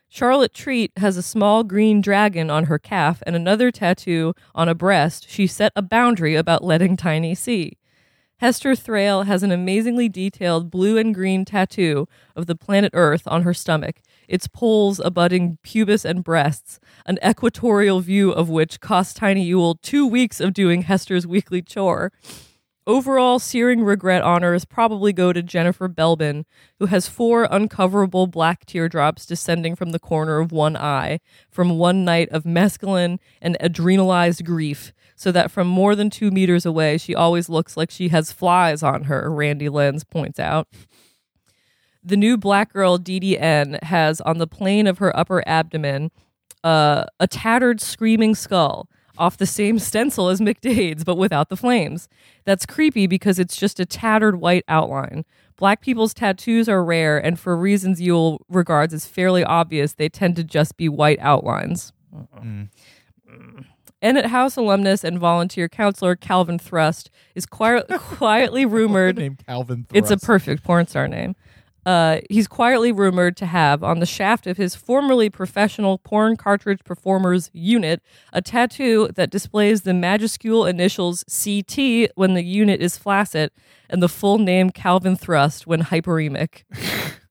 Charlotte 0.09 0.55
Treat 0.55 0.93
has 0.97 1.19
a 1.19 1.23
small 1.23 1.63
green 1.63 2.01
dragon 2.01 2.49
on 2.49 2.65
her 2.65 2.79
calf 2.79 3.23
and 3.27 3.37
another 3.37 3.71
tattoo 3.71 4.33
on 4.55 4.67
a 4.67 4.75
breast 4.75 5.29
she 5.29 5.47
set 5.47 5.73
a 5.77 5.83
boundary 5.83 6.37
about 6.37 6.65
letting 6.65 6.97
Tiny 6.97 7.35
see. 7.35 7.77
Hester 8.39 8.75
Thrale 8.75 9.23
has 9.23 9.43
an 9.43 9.53
amazingly 9.53 10.09
detailed 10.09 10.71
blue 10.71 10.97
and 10.97 11.15
green 11.15 11.45
tattoo 11.45 12.09
of 12.35 12.47
the 12.47 12.57
planet 12.57 12.91
Earth 12.93 13.23
on 13.27 13.43
her 13.43 13.55
stomach 13.55 14.01
its 14.33 14.49
poles 14.49 14.99
abutting 15.05 15.59
pubis 15.63 16.07
and 16.07 16.25
breasts, 16.25 16.81
an 17.05 17.19
equatorial 17.23 18.01
view 18.01 18.33
of 18.33 18.49
which 18.49 18.81
cost 18.81 19.19
Tiny 19.19 19.45
Ewell 19.45 19.75
two 19.83 20.07
weeks 20.07 20.41
of 20.41 20.55
doing 20.55 20.83
Hester's 20.83 21.27
weekly 21.27 21.61
chore. 21.61 22.11
Overall, 22.87 23.39
searing 23.39 23.85
regret 23.85 24.23
honors 24.23 24.65
probably 24.65 25.13
go 25.13 25.35
to 25.35 25.43
Jennifer 25.43 25.87
Belbin, 25.87 26.45
who 26.79 26.87
has 26.87 27.09
four 27.09 27.47
uncoverable 27.47 28.27
black 28.27 28.65
teardrops 28.65 29.27
descending 29.27 29.77
from 29.77 29.91
the 29.91 30.01
corner 30.01 30.39
of 30.39 30.51
one 30.51 30.77
eye 30.79 31.21
from 31.51 31.79
one 31.79 32.03
night 32.03 32.29
of 32.31 32.43
mescaline 32.45 33.19
and 33.41 33.57
adrenalized 33.61 34.45
grief, 34.45 34.95
so 35.15 35.31
that 35.31 35.51
from 35.51 35.69
more 35.69 35.95
than 35.95 36.09
two 36.09 36.31
meters 36.31 36.65
away, 36.65 36.97
she 36.97 37.15
always 37.15 37.51
looks 37.51 37.77
like 37.77 37.91
she 37.91 38.09
has 38.09 38.33
flies 38.33 38.83
on 38.83 39.05
her, 39.05 39.31
Randy 39.31 39.69
Lenz 39.69 40.05
points 40.05 40.41
out. 40.41 40.67
The 42.05 42.17
new 42.17 42.37
black 42.37 42.73
girl 42.73 42.99
DDN 42.99 43.83
has 43.85 44.21
on 44.23 44.39
the 44.39 44.47
plane 44.47 44.87
of 44.87 44.99
her 44.99 45.17
upper 45.17 45.47
abdomen 45.47 46.11
uh, 46.65 47.05
a 47.21 47.27
tattered 47.27 47.81
screaming 47.81 48.35
skull 48.35 48.89
off 49.19 49.37
the 49.37 49.47
same 49.47 49.79
stencil 49.79 50.29
as 50.29 50.41
McDade's, 50.41 51.05
but 51.05 51.17
without 51.17 51.49
the 51.49 51.57
flames. 51.57 52.09
That's 52.45 52.67
creepy 52.67 53.07
because 53.07 53.39
it's 53.39 53.57
just 53.57 53.79
a 53.79 53.87
tattered 53.87 54.41
white 54.41 54.65
outline. 54.69 55.25
Black 55.57 55.81
people's 55.81 56.15
tattoos 56.15 56.69
are 56.69 56.85
rare, 56.85 57.19
and 57.19 57.39
for 57.39 57.57
reasons 57.57 58.01
Ewell 58.01 58.45
regards 58.49 58.95
as 58.95 59.07
fairly 59.07 59.45
obvious, 59.45 59.93
they 59.93 60.09
tend 60.09 60.37
to 60.37 60.45
just 60.45 60.77
be 60.77 60.89
white 60.89 61.19
outlines. 61.21 61.93
Mm. 62.37 62.69
Ennet 64.03 64.27
House 64.27 64.57
alumnus 64.57 65.05
and 65.05 65.19
volunteer 65.19 65.69
counselor 65.69 66.17
Calvin 66.17 66.59
Thrust 66.59 67.09
is 67.37 67.47
qui- 67.47 67.83
quietly 67.99 68.67
rumored. 68.67 69.17
name 69.17 69.37
Calvin 69.47 69.87
Thrust. 69.89 69.97
It's 69.97 70.11
a 70.11 70.27
perfect 70.27 70.65
porn 70.65 70.89
star 70.89 71.07
name 71.07 71.37
uh, 71.85 72.21
he's 72.31 72.47
quietly 72.47 72.93
rumored 72.93 73.37
to 73.39 73.47
have 73.47 73.83
on 73.83 73.99
the 73.99 74.07
shaft 74.07 74.47
of 74.47 74.57
his 74.57 74.75
formerly 74.75 75.29
professional 75.29 75.99
porn 75.99 76.37
cartridge 76.37 76.85
performers 76.85 77.51
unit 77.53 78.03
a 78.33 78.41
tattoo 78.41 79.09
that 79.15 79.31
displays 79.31 79.83
the 79.83 79.93
majuscule 79.93 80.69
initials 80.69 81.25
CT 81.25 82.11
when 82.15 82.35
the 82.35 82.45
unit 82.45 82.81
is 82.81 82.97
flaccid 82.97 83.51
and 83.91 84.03
the 84.03 84.09
full 84.09 84.39
name 84.39 84.71
Calvin 84.71 85.17
Thrust 85.17 85.67
when 85.67 85.83
hyperemic. 85.83 86.63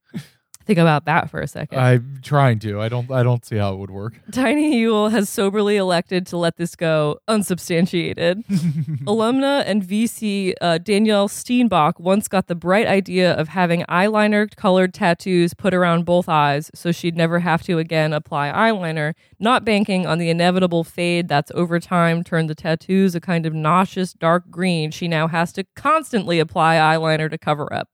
Think 0.72 0.80
about 0.80 1.04
that 1.04 1.28
for 1.28 1.42
a 1.42 1.46
second. 1.46 1.78
I'm 1.78 2.20
trying 2.22 2.58
to. 2.60 2.80
I 2.80 2.88
don't. 2.88 3.10
I 3.10 3.22
don't 3.22 3.44
see 3.44 3.56
how 3.56 3.74
it 3.74 3.76
would 3.76 3.90
work. 3.90 4.14
Tiny 4.32 4.78
Ewell 4.78 5.10
has 5.10 5.28
soberly 5.28 5.76
elected 5.76 6.26
to 6.28 6.38
let 6.38 6.56
this 6.56 6.74
go 6.74 7.18
unsubstantiated. 7.28 8.42
Alumna 9.04 9.64
and 9.66 9.84
VC 9.84 10.54
uh, 10.62 10.78
Danielle 10.78 11.28
Steenbach 11.28 12.00
once 12.00 12.26
got 12.26 12.46
the 12.46 12.54
bright 12.54 12.86
idea 12.86 13.34
of 13.34 13.48
having 13.48 13.82
eyeliner 13.82 14.48
colored 14.56 14.94
tattoos 14.94 15.52
put 15.52 15.74
around 15.74 16.06
both 16.06 16.26
eyes, 16.26 16.70
so 16.74 16.90
she'd 16.90 17.18
never 17.18 17.40
have 17.40 17.62
to 17.64 17.76
again 17.76 18.14
apply 18.14 18.50
eyeliner. 18.50 19.12
Not 19.38 19.66
banking 19.66 20.06
on 20.06 20.16
the 20.16 20.30
inevitable 20.30 20.84
fade 20.84 21.28
that's 21.28 21.52
over 21.54 21.80
time 21.80 22.24
turned 22.24 22.48
the 22.48 22.54
tattoos 22.54 23.14
a 23.14 23.20
kind 23.20 23.44
of 23.44 23.52
nauseous 23.52 24.14
dark 24.14 24.50
green. 24.50 24.90
She 24.90 25.06
now 25.06 25.28
has 25.28 25.52
to 25.52 25.64
constantly 25.76 26.38
apply 26.38 26.76
eyeliner 26.76 27.30
to 27.30 27.36
cover 27.36 27.70
up. 27.70 27.90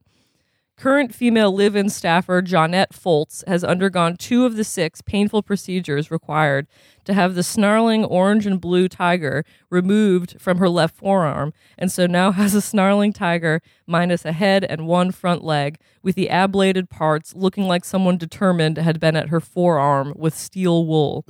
Current 0.78 1.12
female 1.12 1.52
live 1.52 1.74
in 1.74 1.88
staffer 1.88 2.40
Jonette 2.40 2.92
Foltz 2.92 3.42
has 3.48 3.64
undergone 3.64 4.16
two 4.16 4.46
of 4.46 4.54
the 4.54 4.62
six 4.62 5.02
painful 5.02 5.42
procedures 5.42 6.08
required 6.08 6.68
to 7.04 7.14
have 7.14 7.34
the 7.34 7.42
snarling 7.42 8.04
orange 8.04 8.46
and 8.46 8.60
blue 8.60 8.88
tiger 8.88 9.44
removed 9.70 10.40
from 10.40 10.58
her 10.58 10.68
left 10.68 10.94
forearm, 10.94 11.52
and 11.76 11.90
so 11.90 12.06
now 12.06 12.30
has 12.38 12.54
a 12.54 12.60
snarling 12.60 13.12
tiger 13.12 13.60
minus 13.88 14.24
a 14.24 14.30
head 14.30 14.62
and 14.62 14.86
one 14.86 15.10
front 15.10 15.42
leg, 15.42 15.80
with 16.04 16.14
the 16.14 16.28
ablated 16.30 16.88
parts 16.88 17.34
looking 17.34 17.64
like 17.64 17.84
someone 17.84 18.16
determined 18.16 18.76
had 18.76 19.00
been 19.00 19.16
at 19.16 19.30
her 19.30 19.40
forearm 19.40 20.12
with 20.14 20.32
steel 20.32 20.86
wool. 20.86 21.24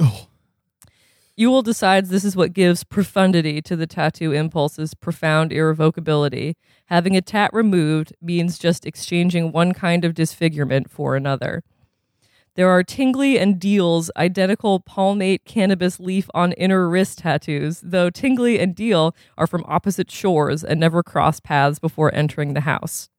Ewell 1.39 1.63
decides 1.63 2.11
this 2.11 2.25
is 2.25 2.35
what 2.35 2.53
gives 2.53 2.83
profundity 2.83 3.63
to 3.63 3.77
the 3.77 3.87
tattoo 3.87 4.33
impulse's 4.33 4.93
profound 4.93 5.53
irrevocability. 5.53 6.57
Having 6.87 7.17
a 7.17 7.21
tat 7.21 7.51
removed 7.53 8.13
means 8.21 8.59
just 8.59 8.85
exchanging 8.85 9.53
one 9.53 9.73
kind 9.73 10.05
of 10.05 10.15
disfigurement 10.15 10.91
for 10.91 11.15
another. 11.15 11.63
There 12.57 12.69
are 12.69 12.83
Tingley 12.83 13.39
and 13.39 13.61
Deal's 13.61 14.11
identical 14.17 14.81
palmate 14.81 15.45
cannabis 15.45 16.01
leaf 16.01 16.29
on 16.35 16.55
inner 16.55 16.89
wrist 16.89 17.21
tattoos, 17.21 17.81
though 17.85 18.11
Tingley 18.11 18.59
and 18.59 18.75
Deal 18.75 19.15
are 19.37 19.47
from 19.47 19.65
opposite 19.69 20.11
shores 20.11 20.65
and 20.65 20.81
never 20.81 21.05
cross 21.05 21.39
paths 21.39 21.79
before 21.79 22.13
entering 22.13 22.55
the 22.55 22.63
house. 22.63 23.11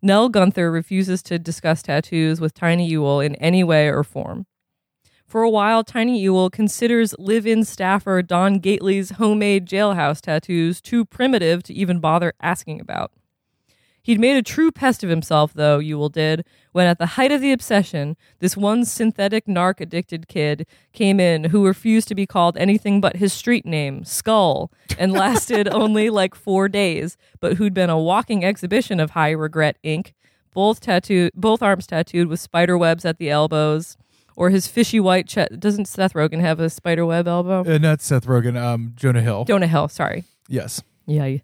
Nell 0.00 0.28
Gunther 0.28 0.70
refuses 0.70 1.20
to 1.24 1.36
discuss 1.36 1.82
tattoos 1.82 2.40
with 2.40 2.54
Tiny 2.54 2.86
Ewell 2.86 3.18
in 3.18 3.34
any 3.34 3.64
way 3.64 3.88
or 3.88 4.04
form. 4.04 4.46
For 5.30 5.42
a 5.44 5.48
while, 5.48 5.84
Tiny 5.84 6.18
Ewell 6.18 6.50
considers 6.50 7.14
live 7.16 7.46
in 7.46 7.62
staffer 7.62 8.20
Don 8.20 8.58
Gately's 8.58 9.10
homemade 9.10 9.64
jailhouse 9.64 10.20
tattoos 10.20 10.80
too 10.80 11.04
primitive 11.04 11.62
to 11.62 11.72
even 11.72 12.00
bother 12.00 12.32
asking 12.40 12.80
about. 12.80 13.12
He'd 14.02 14.18
made 14.18 14.36
a 14.36 14.42
true 14.42 14.72
pest 14.72 15.04
of 15.04 15.08
himself, 15.08 15.52
though, 15.54 15.78
Ewell 15.78 16.08
did, 16.08 16.44
when 16.72 16.88
at 16.88 16.98
the 16.98 17.14
height 17.14 17.30
of 17.30 17.40
the 17.40 17.52
obsession, 17.52 18.16
this 18.40 18.56
one 18.56 18.84
synthetic 18.84 19.46
narc 19.46 19.78
addicted 19.78 20.26
kid 20.26 20.66
came 20.92 21.20
in 21.20 21.44
who 21.44 21.64
refused 21.64 22.08
to 22.08 22.16
be 22.16 22.26
called 22.26 22.56
anything 22.56 23.00
but 23.00 23.14
his 23.14 23.32
street 23.32 23.64
name, 23.64 24.04
Skull, 24.04 24.72
and 24.98 25.12
lasted 25.12 25.68
only 25.72 26.10
like 26.10 26.34
four 26.34 26.68
days, 26.68 27.16
but 27.38 27.56
who'd 27.56 27.72
been 27.72 27.88
a 27.88 28.00
walking 28.00 28.44
exhibition 28.44 28.98
of 28.98 29.10
high 29.10 29.30
regret 29.30 29.78
ink, 29.84 30.12
both 30.52 30.80
tattooed, 30.80 31.30
both 31.36 31.62
arms 31.62 31.86
tattooed 31.86 32.26
with 32.26 32.40
spider 32.40 32.76
webs 32.76 33.04
at 33.04 33.18
the 33.18 33.30
elbows 33.30 33.96
or 34.40 34.48
his 34.48 34.66
fishy 34.66 34.98
white 34.98 35.28
chest. 35.28 35.60
Doesn't 35.60 35.84
Seth 35.84 36.14
Rogen 36.14 36.40
have 36.40 36.60
a 36.60 36.70
spider 36.70 37.04
web 37.04 37.28
elbow? 37.28 37.62
Uh, 37.62 37.76
not 37.76 38.00
Seth 38.00 38.24
Rogen. 38.24 38.56
Um, 38.56 38.94
Jonah 38.96 39.20
Hill. 39.20 39.44
Jonah 39.44 39.66
Hill. 39.66 39.88
Sorry. 39.88 40.24
Yes. 40.48 40.82
Yeah. 41.06 41.36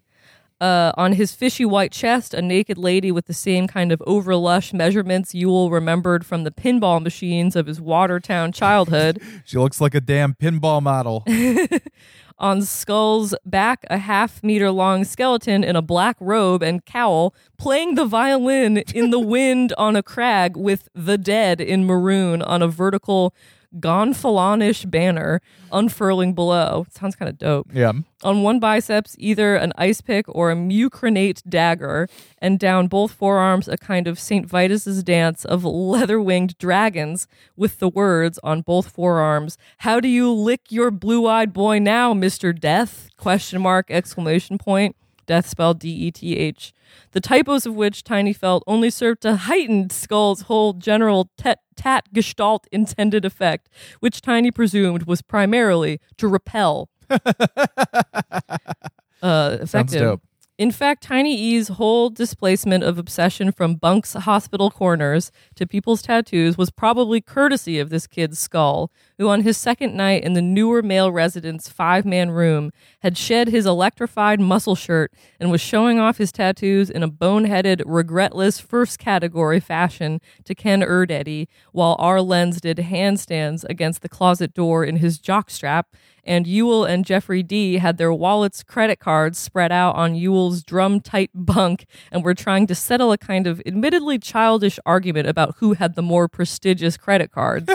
Uh, 0.59 0.91
on 0.97 1.13
his 1.13 1.31
fishy 1.31 1.63
white 1.63 1.91
chest, 1.91 2.33
a 2.33 2.41
naked 2.41 2.75
lady 2.75 3.11
with 3.11 3.27
the 3.27 3.35
same 3.35 3.67
kind 3.67 3.91
of 3.91 4.01
over 4.07 4.35
lush 4.35 4.73
measurements 4.73 5.35
Ewell 5.35 5.69
remembered 5.69 6.25
from 6.25 6.43
the 6.43 6.49
pinball 6.49 6.99
machines 6.99 7.55
of 7.55 7.67
his 7.67 7.79
Watertown 7.79 8.51
childhood. 8.51 9.21
she 9.45 9.59
looks 9.59 9.79
like 9.79 9.93
a 9.93 10.01
damn 10.01 10.33
pinball 10.33 10.81
model. 10.81 11.23
on 12.39 12.61
Skull's 12.61 13.33
back, 13.45 13.85
a 13.89 13.97
half 13.97 14.43
meter 14.43 14.71
long 14.71 15.03
skeleton 15.03 15.63
in 15.63 15.75
a 15.75 15.81
black 15.81 16.15
robe 16.19 16.61
and 16.61 16.85
cowl 16.85 17.33
playing 17.57 17.95
the 17.95 18.05
violin 18.05 18.77
in 18.93 19.09
the 19.09 19.19
wind 19.35 19.73
on 19.77 19.95
a 19.95 20.03
crag 20.03 20.55
with 20.55 20.89
the 20.93 21.17
dead 21.17 21.59
in 21.59 21.85
maroon 21.85 22.41
on 22.41 22.61
a 22.61 22.67
vertical 22.67 23.33
gonfalonish 23.79 24.89
banner 24.89 25.41
unfurling 25.71 26.33
below. 26.33 26.85
Sounds 26.89 27.15
kind 27.15 27.29
of 27.29 27.37
dope. 27.37 27.69
Yeah. 27.73 27.93
On 28.23 28.41
one 28.41 28.59
biceps, 28.59 29.15
either 29.19 29.55
an 29.55 29.73
ice 29.77 30.01
pick 30.01 30.25
or 30.27 30.49
a 30.49 30.55
mucronate 30.55 31.41
dagger, 31.47 32.07
and 32.39 32.59
down 32.59 32.87
both 32.87 33.11
forearms, 33.11 33.67
a 33.67 33.77
kind 33.77 34.07
of 34.07 34.19
St. 34.19 34.47
Vitus's 34.47 35.03
dance 35.03 35.45
of 35.45 35.63
leather 35.63 36.19
winged 36.19 36.57
dragons 36.57 37.27
with 37.55 37.79
the 37.79 37.89
words 37.89 38.39
on 38.43 38.61
both 38.61 38.89
forearms, 38.89 39.57
How 39.79 39.99
do 39.99 40.07
you 40.07 40.31
lick 40.31 40.71
your 40.71 40.91
blue 40.91 41.27
eyed 41.27 41.53
boy 41.53 41.79
now, 41.79 42.13
Mr. 42.13 42.57
Death? 42.57 43.09
Question 43.17 43.61
mark, 43.61 43.91
exclamation 43.91 44.57
point. 44.57 44.95
Death 45.25 45.47
spelled 45.47 45.79
D 45.79 45.89
E 45.89 46.11
T 46.11 46.37
H 46.37 46.73
the 47.11 47.21
typos 47.21 47.65
of 47.65 47.75
which 47.75 48.03
Tiny 48.03 48.33
felt 48.33 48.63
only 48.67 48.89
served 48.89 49.21
to 49.21 49.35
heighten 49.35 49.89
Skull's 49.89 50.41
whole 50.41 50.73
general 50.73 51.29
tet, 51.37 51.59
tat 51.77 52.11
gestalt 52.13 52.67
intended 52.71 53.23
effect, 53.23 53.69
which 53.99 54.21
Tiny 54.21 54.51
presumed 54.51 55.03
was 55.03 55.21
primarily 55.21 56.01
to 56.17 56.27
repel 56.27 56.89
uh, 59.21 59.57
effective. 59.61 59.99
dope. 59.99 60.21
In 60.57 60.71
fact, 60.71 61.03
Tiny 61.03 61.35
E's 61.39 61.67
whole 61.67 62.09
displacement 62.09 62.83
of 62.83 62.97
obsession 62.97 63.51
from 63.51 63.75
Bunk's 63.75 64.13
hospital 64.13 64.71
corners 64.71 65.31
to 65.53 65.67
people's 65.67 66.01
tattoos 66.01 66.57
was 66.57 66.71
probably 66.71 67.21
courtesy 67.21 67.77
of 67.77 67.91
this 67.91 68.07
kid's 68.07 68.39
skull, 68.39 68.91
who 69.19 69.29
on 69.29 69.41
his 69.41 69.55
second 69.55 69.95
night 69.95 70.23
in 70.23 70.33
the 70.33 70.41
newer 70.41 70.81
male 70.81 71.11
resident's 71.11 71.69
five 71.69 72.07
man 72.07 72.31
room 72.31 72.71
had 73.01 73.19
shed 73.19 73.49
his 73.49 73.67
electrified 73.67 74.39
muscle 74.41 74.73
shirt 74.73 75.13
and 75.39 75.51
was 75.51 75.61
showing 75.61 75.99
off 75.99 76.17
his 76.17 76.31
tattoos 76.31 76.89
in 76.89 77.03
a 77.03 77.07
boneheaded, 77.07 77.83
regretless 77.83 78.59
first 78.59 78.97
category 78.97 79.59
fashion 79.59 80.19
to 80.43 80.55
Ken 80.55 80.81
Erdedy, 80.81 81.47
while 81.71 81.95
R. 81.99 82.19
Lenz 82.19 82.59
did 82.59 82.77
handstands 82.77 83.63
against 83.69 84.01
the 84.01 84.09
closet 84.09 84.55
door 84.55 84.83
in 84.83 84.95
his 84.95 85.19
jockstrap 85.19 85.83
and 86.27 86.45
Ewell 86.45 86.85
and 86.85 87.05
Jeffrey 87.05 87.41
D 87.41 87.77
had 87.77 87.97
their 87.97 88.13
wallets, 88.13 88.61
credit 88.61 88.99
cards 88.99 89.39
spread 89.39 89.71
out 89.71 89.95
on 89.95 90.13
Ewell's 90.13 90.61
drum 90.61 90.99
tight 90.99 91.31
bunk 91.33 91.85
and 92.11 92.23
were 92.23 92.33
trying 92.35 92.67
to 92.67 92.75
settle 92.75 93.11
a 93.11 93.17
kind 93.17 93.47
of 93.47 93.61
admittedly 93.65 94.19
childish 94.19 94.79
argument 94.85 95.27
about 95.27 95.55
who 95.57 95.73
had 95.73 95.95
the 95.95 96.01
more 96.01 96.27
prestigious 96.27 96.97
credit 96.97 97.31
cards. 97.31 97.71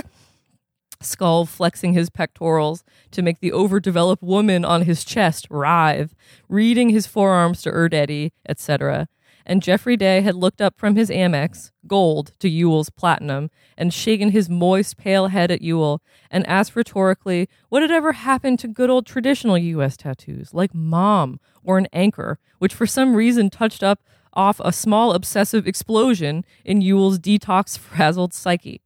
Skull 1.00 1.46
flexing 1.46 1.94
his 1.94 2.10
pectorals 2.10 2.84
to 3.10 3.22
make 3.22 3.40
the 3.40 3.52
overdeveloped 3.52 4.22
woman 4.22 4.64
on 4.64 4.82
his 4.82 5.02
chest 5.02 5.48
writhe, 5.50 6.14
reading 6.48 6.90
his 6.90 7.08
forearms 7.08 7.62
to 7.62 7.72
Erdedy, 7.72 8.30
etc 8.48 9.08
and 9.44 9.62
Jeffrey 9.62 9.96
Day 9.96 10.20
had 10.20 10.34
looked 10.34 10.60
up 10.60 10.78
from 10.78 10.96
his 10.96 11.10
Amex, 11.10 11.70
gold, 11.86 12.32
to 12.38 12.48
Ewell's 12.48 12.90
platinum, 12.90 13.50
and 13.76 13.92
shaken 13.92 14.30
his 14.30 14.48
moist, 14.48 14.96
pale 14.96 15.28
head 15.28 15.50
at 15.50 15.62
Ewell, 15.62 16.02
and 16.30 16.46
asked 16.46 16.76
rhetorically 16.76 17.48
what 17.68 17.82
had 17.82 17.90
ever 17.90 18.12
happened 18.12 18.58
to 18.60 18.68
good 18.68 18.90
old 18.90 19.06
traditional 19.06 19.58
U.S. 19.58 19.96
tattoos, 19.96 20.54
like 20.54 20.74
Mom 20.74 21.40
or 21.62 21.78
an 21.78 21.88
anchor, 21.92 22.38
which 22.58 22.74
for 22.74 22.86
some 22.86 23.14
reason 23.14 23.50
touched 23.50 23.82
up 23.82 24.00
off 24.32 24.60
a 24.64 24.72
small 24.72 25.12
obsessive 25.12 25.66
explosion 25.66 26.44
in 26.64 26.80
Ewell's 26.80 27.18
detox 27.18 27.78
frazzled 27.78 28.32
psyche. 28.32 28.80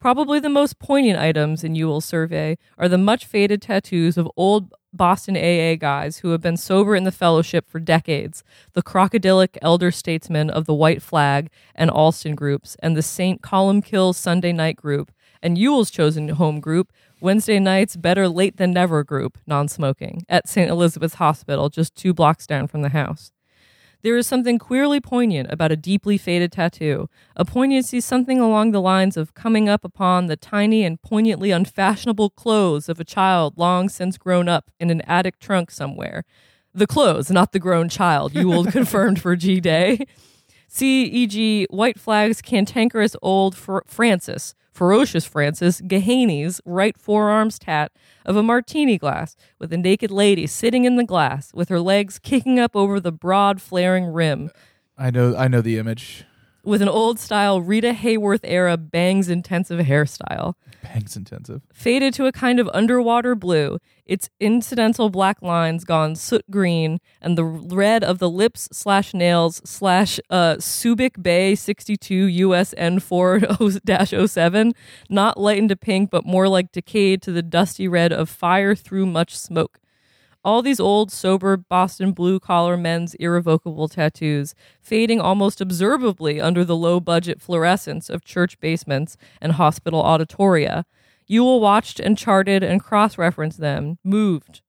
Probably 0.00 0.38
the 0.38 0.48
most 0.48 0.78
poignant 0.78 1.18
items 1.18 1.64
in 1.64 1.74
Ewell's 1.74 2.04
survey 2.04 2.56
are 2.76 2.88
the 2.88 2.98
much 2.98 3.26
faded 3.26 3.60
tattoos 3.62 4.16
of 4.16 4.30
old 4.36 4.72
Boston 4.92 5.36
AA 5.36 5.76
guys 5.76 6.18
who 6.18 6.30
have 6.30 6.40
been 6.40 6.56
sober 6.56 6.96
in 6.96 7.04
the 7.04 7.12
fellowship 7.12 7.68
for 7.68 7.78
decades, 7.78 8.42
the 8.72 8.82
crocodilic 8.82 9.58
elder 9.60 9.90
statesmen 9.90 10.50
of 10.50 10.66
the 10.66 10.74
White 10.74 11.02
Flag 11.02 11.50
and 11.74 11.90
Allston 11.90 12.34
groups, 12.34 12.76
and 12.80 12.96
the 12.96 13.02
St. 13.02 13.42
Columbkill 13.42 14.14
Sunday 14.14 14.52
night 14.52 14.76
group, 14.76 15.12
and 15.42 15.58
Ewell's 15.58 15.90
chosen 15.90 16.28
home 16.30 16.60
group, 16.60 16.92
Wednesday 17.20 17.58
night's 17.58 17.96
Better 17.96 18.28
Late 18.28 18.56
Than 18.56 18.72
Never 18.72 19.04
group, 19.04 19.38
non 19.46 19.68
smoking, 19.68 20.24
at 20.28 20.48
St. 20.48 20.70
Elizabeth's 20.70 21.14
Hospital, 21.14 21.68
just 21.68 21.94
two 21.94 22.14
blocks 22.14 22.46
down 22.46 22.66
from 22.66 22.82
the 22.82 22.90
house. 22.90 23.32
There 24.02 24.16
is 24.16 24.28
something 24.28 24.58
queerly 24.58 25.00
poignant 25.00 25.50
about 25.50 25.72
a 25.72 25.76
deeply 25.76 26.18
faded 26.18 26.52
tattoo, 26.52 27.08
a 27.34 27.44
poignancy 27.44 28.00
something 28.00 28.38
along 28.38 28.70
the 28.70 28.80
lines 28.80 29.16
of 29.16 29.34
coming 29.34 29.68
up 29.68 29.84
upon 29.84 30.26
the 30.26 30.36
tiny 30.36 30.84
and 30.84 31.02
poignantly 31.02 31.50
unfashionable 31.50 32.30
clothes 32.30 32.88
of 32.88 33.00
a 33.00 33.04
child 33.04 33.54
long 33.56 33.88
since 33.88 34.16
grown 34.16 34.48
up 34.48 34.70
in 34.78 34.90
an 34.90 35.00
attic 35.00 35.40
trunk 35.40 35.72
somewhere. 35.72 36.24
The 36.72 36.86
clothes, 36.86 37.28
not 37.28 37.50
the 37.50 37.58
grown 37.58 37.88
child, 37.88 38.36
Ewell 38.36 38.66
confirmed 38.70 39.20
for 39.20 39.34
G 39.34 39.58
Day. 39.58 40.06
See, 40.68 41.04
e.g., 41.04 41.66
White 41.70 41.98
Flag's 41.98 42.40
cantankerous 42.40 43.16
old 43.20 43.56
Fr- 43.56 43.78
Francis, 43.86 44.54
ferocious 44.78 45.24
Francis 45.24 45.80
Gehaney's 45.80 46.60
right 46.64 46.96
forearm's 46.96 47.58
tat 47.58 47.90
of 48.24 48.36
a 48.36 48.44
martini 48.44 48.96
glass 48.96 49.34
with 49.58 49.72
a 49.72 49.76
naked 49.76 50.12
lady 50.12 50.46
sitting 50.46 50.84
in 50.84 50.94
the 50.94 51.02
glass 51.02 51.52
with 51.52 51.68
her 51.68 51.80
legs 51.80 52.20
kicking 52.20 52.60
up 52.60 52.76
over 52.76 53.00
the 53.00 53.10
broad 53.10 53.60
flaring 53.60 54.04
rim. 54.04 54.52
I 54.96 55.10
know 55.10 55.34
I 55.34 55.48
know 55.48 55.62
the 55.62 55.78
image. 55.78 56.24
With 56.68 56.82
an 56.82 56.88
old 56.90 57.18
style 57.18 57.62
Rita 57.62 57.94
Hayworth 57.94 58.42
era 58.44 58.76
bangs 58.76 59.30
intensive 59.30 59.80
hairstyle. 59.86 60.52
Bangs 60.82 61.16
intensive. 61.16 61.62
Faded 61.72 62.12
to 62.12 62.26
a 62.26 62.32
kind 62.32 62.60
of 62.60 62.68
underwater 62.74 63.34
blue, 63.34 63.78
its 64.04 64.28
incidental 64.38 65.08
black 65.08 65.40
lines 65.40 65.84
gone 65.84 66.14
soot 66.14 66.44
green, 66.50 67.00
and 67.22 67.38
the 67.38 67.44
red 67.46 68.04
of 68.04 68.18
the 68.18 68.28
lips 68.28 68.68
slash 68.70 69.14
nails 69.14 69.62
slash 69.64 70.20
uh, 70.28 70.56
Subic 70.56 71.22
Bay 71.22 71.54
62 71.54 72.26
USN 72.26 73.00
4 73.00 74.26
07, 74.28 74.74
not 75.08 75.40
lightened 75.40 75.70
to 75.70 75.76
pink, 75.76 76.10
but 76.10 76.26
more 76.26 76.48
like 76.48 76.70
decayed 76.70 77.22
to 77.22 77.32
the 77.32 77.42
dusty 77.42 77.88
red 77.88 78.12
of 78.12 78.28
fire 78.28 78.74
through 78.74 79.06
much 79.06 79.34
smoke 79.38 79.80
all 80.44 80.62
these 80.62 80.80
old, 80.80 81.10
sober 81.10 81.56
Boston 81.56 82.12
blue 82.12 82.38
collar 82.40 82.76
men's 82.76 83.14
irrevocable 83.14 83.88
tattoos, 83.88 84.54
fading 84.80 85.20
almost 85.20 85.60
observably 85.60 86.40
under 86.40 86.64
the 86.64 86.76
low 86.76 87.00
budget 87.00 87.40
fluorescence 87.40 88.08
of 88.08 88.24
church 88.24 88.58
basements 88.60 89.16
and 89.40 89.52
hospital 89.52 90.02
auditoria. 90.02 90.84
Ewell 91.26 91.60
watched 91.60 92.00
and 92.00 92.16
charted 92.16 92.62
and 92.62 92.82
cross 92.82 93.18
referenced 93.18 93.58
them, 93.58 93.98
moved, 94.02 94.62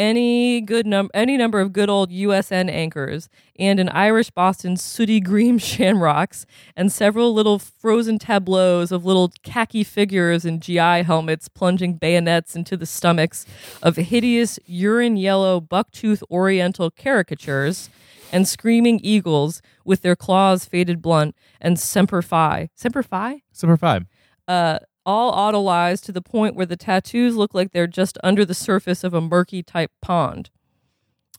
any 0.00 0.62
good 0.62 0.86
num- 0.86 1.10
any 1.12 1.36
number 1.36 1.60
of 1.60 1.74
good 1.74 1.90
old 1.90 2.10
USN 2.10 2.70
anchors 2.70 3.28
and 3.58 3.78
an 3.78 3.90
Irish 3.90 4.30
Boston 4.30 4.78
sooty 4.78 5.20
green 5.20 5.58
shamrocks 5.70 6.46
and 6.74 6.90
several 6.90 7.34
little 7.34 7.58
frozen 7.58 8.18
tableaus 8.18 8.90
of 8.92 9.04
little 9.04 9.30
khaki 9.42 9.84
figures 9.84 10.46
in 10.46 10.58
GI 10.58 11.02
helmets 11.02 11.48
plunging 11.48 11.94
bayonets 11.94 12.56
into 12.56 12.78
the 12.78 12.86
stomachs 12.86 13.44
of 13.82 13.96
hideous 13.96 14.58
urine 14.64 15.18
yellow 15.18 15.60
bucktooth 15.60 16.22
oriental 16.30 16.90
caricatures 16.90 17.90
and 18.32 18.48
screaming 18.48 19.00
eagles 19.02 19.60
with 19.84 20.00
their 20.00 20.16
claws 20.16 20.64
faded 20.64 21.02
blunt 21.02 21.36
and 21.60 21.78
semper 21.78 22.22
fi. 22.22 22.70
Semper 22.74 23.02
fi? 23.02 23.42
Semper 23.52 23.76
fi. 23.76 24.00
Uh 24.48 24.78
all 25.04 25.32
autolyzed 25.32 26.04
to 26.04 26.12
the 26.12 26.22
point 26.22 26.54
where 26.54 26.66
the 26.66 26.76
tattoos 26.76 27.36
look 27.36 27.54
like 27.54 27.72
they're 27.72 27.86
just 27.86 28.18
under 28.22 28.44
the 28.44 28.54
surface 28.54 29.04
of 29.04 29.14
a 29.14 29.20
murky 29.20 29.62
type 29.62 29.90
pond. 30.00 30.50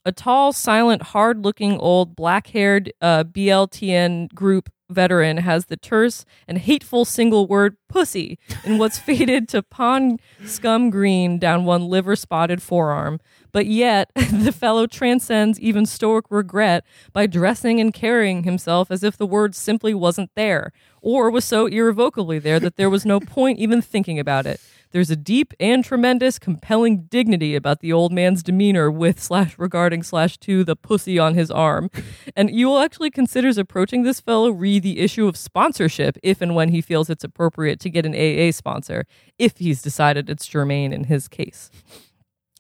A 0.04 0.12
tall, 0.12 0.52
silent, 0.52 1.04
hard 1.04 1.44
looking 1.44 1.78
old 1.78 2.16
black 2.16 2.48
haired 2.48 2.92
uh, 3.02 3.24
BLTN 3.24 4.34
group 4.34 4.70
veteran 4.90 5.38
has 5.38 5.66
the 5.66 5.78
terse 5.78 6.26
and 6.48 6.58
hateful 6.58 7.06
single 7.06 7.48
word 7.48 7.78
pussy 7.88 8.38
in 8.64 8.78
what's 8.78 9.00
faded 9.08 9.48
to 9.50 9.64
pond 9.64 10.20
scum 10.46 10.90
green 10.90 11.40
down 11.40 11.66
one 11.66 11.88
liver 11.88 12.16
spotted 12.16 12.62
forearm. 12.62 13.20
But 13.52 13.66
yet, 13.66 14.12
the 14.16 14.52
fellow 14.52 14.88
transcends 14.88 15.60
even 15.60 15.86
stoic 15.86 16.26
regret 16.30 16.86
by 17.14 17.28
dressing 17.28 17.80
and 17.80 17.94
carrying 17.94 18.44
himself 18.44 18.92
as 18.92 19.04
if 19.04 19.18
the 19.18 19.26
word 19.26 19.56
simply 19.56 19.94
wasn't 19.94 20.32
there, 20.36 20.72
or 21.02 21.30
was 21.30 21.46
so 21.46 21.66
irrevocably 21.66 22.40
there 22.40 22.60
that 22.60 22.78
there 22.78 22.90
was 22.90 23.06
no 23.06 23.20
point 23.20 23.60
even 23.60 23.82
thinking 23.82 24.20
about 24.20 24.46
it. 24.46 24.62
There's 24.92 25.10
a 25.10 25.16
deep 25.16 25.54
and 25.58 25.86
tremendous, 25.86 26.38
compelling 26.38 27.04
dignity 27.04 27.56
about 27.56 27.80
the 27.80 27.94
old 27.94 28.12
man's 28.12 28.44
demeanor 28.44 28.92
with 28.92 29.22
slash 29.22 29.58
regarding 29.58 30.04
slash 30.04 30.38
to 30.40 30.66
the 30.66 30.76
pussy 30.76 31.18
on 31.18 31.34
his 31.34 31.50
arm. 31.50 31.90
And 32.36 32.52
Ewell 32.52 32.80
actually 32.80 33.10
considers 33.10 33.58
approaching 33.58 34.04
this 34.04 34.20
fellow 34.20 34.50
re 34.50 34.80
the 34.80 35.00
issue 35.00 35.28
of 35.28 35.38
sponsorship 35.38 36.18
if 36.24 36.42
and 36.42 36.56
when 36.56 36.70
he 36.70 36.82
feels 36.82 37.10
it's 37.10 37.24
appropriate 37.24 37.80
to 37.82 37.90
get 37.90 38.06
an 38.06 38.14
AA 38.14 38.52
sponsor, 38.52 39.06
if 39.40 39.58
he's 39.58 39.82
decided 39.82 40.30
it's 40.30 40.46
germane 40.46 40.92
in 40.92 41.06
his 41.06 41.30
case. 41.30 41.72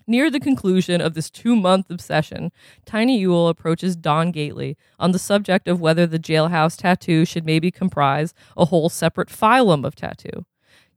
Near 0.07 0.31
the 0.31 0.39
conclusion 0.39 0.99
of 0.99 1.13
this 1.13 1.29
two 1.29 1.55
month 1.55 1.89
obsession, 1.89 2.51
Tiny 2.85 3.19
Ewell 3.19 3.47
approaches 3.47 3.95
Don 3.95 4.31
Gately 4.31 4.77
on 4.99 5.11
the 5.11 5.19
subject 5.19 5.67
of 5.67 5.79
whether 5.79 6.07
the 6.07 6.19
jailhouse 6.19 6.77
tattoo 6.77 7.25
should 7.25 7.45
maybe 7.45 7.71
comprise 7.71 8.33
a 8.57 8.65
whole 8.65 8.89
separate 8.89 9.29
phylum 9.29 9.85
of 9.85 9.95
tattoo. 9.95 10.45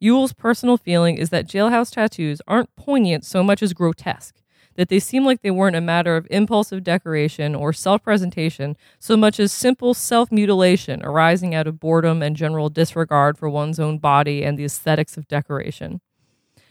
Ewell's 0.01 0.33
personal 0.33 0.77
feeling 0.77 1.17
is 1.17 1.31
that 1.31 1.47
jailhouse 1.47 1.93
tattoos 1.93 2.41
aren't 2.49 2.75
poignant 2.77 3.25
so 3.25 3.43
much 3.43 3.63
as 3.63 3.73
grotesque, 3.73 4.37
that 4.77 4.89
they 4.89 4.99
seem 4.99 5.25
like 5.25 5.43
they 5.43 5.51
weren't 5.51 5.77
a 5.77 5.81
matter 5.81 6.17
of 6.17 6.27
impulsive 6.31 6.83
decoration 6.83 7.55
or 7.55 7.73
self 7.73 8.03
presentation 8.03 8.77
so 8.99 9.17
much 9.17 9.39
as 9.39 9.53
simple 9.53 9.95
self 9.95 10.33
mutilation 10.33 11.05
arising 11.05 11.55
out 11.55 11.67
of 11.67 11.79
boredom 11.79 12.23
and 12.23 12.37
general 12.37 12.69
disregard 12.69 13.39
for 13.39 13.49
one's 13.49 13.79
own 13.79 13.99
body 13.99 14.43
and 14.45 14.59
the 14.59 14.65
aesthetics 14.65 15.17
of 15.17 15.29
decoration. 15.29 16.01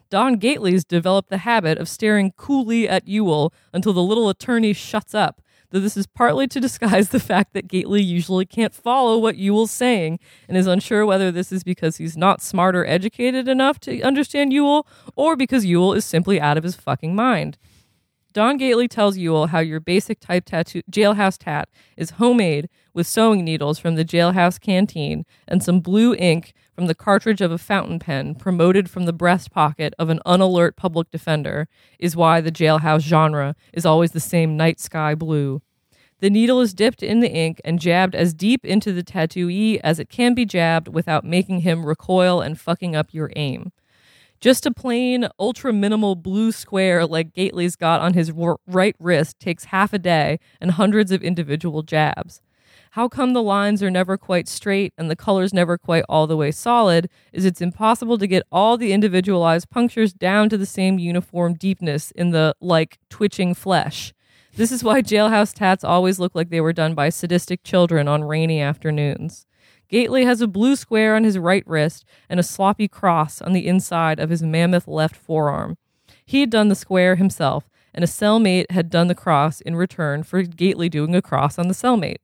Don 0.09 0.35
Gately's 0.35 0.83
developed 0.83 1.29
the 1.29 1.39
habit 1.39 1.77
of 1.77 1.89
staring 1.89 2.31
coolly 2.37 2.87
at 2.87 3.07
Ewell 3.07 3.53
until 3.73 3.93
the 3.93 4.03
little 4.03 4.29
attorney 4.29 4.73
shuts 4.73 5.13
up 5.13 5.41
though 5.73 5.79
this 5.79 5.97
is 5.97 6.05
partly 6.07 6.47
to 6.47 6.61
disguise 6.61 7.09
the 7.09 7.19
fact 7.19 7.53
that 7.53 7.67
Gately 7.67 8.01
usually 8.01 8.45
can't 8.45 8.73
follow 8.73 9.17
what 9.17 9.37
Ewell's 9.37 9.71
saying 9.71 10.19
and 10.47 10.55
is 10.55 10.67
unsure 10.67 11.05
whether 11.05 11.31
this 11.31 11.51
is 11.51 11.63
because 11.63 11.97
he's 11.97 12.15
not 12.15 12.41
smart 12.41 12.75
or 12.75 12.85
educated 12.85 13.47
enough 13.47 13.79
to 13.81 14.01
understand 14.03 14.53
Ewell 14.53 14.87
or 15.15 15.35
because 15.35 15.65
Ewell 15.65 15.93
is 15.93 16.05
simply 16.05 16.39
out 16.39 16.57
of 16.57 16.63
his 16.63 16.75
fucking 16.75 17.15
mind. 17.15 17.57
Don 18.33 18.57
Gately 18.57 18.87
tells 18.87 19.15
Ewell 19.15 19.47
how 19.47 19.59
your 19.59 19.79
basic 19.79 20.19
type 20.19 20.45
tattoo 20.45 20.81
jailhouse 20.91 21.37
tat 21.37 21.69
is 21.95 22.11
homemade 22.11 22.67
with 22.91 23.05
sewing 23.05 23.45
needles 23.45 23.77
from 23.77 23.93
the 23.93 24.03
jailhouse 24.03 24.59
canteen 24.59 25.23
and 25.47 25.61
some 25.61 25.79
blue 25.79 26.15
ink 26.15 26.53
from 26.73 26.87
the 26.87 26.95
cartridge 26.95 27.41
of 27.41 27.51
a 27.51 27.59
fountain 27.59 27.99
pen 27.99 28.33
promoted 28.33 28.89
from 28.89 29.05
the 29.05 29.13
breast 29.13 29.51
pocket 29.51 29.93
of 29.99 30.09
an 30.09 30.19
unalert 30.25 30.75
public 30.75 31.11
defender 31.11 31.67
is 31.99 32.15
why 32.15 32.41
the 32.41 32.51
jailhouse 32.51 33.01
genre 33.01 33.55
is 33.71 33.85
always 33.85 34.13
the 34.13 34.19
same 34.19 34.57
night 34.57 34.79
sky 34.79 35.13
blue. 35.13 35.61
The 36.19 36.31
needle 36.31 36.59
is 36.59 36.73
dipped 36.73 37.03
in 37.03 37.19
the 37.19 37.31
ink 37.31 37.61
and 37.63 37.79
jabbed 37.79 38.15
as 38.15 38.33
deep 38.33 38.65
into 38.65 38.91
the 38.91 39.03
tattooee 39.03 39.79
as 39.83 39.99
it 39.99 40.09
can 40.09 40.33
be 40.33 40.45
jabbed 40.45 40.87
without 40.87 41.23
making 41.23 41.59
him 41.59 41.85
recoil 41.85 42.41
and 42.41 42.59
fucking 42.59 42.95
up 42.95 43.13
your 43.13 43.31
aim. 43.35 43.71
Just 44.43 44.65
a 44.65 44.71
plain, 44.71 45.29
ultra 45.39 45.71
minimal 45.71 46.17
blue 46.17 46.51
square 46.51 47.07
like 47.07 47.33
Gately's 47.33 47.77
got 47.77 48.01
on 48.01 48.13
his 48.13 48.29
right 48.67 48.93
wrist 48.99 49.39
takes 49.39 49.63
half 49.63 49.93
a 49.93 49.97
day 49.97 50.37
and 50.59 50.71
hundreds 50.71 51.13
of 51.13 51.23
individual 51.23 51.81
jabs. 51.81 52.41
How 52.91 53.07
come 53.07 53.31
the 53.31 53.41
lines 53.41 53.81
are 53.81 53.89
never 53.89 54.17
quite 54.17 54.49
straight 54.49 54.93
and 54.97 55.09
the 55.09 55.15
colors 55.15 55.53
never 55.53 55.77
quite 55.77 56.03
all 56.09 56.27
the 56.27 56.35
way 56.35 56.51
solid 56.51 57.09
is 57.31 57.45
it's 57.45 57.61
impossible 57.61 58.17
to 58.17 58.27
get 58.27 58.43
all 58.51 58.75
the 58.75 58.91
individualized 58.91 59.69
punctures 59.69 60.11
down 60.11 60.49
to 60.49 60.57
the 60.57 60.65
same 60.65 60.99
uniform 60.99 61.53
deepness 61.53 62.11
in 62.11 62.31
the, 62.31 62.53
like, 62.59 62.97
twitching 63.09 63.53
flesh. 63.53 64.13
This 64.57 64.73
is 64.73 64.83
why 64.83 65.01
jailhouse 65.01 65.53
tats 65.53 65.85
always 65.85 66.19
look 66.19 66.35
like 66.35 66.49
they 66.49 66.59
were 66.59 66.73
done 66.73 66.95
by 66.95 67.07
sadistic 67.07 67.63
children 67.63 68.09
on 68.09 68.25
rainy 68.25 68.59
afternoons. 68.59 69.45
Gately 69.93 70.25
has 70.25 70.41
a 70.41 70.47
blue 70.47 70.75
square 70.75 71.15
on 71.15 71.23
his 71.23 71.37
right 71.37 71.63
wrist 71.67 72.03
and 72.27 72.39
a 72.39 72.41
sloppy 72.41 72.87
cross 72.87 73.43
on 73.43 73.53
the 73.53 73.67
inside 73.67 74.19
of 74.19 74.31
his 74.31 74.41
mammoth 74.41 74.87
left 74.87 75.15
forearm. 75.15 75.77
He 76.25 76.39
had 76.39 76.49
done 76.49 76.69
the 76.69 76.73
square 76.73 77.15
himself, 77.15 77.69
and 77.93 78.03
a 78.03 78.07
cellmate 78.07 78.71
had 78.71 78.89
done 78.89 79.07
the 79.07 79.13
cross 79.13 79.61
in 79.61 79.75
return 79.75 80.23
for 80.23 80.41
Gately 80.41 80.89
doing 80.89 81.13
a 81.13 81.21
cross 81.21 81.59
on 81.59 81.67
the 81.67 81.75
cellmate. 81.75 82.21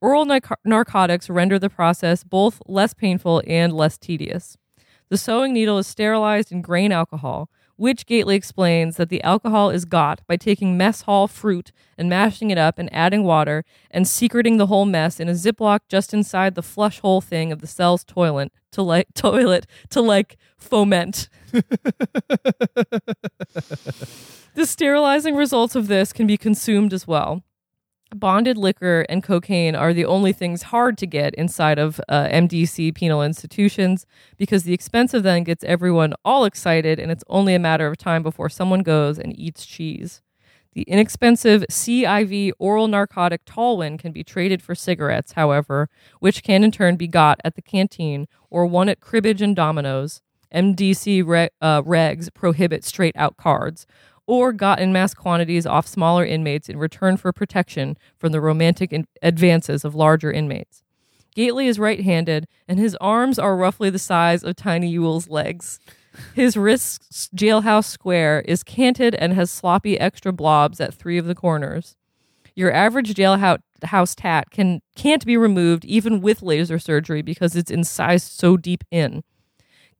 Oral 0.00 0.24
narcotics 0.64 1.28
render 1.28 1.58
the 1.58 1.68
process 1.68 2.22
both 2.22 2.62
less 2.68 2.94
painful 2.94 3.42
and 3.44 3.72
less 3.72 3.98
tedious. 3.98 4.56
The 5.08 5.18
sewing 5.18 5.52
needle 5.52 5.78
is 5.78 5.88
sterilized 5.88 6.52
in 6.52 6.62
grain 6.62 6.92
alcohol, 6.92 7.50
which 7.76 8.06
Gately 8.06 8.36
explains 8.36 8.96
that 8.96 9.08
the 9.08 9.22
alcohol 9.22 9.70
is 9.70 9.84
got 9.84 10.20
by 10.26 10.36
taking 10.36 10.76
mess 10.76 11.02
hall 11.02 11.26
fruit 11.28 11.72
and 11.98 12.08
mashing 12.08 12.50
it 12.50 12.58
up 12.58 12.78
and 12.78 12.92
adding 12.92 13.24
water 13.24 13.64
and 13.90 14.06
secreting 14.06 14.56
the 14.56 14.66
whole 14.66 14.84
mess 14.84 15.18
in 15.18 15.28
a 15.28 15.32
Ziploc 15.32 15.80
just 15.88 16.14
inside 16.14 16.54
the 16.54 16.62
flush 16.62 17.00
hole 17.00 17.20
thing 17.20 17.52
of 17.52 17.60
the 17.60 17.66
cell's 17.66 18.04
toilet 18.04 18.52
to 18.72 18.82
like 18.82 19.08
toilet 19.14 19.66
to 19.90 20.00
like 20.00 20.36
foment. 20.56 21.28
the 24.54 24.66
sterilizing 24.66 25.34
results 25.36 25.74
of 25.74 25.88
this 25.88 26.12
can 26.12 26.26
be 26.26 26.36
consumed 26.36 26.92
as 26.92 27.06
well 27.06 27.42
bonded 28.14 28.56
liquor 28.56 29.04
and 29.08 29.22
cocaine 29.22 29.74
are 29.74 29.92
the 29.92 30.04
only 30.04 30.32
things 30.32 30.64
hard 30.64 30.96
to 30.98 31.06
get 31.06 31.34
inside 31.34 31.78
of 31.78 32.00
uh, 32.08 32.26
MDC 32.28 32.94
penal 32.94 33.22
institutions 33.22 34.06
because 34.36 34.64
the 34.64 34.74
expense 34.74 35.14
of 35.14 35.22
them 35.22 35.44
gets 35.44 35.64
everyone 35.64 36.14
all 36.24 36.44
excited, 36.44 36.98
and 36.98 37.10
it's 37.10 37.24
only 37.28 37.54
a 37.54 37.58
matter 37.58 37.86
of 37.86 37.96
time 37.98 38.22
before 38.22 38.48
someone 38.48 38.82
goes 38.82 39.18
and 39.18 39.38
eats 39.38 39.66
cheese. 39.66 40.22
The 40.74 40.82
inexpensive 40.82 41.64
CIV 41.70 42.52
oral 42.58 42.88
narcotic 42.88 43.44
Talwin 43.44 43.98
can 43.98 44.10
be 44.10 44.24
traded 44.24 44.60
for 44.60 44.74
cigarettes, 44.74 45.32
however, 45.32 45.88
which 46.18 46.42
can 46.42 46.64
in 46.64 46.72
turn 46.72 46.96
be 46.96 47.06
got 47.06 47.40
at 47.44 47.54
the 47.54 47.62
canteen 47.62 48.26
or 48.50 48.66
won 48.66 48.88
at 48.88 49.00
cribbage 49.00 49.40
and 49.40 49.54
dominoes. 49.54 50.20
MDC 50.52 51.50
uh, 51.60 51.82
regs 51.82 52.32
prohibit 52.32 52.84
straight 52.84 53.16
out 53.16 53.36
cards, 53.36 53.86
or 54.26 54.52
got 54.52 54.80
in 54.80 54.92
mass 54.92 55.14
quantities 55.14 55.66
off 55.66 55.86
smaller 55.86 56.24
inmates 56.24 56.68
in 56.68 56.78
return 56.78 57.16
for 57.16 57.32
protection 57.32 57.96
from 58.16 58.32
the 58.32 58.40
romantic 58.40 58.92
in- 58.92 59.06
advances 59.22 59.84
of 59.84 59.94
larger 59.94 60.32
inmates. 60.32 60.82
Gately 61.34 61.66
is 61.66 61.78
right 61.78 62.00
handed, 62.00 62.46
and 62.68 62.78
his 62.78 62.96
arms 63.00 63.38
are 63.38 63.56
roughly 63.56 63.90
the 63.90 63.98
size 63.98 64.44
of 64.44 64.54
Tiny 64.54 64.88
Ewell's 64.88 65.28
legs. 65.28 65.80
His 66.34 66.56
wrist 66.56 67.34
jailhouse 67.34 67.86
square 67.86 68.42
is 68.46 68.62
canted 68.62 69.16
and 69.16 69.32
has 69.32 69.50
sloppy 69.50 69.98
extra 69.98 70.32
blobs 70.32 70.80
at 70.80 70.94
three 70.94 71.18
of 71.18 71.26
the 71.26 71.34
corners. 71.34 71.96
Your 72.54 72.72
average 72.72 73.14
jailhouse 73.14 74.14
tat 74.16 74.50
can, 74.50 74.80
can't 74.94 75.26
be 75.26 75.36
removed 75.36 75.84
even 75.84 76.20
with 76.20 76.40
laser 76.40 76.78
surgery 76.78 77.20
because 77.20 77.56
it's 77.56 77.70
incised 77.70 78.30
so 78.30 78.56
deep 78.56 78.84
in. 78.92 79.24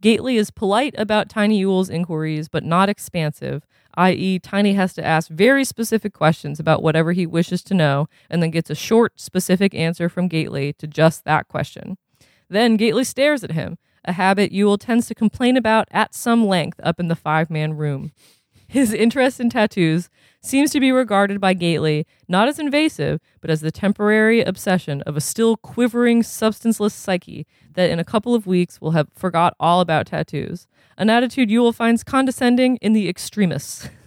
Gately 0.04 0.36
is 0.36 0.50
polite 0.50 0.94
about 0.98 1.30
Tiny 1.30 1.56
Ewell's 1.60 1.88
inquiries, 1.88 2.46
but 2.46 2.62
not 2.62 2.90
expansive, 2.90 3.64
i.e., 3.94 4.38
Tiny 4.38 4.74
has 4.74 4.92
to 4.92 5.02
ask 5.02 5.30
very 5.30 5.64
specific 5.64 6.12
questions 6.12 6.60
about 6.60 6.82
whatever 6.82 7.12
he 7.12 7.26
wishes 7.26 7.62
to 7.62 7.72
know 7.72 8.06
and 8.28 8.42
then 8.42 8.50
gets 8.50 8.68
a 8.68 8.74
short, 8.74 9.18
specific 9.18 9.74
answer 9.74 10.10
from 10.10 10.28
Gately 10.28 10.74
to 10.74 10.86
just 10.86 11.24
that 11.24 11.48
question. 11.48 11.96
Then 12.50 12.76
Gately 12.76 13.04
stares 13.04 13.42
at 13.44 13.52
him, 13.52 13.78
a 14.04 14.12
habit 14.12 14.52
Ewell 14.52 14.76
tends 14.76 15.06
to 15.06 15.14
complain 15.14 15.56
about 15.56 15.88
at 15.90 16.14
some 16.14 16.46
length 16.46 16.78
up 16.82 17.00
in 17.00 17.08
the 17.08 17.16
five 17.16 17.48
man 17.48 17.72
room. 17.72 18.12
His 18.66 18.92
interest 18.92 19.40
in 19.40 19.50
tattoos 19.50 20.08
seems 20.40 20.70
to 20.72 20.80
be 20.80 20.92
regarded 20.92 21.40
by 21.40 21.54
Gately 21.54 22.06
not 22.28 22.48
as 22.48 22.58
invasive, 22.58 23.20
but 23.40 23.50
as 23.50 23.60
the 23.60 23.70
temporary 23.70 24.42
obsession 24.42 25.02
of 25.02 25.16
a 25.16 25.20
still 25.20 25.56
quivering, 25.56 26.22
substanceless 26.22 26.94
psyche 26.94 27.46
that 27.74 27.90
in 27.90 27.98
a 27.98 28.04
couple 28.04 28.34
of 28.34 28.46
weeks 28.46 28.80
will 28.80 28.92
have 28.92 29.08
forgot 29.14 29.54
all 29.58 29.80
about 29.80 30.06
tattoos 30.06 30.66
an 30.96 31.10
attitude 31.10 31.50
Ewell 31.50 31.72
finds 31.72 32.04
condescending 32.04 32.76
in 32.76 32.92
the 32.92 33.08
extremists. 33.08 33.88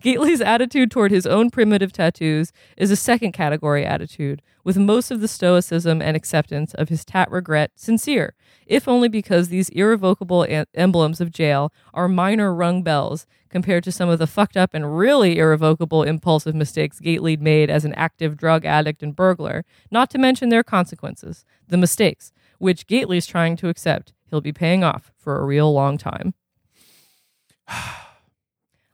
Gately's 0.00 0.40
attitude 0.40 0.90
toward 0.90 1.10
his 1.10 1.26
own 1.26 1.50
primitive 1.50 1.92
tattoos 1.92 2.52
is 2.76 2.90
a 2.90 2.96
second 2.96 3.32
category 3.32 3.84
attitude, 3.84 4.40
with 4.64 4.78
most 4.78 5.10
of 5.10 5.20
the 5.20 5.28
stoicism 5.28 6.00
and 6.00 6.16
acceptance 6.16 6.72
of 6.74 6.88
his 6.88 7.04
tat 7.04 7.30
regret 7.30 7.72
sincere, 7.74 8.34
if 8.66 8.88
only 8.88 9.08
because 9.08 9.48
these 9.48 9.68
irrevocable 9.70 10.44
a- 10.44 10.64
emblems 10.74 11.20
of 11.20 11.30
jail 11.30 11.70
are 11.92 12.08
minor 12.08 12.54
rung 12.54 12.82
bells 12.82 13.26
compared 13.50 13.84
to 13.84 13.92
some 13.92 14.08
of 14.08 14.18
the 14.18 14.26
fucked 14.26 14.56
up 14.56 14.70
and 14.72 14.96
really 14.96 15.38
irrevocable 15.38 16.02
impulsive 16.02 16.54
mistakes 16.54 16.98
Gately 16.98 17.36
made 17.36 17.68
as 17.68 17.84
an 17.84 17.92
active 17.94 18.36
drug 18.36 18.64
addict 18.64 19.02
and 19.02 19.14
burglar, 19.14 19.64
not 19.90 20.08
to 20.10 20.18
mention 20.18 20.48
their 20.48 20.64
consequences, 20.64 21.44
the 21.68 21.76
mistakes, 21.76 22.32
which 22.58 22.86
Gately 22.86 23.18
is 23.18 23.26
trying 23.26 23.56
to 23.56 23.68
accept 23.68 24.14
he'll 24.30 24.40
be 24.40 24.52
paying 24.52 24.82
off 24.82 25.12
for 25.18 25.40
a 25.40 25.44
real 25.44 25.70
long 25.72 25.98
time. 25.98 26.32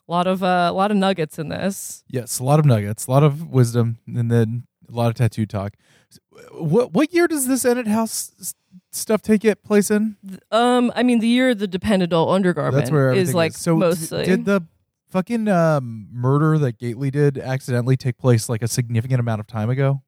A 0.09 0.13
lot 0.13 0.27
of 0.27 0.43
uh, 0.43 0.69
a 0.71 0.73
lot 0.73 0.91
of 0.91 0.97
nuggets 0.97 1.39
in 1.39 1.49
this. 1.49 2.05
Yes, 2.09 2.39
a 2.39 2.45
lot 2.45 2.59
of 2.59 2.65
nuggets, 2.65 3.07
a 3.07 3.11
lot 3.11 3.23
of 3.23 3.49
wisdom, 3.49 3.99
and 4.07 4.31
then 4.31 4.67
a 4.89 4.93
lot 4.93 5.09
of 5.09 5.15
tattoo 5.15 5.47
talk. 5.47 5.75
What 6.53 6.93
what 6.93 7.13
year 7.13 7.27
does 7.27 7.47
this 7.47 7.65
Ennet 7.65 7.89
House 7.89 8.55
stuff 8.93 9.23
take 9.23 9.45
it 9.45 9.63
place 9.65 9.91
in? 9.91 10.17
Um, 10.51 10.93
I 10.95 11.03
mean, 11.03 11.21
the 11.21 11.29
year 11.29 11.55
the 11.55 11.67
dependable 11.67 12.31
undergarment 12.31 12.77
That's 12.77 12.91
where 12.91 13.13
is 13.13 13.35
like 13.35 13.53
is. 13.53 13.59
so 13.59 13.77
mostly. 13.77 14.25
Did 14.25 14.45
the 14.45 14.63
fucking 15.11 15.49
um, 15.49 16.09
murder 16.13 16.59
that 16.59 16.79
Gately 16.79 17.11
did 17.11 17.39
accidentally 17.39 17.97
take 17.97 18.19
place 18.19 18.49
like 18.49 18.63
a 18.63 18.69
significant 18.69 19.21
amount 19.21 19.41
of 19.41 19.47
time 19.47 19.71
ago? 19.71 20.03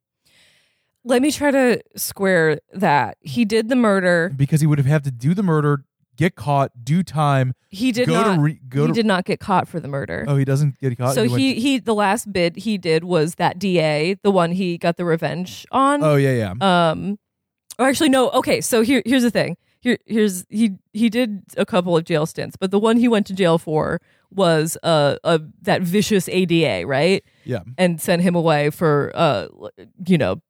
Let 1.05 1.23
me 1.23 1.31
try 1.31 1.51
to 1.51 1.81
square 1.97 2.61
that. 2.75 3.17
He 3.21 3.45
did 3.45 3.69
the 3.69 3.77
murder. 3.77 4.31
Because 4.37 4.61
he 4.61 4.67
would 4.67 4.79
have 4.79 4.87
had 4.87 5.05
to 5.05 5.11
do 5.11 5.33
the 5.33 5.43
murder, 5.43 5.85
get 6.19 6.35
caught, 6.35 6.73
do 6.85 7.03
time. 7.03 7.55
He 7.71 7.93
did 7.93 8.09
go 8.09 8.15
not. 8.15 8.35
To 8.35 8.41
re, 8.43 8.61
go 8.69 8.83
he 8.83 8.89
to, 8.89 8.93
did 8.93 9.07
not 9.07 9.25
get 9.25 9.41
caught 9.41 9.67
for 9.67 9.81
the 9.81 9.89
murder. 9.89 10.27
Oh, 10.29 10.37
he 10.37 10.45
doesn't 10.45 10.79
get 10.81 10.97
caught. 10.99 11.15
So 11.15 11.25
he 11.25 11.55
he, 11.55 11.61
he 11.61 11.79
the 11.79 11.95
last 11.95 12.31
bid 12.31 12.57
he 12.57 12.77
did 12.77 13.05
was 13.05 13.37
that 13.37 13.59
DA, 13.59 14.15
the 14.23 14.31
one 14.31 14.53
he 14.53 14.77
got 14.77 14.97
the 14.97 15.07
revenge 15.07 15.65
on. 15.73 16.03
Oh 16.03 16.17
yeah, 16.17 16.53
yeah. 16.61 16.91
Um, 16.91 17.19
or 17.79 17.87
actually 17.87 18.11
no. 18.11 18.31
Okay, 18.31 18.61
so 18.61 18.83
here 18.83 19.03
here's 19.07 19.23
the 19.23 19.31
thing. 19.31 19.57
Here 19.81 19.97
here's 20.07 20.45
he 20.51 20.77
he 20.93 21.09
did 21.09 21.43
a 21.57 21.65
couple 21.65 21.97
of 21.97 22.05
jail 22.05 22.27
stints, 22.27 22.57
but 22.57 22.71
the 22.71 22.81
one 22.81 22.97
he 22.97 23.09
went 23.09 23.27
to 23.29 23.33
jail 23.33 23.57
for 23.57 24.01
was 24.31 24.77
uh, 24.83 25.17
a 25.25 25.41
that 25.63 25.83
vicious 25.83 26.29
ADA, 26.29 26.87
right? 26.87 27.25
Yeah, 27.45 27.61
and 27.79 28.01
sent 28.01 28.23
him 28.23 28.35
away 28.35 28.71
for 28.71 29.13
uh, 29.15 29.47
you 30.07 30.19
know 30.19 30.43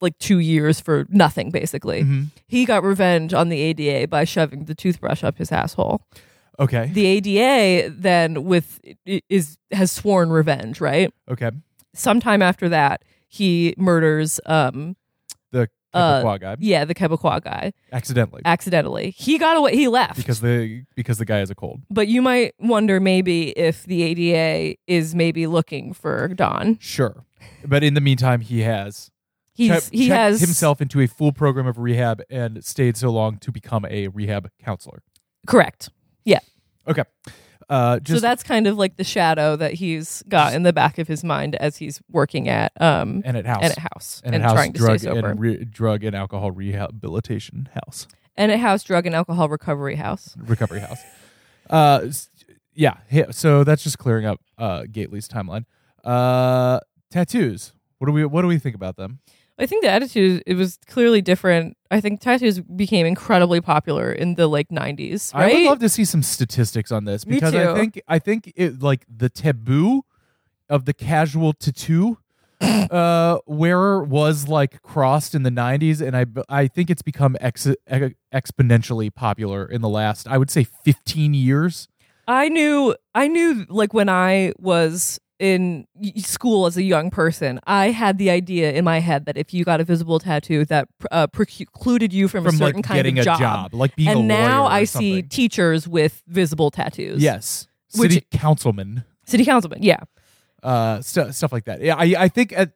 like 0.00 0.18
two 0.18 0.38
years 0.38 0.80
for 0.80 1.06
nothing, 1.08 1.50
basically. 1.50 2.02
Mm-hmm. 2.02 2.22
He 2.46 2.64
got 2.64 2.82
revenge 2.82 3.34
on 3.34 3.48
the 3.48 3.60
ADA 3.60 4.08
by 4.08 4.24
shoving 4.24 4.64
the 4.64 4.74
toothbrush 4.74 5.24
up 5.24 5.38
his 5.38 5.52
asshole. 5.52 6.02
Okay. 6.60 6.90
The 6.92 7.06
ADA 7.06 7.90
then 7.90 8.44
with 8.44 8.80
is 9.06 9.58
has 9.70 9.92
sworn 9.92 10.30
revenge, 10.30 10.80
right? 10.80 11.12
Okay. 11.30 11.50
Sometime 11.94 12.42
after 12.42 12.68
that, 12.68 13.02
he 13.28 13.74
murders 13.76 14.40
um 14.46 14.96
the 15.52 15.68
Quebecois 15.94 16.34
uh, 16.34 16.38
guy. 16.38 16.56
Yeah, 16.58 16.84
the 16.84 16.94
Quebecois 16.94 17.42
guy. 17.42 17.72
Accidentally. 17.92 18.42
Accidentally. 18.44 19.10
He 19.10 19.38
got 19.38 19.56
away 19.56 19.74
he 19.74 19.88
left. 19.88 20.16
Because 20.16 20.40
the 20.40 20.84
because 20.96 21.18
the 21.18 21.24
guy 21.24 21.38
has 21.38 21.50
a 21.50 21.54
cold. 21.54 21.80
But 21.90 22.08
you 22.08 22.20
might 22.20 22.54
wonder 22.58 23.00
maybe 23.00 23.50
if 23.50 23.84
the 23.84 24.02
ADA 24.02 24.76
is 24.86 25.14
maybe 25.14 25.46
looking 25.46 25.92
for 25.92 26.28
Don. 26.28 26.78
Sure. 26.80 27.24
But 27.64 27.82
in 27.84 27.94
the 27.94 28.00
meantime 28.00 28.40
he 28.40 28.60
has 28.60 29.10
He's, 29.58 29.88
he 29.88 30.08
has 30.10 30.40
himself 30.40 30.80
into 30.80 31.00
a 31.00 31.08
full 31.08 31.32
program 31.32 31.66
of 31.66 31.78
rehab 31.78 32.22
and 32.30 32.64
stayed 32.64 32.96
so 32.96 33.10
long 33.10 33.38
to 33.38 33.50
become 33.50 33.84
a 33.86 34.06
rehab 34.06 34.48
counselor. 34.62 35.02
Correct. 35.48 35.90
Yeah. 36.24 36.38
Okay. 36.86 37.02
Uh, 37.68 37.98
just 37.98 38.20
so 38.20 38.20
that's 38.20 38.44
kind 38.44 38.68
of 38.68 38.78
like 38.78 38.96
the 38.96 39.04
shadow 39.04 39.56
that 39.56 39.74
he's 39.74 40.22
got 40.28 40.54
in 40.54 40.62
the 40.62 40.72
back 40.72 40.98
of 40.98 41.08
his 41.08 41.24
mind 41.24 41.56
as 41.56 41.76
he's 41.76 42.00
working 42.10 42.48
at 42.48 42.72
um 42.80 43.20
and 43.26 43.36
at 43.36 43.44
house 43.44 43.62
and 43.62 43.72
at 43.72 43.78
house 43.78 44.22
and, 44.24 44.34
and, 44.36 44.44
house 44.44 44.54
trying 44.54 44.72
to 44.72 44.78
drug 44.78 44.98
stay 45.00 45.08
sober. 45.08 45.28
and 45.28 45.40
re- 45.40 45.64
drug 45.64 46.02
and 46.04 46.16
alcohol 46.16 46.50
rehabilitation 46.50 47.68
house 47.74 48.06
and 48.36 48.50
at 48.52 48.60
house 48.60 48.84
drug 48.84 49.04
and 49.06 49.14
alcohol 49.14 49.48
recovery 49.48 49.96
house. 49.96 50.34
recovery 50.38 50.80
house. 50.80 51.00
Uh, 51.68 52.06
yeah. 52.74 52.94
So 53.32 53.64
that's 53.64 53.82
just 53.82 53.98
clearing 53.98 54.24
up 54.24 54.40
uh 54.56 54.84
Gately's 54.90 55.28
timeline. 55.28 55.66
Uh, 56.04 56.80
tattoos. 57.10 57.72
What 57.98 58.06
do 58.06 58.12
we 58.12 58.24
What 58.24 58.42
do 58.42 58.48
we 58.48 58.58
think 58.58 58.76
about 58.76 58.96
them? 58.96 59.18
I 59.58 59.66
think 59.66 59.82
the 59.82 59.90
attitude 59.90 60.42
it 60.46 60.54
was 60.54 60.78
clearly 60.86 61.20
different. 61.20 61.76
I 61.90 62.00
think 62.00 62.20
tattoos 62.20 62.60
became 62.60 63.06
incredibly 63.06 63.60
popular 63.60 64.12
in 64.12 64.36
the 64.36 64.46
like 64.46 64.68
90s, 64.68 65.34
right? 65.34 65.50
I 65.50 65.54
would 65.54 65.64
love 65.64 65.78
to 65.80 65.88
see 65.88 66.04
some 66.04 66.22
statistics 66.22 66.92
on 66.92 67.04
this 67.04 67.26
Me 67.26 67.34
because 67.34 67.54
I 67.54 67.74
think 67.74 68.00
I 68.06 68.18
think 68.18 68.52
it 68.54 68.80
like 68.82 69.04
the 69.08 69.28
taboo 69.28 70.02
of 70.68 70.84
the 70.84 70.94
casual 70.94 71.54
tattoo 71.54 72.18
uh 72.60 73.38
wearer 73.46 74.02
was 74.02 74.48
like 74.48 74.82
crossed 74.82 75.34
in 75.34 75.42
the 75.44 75.50
90s 75.50 76.00
and 76.00 76.16
I 76.16 76.26
I 76.48 76.66
think 76.68 76.90
it's 76.90 77.02
become 77.02 77.36
ex- 77.40 77.68
ex- 77.86 78.14
exponentially 78.32 79.12
popular 79.14 79.64
in 79.66 79.80
the 79.80 79.88
last 79.88 80.28
I 80.28 80.38
would 80.38 80.50
say 80.50 80.64
15 80.64 81.34
years. 81.34 81.88
I 82.28 82.48
knew 82.48 82.94
I 83.14 83.26
knew 83.26 83.64
like 83.68 83.92
when 83.94 84.08
I 84.08 84.52
was 84.58 85.18
in 85.38 85.86
school 86.16 86.66
as 86.66 86.76
a 86.76 86.82
young 86.82 87.10
person, 87.10 87.60
I 87.66 87.90
had 87.90 88.18
the 88.18 88.28
idea 88.30 88.72
in 88.72 88.84
my 88.84 88.98
head 88.98 89.24
that 89.26 89.36
if 89.36 89.54
you 89.54 89.64
got 89.64 89.80
a 89.80 89.84
visible 89.84 90.18
tattoo 90.18 90.64
that 90.66 90.88
uh, 91.10 91.26
precluded 91.28 92.12
you 92.12 92.26
from, 92.28 92.46
a 92.46 92.50
certain 92.52 92.76
like 92.76 92.84
kind 92.84 92.98
getting 92.98 93.18
of 93.18 93.22
a 93.22 93.24
job. 93.24 93.38
job, 93.38 93.74
like 93.74 93.94
being 93.96 94.08
a 94.08 94.18
and 94.18 94.28
now 94.28 94.66
I 94.66 94.84
see 94.84 95.22
teachers 95.22 95.86
with 95.86 96.22
visible 96.26 96.70
tattoos. 96.70 97.22
yes, 97.22 97.68
Which- 97.96 98.12
city 98.14 98.26
councilman, 98.32 99.04
City 99.26 99.44
councilman, 99.44 99.82
yeah. 99.82 100.00
uh, 100.62 101.00
stu 101.02 101.30
stuff 101.32 101.52
like 101.52 101.64
that. 101.66 101.80
Yeah, 101.82 101.94
I 101.96 102.14
I 102.18 102.28
think 102.28 102.52
at 102.52 102.72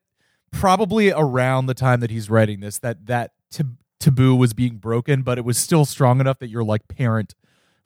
probably 0.51 1.11
around 1.11 1.67
the 1.67 1.75
time 1.75 2.01
that 2.01 2.11
he's 2.11 2.29
writing 2.31 2.61
this, 2.61 2.79
that 2.79 3.07
that 3.07 3.33
tab- 3.51 3.79
taboo 3.99 4.35
was 4.37 4.53
being 4.53 4.77
broken, 4.77 5.23
but 5.23 5.39
it 5.39 5.45
was 5.45 5.57
still 5.59 5.85
strong 5.85 6.21
enough 6.21 6.39
that 6.41 6.49
your 6.49 6.63
like 6.63 6.87
parent, 6.89 7.35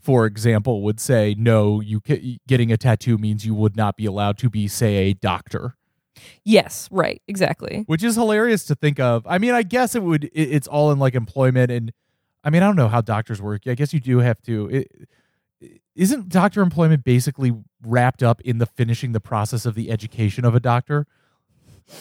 for 0.06 0.24
example, 0.24 0.82
would 0.82 1.00
say 1.00 1.34
no. 1.36 1.80
You 1.80 2.00
ca- 2.00 2.38
getting 2.46 2.70
a 2.70 2.76
tattoo 2.76 3.18
means 3.18 3.44
you 3.44 3.56
would 3.56 3.76
not 3.76 3.96
be 3.96 4.06
allowed 4.06 4.38
to 4.38 4.48
be, 4.48 4.68
say, 4.68 4.94
a 4.96 5.14
doctor, 5.14 5.74
Yes, 6.44 6.88
right, 6.92 7.20
exactly. 7.26 7.82
which 7.88 8.04
is 8.04 8.14
hilarious 8.14 8.64
to 8.66 8.76
think 8.76 9.00
of. 9.00 9.26
I 9.26 9.38
mean, 9.38 9.52
I 9.52 9.64
guess 9.64 9.96
it 9.96 10.04
would. 10.04 10.24
It, 10.26 10.30
it's 10.34 10.68
all 10.68 10.92
in 10.92 11.00
like 11.00 11.16
employment, 11.16 11.72
and 11.72 11.92
I 12.44 12.50
mean, 12.50 12.62
I 12.62 12.66
don't 12.66 12.76
know 12.76 12.86
how 12.86 13.00
doctors 13.00 13.42
work. 13.42 13.62
I 13.66 13.74
guess 13.74 13.92
you 13.92 13.98
do 13.98 14.18
have 14.20 14.40
to. 14.42 14.68
It, 14.68 15.08
isn't 15.96 16.28
doctor 16.28 16.62
employment 16.62 17.02
basically 17.02 17.52
wrapped 17.82 18.22
up 18.22 18.40
in 18.42 18.58
the 18.58 18.66
finishing 18.66 19.10
the 19.10 19.20
process 19.20 19.66
of 19.66 19.74
the 19.74 19.90
education 19.90 20.44
of 20.44 20.54
a 20.54 20.60
doctor? 20.60 21.08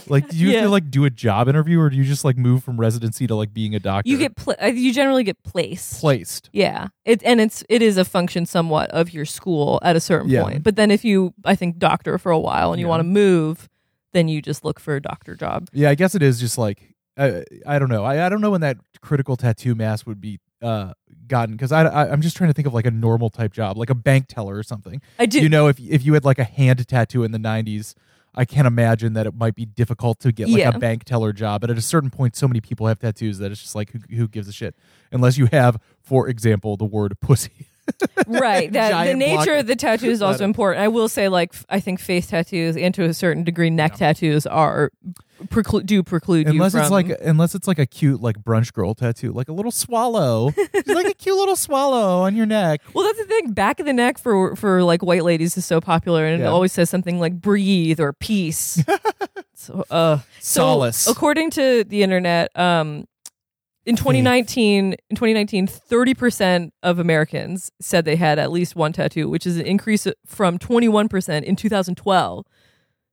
Like, 0.08 0.30
do 0.30 0.38
you 0.38 0.54
have 0.56 0.64
to 0.64 0.70
like 0.70 0.90
do 0.90 1.06
a 1.06 1.10
job 1.10 1.48
interview, 1.48 1.80
or 1.80 1.90
do 1.90 1.96
you 1.96 2.04
just 2.04 2.26
like 2.26 2.38
move 2.38 2.64
from 2.64 2.80
residency 2.80 3.28
to 3.28 3.36
like 3.36 3.54
being 3.54 3.76
a 3.76 3.80
doctor? 3.80 4.10
You 4.10 4.18
get 4.18 4.36
pla- 4.36 4.56
uh, 4.62 4.68
you 4.68 4.92
generally 4.94 5.24
get 5.24 5.42
placed. 5.44 6.00
placed. 6.00 6.50
Yeah, 6.54 6.88
it 7.06 7.22
and 7.24 7.40
it's 7.40 7.64
it 7.70 7.82
is 7.82 7.98
a 7.98 8.06
function 8.06 8.46
somewhat 8.46 8.90
of 8.92 9.14
your 9.14 9.26
school 9.26 9.80
at 9.84 9.96
a 9.96 10.00
certain 10.00 10.30
Yeah. 10.30 10.42
point. 10.44 10.64
But 10.64 10.76
then 10.76 10.90
if 10.92 11.06
you, 11.06 11.34
I 11.44 11.56
think, 11.56 11.78
doctor 11.78 12.18
for 12.18 12.32
a 12.32 12.40
while 12.40 12.72
and 12.74 12.80
you 12.80 12.86
Yeah. 12.88 12.90
want 12.92 13.02
to 13.02 13.04
move, 13.08 13.70
then 14.14 14.28
you 14.28 14.42
just 14.42 14.66
look 14.66 14.80
for 14.80 14.96
a 14.96 15.02
doctor 15.02 15.36
job. 15.36 15.68
Yeah, 15.72 15.90
I 15.92 15.96
guess 15.96 16.16
it 16.16 16.24
is 16.24 16.40
just 16.40 16.58
like 16.58 16.96
uh, 17.18 17.42
I 17.66 17.78
don't 17.80 17.90
know. 17.90 18.04
I, 18.04 18.26
I 18.26 18.30
don't 18.30 18.42
know 18.42 18.52
when 18.52 18.62
that 18.62 18.78
critical 19.02 19.38
tattoo 19.38 19.76
mass 19.76 20.06
would 20.06 20.20
be 20.20 20.40
uh 20.62 20.94
gotten 21.28 21.56
because 21.56 21.72
I, 21.72 21.84
I 21.84 22.12
I'm 22.12 22.22
just 22.22 22.36
trying 22.36 22.50
to 22.50 22.54
think 22.54 22.68
of 22.68 22.74
like 22.74 22.86
a 22.88 22.92
normal 22.92 23.30
type 23.30 23.54
job, 23.54 23.78
like 23.78 23.90
a 23.92 23.96
bank 23.96 24.26
teller 24.30 24.56
or 24.56 24.64
something. 24.64 25.00
I 25.20 25.26
do. 25.28 25.42
you 25.42 25.50
know, 25.50 25.68
if 25.68 25.80
if 25.80 26.04
you 26.06 26.14
had 26.14 26.26
like 26.26 26.40
a 26.40 26.44
hand 26.44 26.88
tattoo 26.88 27.24
in 27.24 27.32
the 27.32 27.38
'90s, 27.38 27.94
I 28.36 28.46
can't 28.46 28.68
imagine 28.68 29.14
that 29.14 29.26
it 29.26 29.34
might 29.34 29.56
be 29.56 29.66
difficult 29.66 30.20
to 30.20 30.32
get 30.32 30.50
like 30.50 30.60
Yeah. 30.60 30.72
a 30.74 30.78
bank 30.80 31.06
teller 31.06 31.32
job. 31.34 31.62
But 31.62 31.70
at 31.70 31.78
a 31.78 31.82
certain 31.82 32.10
point, 32.10 32.36
so 32.36 32.48
many 32.48 32.60
people 32.62 32.88
have 32.88 33.00
tattoos 33.00 33.38
that 33.40 33.52
it's 33.52 33.62
just 33.62 33.76
like 33.76 33.92
who, 33.92 34.00
who 34.16 34.28
gives 34.28 34.48
a 34.48 34.52
shit? 34.54 34.76
Unless 35.12 35.38
you 35.38 35.48
have, 35.52 35.80
for 36.02 36.28
example, 36.28 36.76
the 36.78 36.86
word 36.86 37.20
pussy. 37.22 37.68
right. 38.28 38.72
That 38.72 39.06
the 39.06 39.14
block 39.14 39.18
nature 39.18 39.56
of 39.56 39.68
the 39.68 39.76
tattoo 39.76 40.10
is 40.10 40.22
also 40.22 40.44
important. 40.44 40.84
I 40.84 40.88
will 40.88 41.08
say, 41.08 41.30
like, 41.30 41.54
I 41.70 41.80
think 41.80 42.00
face 42.00 42.28
tattoos 42.28 42.76
and 42.78 42.94
to 42.96 43.04
a 43.04 43.14
certain 43.14 43.44
degree 43.44 43.70
neck 43.70 43.96
tattoos 43.96 44.46
are 44.48 44.92
do 45.84 46.02
preclude 46.02 46.48
unless 46.48 46.74
you 46.74 46.80
it's 46.80 46.90
like 46.90 47.10
unless 47.22 47.56
it's 47.56 47.68
like 47.68 47.78
a 47.78 47.86
cute 47.86 48.22
like 48.22 48.38
brunch 48.38 48.72
girl 48.74 48.96
tattoo, 48.96 49.32
like 49.34 49.50
a 49.50 49.54
little 49.54 49.72
swallow, 49.72 50.52
Just 50.74 50.88
like 50.88 51.08
a 51.08 51.14
cute 51.14 51.36
little 51.36 51.56
swallow 51.58 52.22
on 52.22 52.36
your 52.36 52.46
neck. 52.46 52.82
Well, 52.94 53.06
that's 53.06 53.20
the 53.20 53.26
thing. 53.26 53.52
Back 53.52 53.80
of 53.80 53.86
the 53.86 53.94
neck 53.94 54.18
for 54.18 54.56
for 54.56 54.82
like 54.84 55.04
white 55.04 55.24
ladies 55.24 55.58
is 55.58 55.66
so 55.66 55.82
popular, 55.82 56.26
and 56.26 56.40
Yeah. 56.40 56.48
it 56.48 56.50
always 56.50 56.72
says 56.72 56.90
something 56.90 57.20
like 57.20 57.40
"breathe" 57.42 58.00
or 58.00 58.14
"peace." 58.14 58.82
so, 59.54 59.86
uh, 59.92 60.18
so 60.40 60.62
Solace. 60.62 61.08
according 61.08 61.52
to 61.52 61.84
the 61.84 62.02
internet, 62.02 62.58
um, 62.58 63.06
in 63.86 63.96
2019, 63.96 64.94
in 64.94 65.16
2019, 65.16 65.68
30 65.68 66.14
percent 66.14 66.74
of 66.84 67.00
Americans 67.00 67.72
said 67.80 68.06
they 68.06 68.16
had 68.16 68.40
at 68.40 68.52
least 68.52 68.76
one 68.76 68.94
tattoo, 68.94 69.30
which 69.30 69.46
is 69.46 69.58
an 69.58 69.66
increase 69.66 70.08
from 70.26 70.58
21 70.58 71.08
percent 71.10 71.46
in 71.46 71.56
2012. 71.56 72.46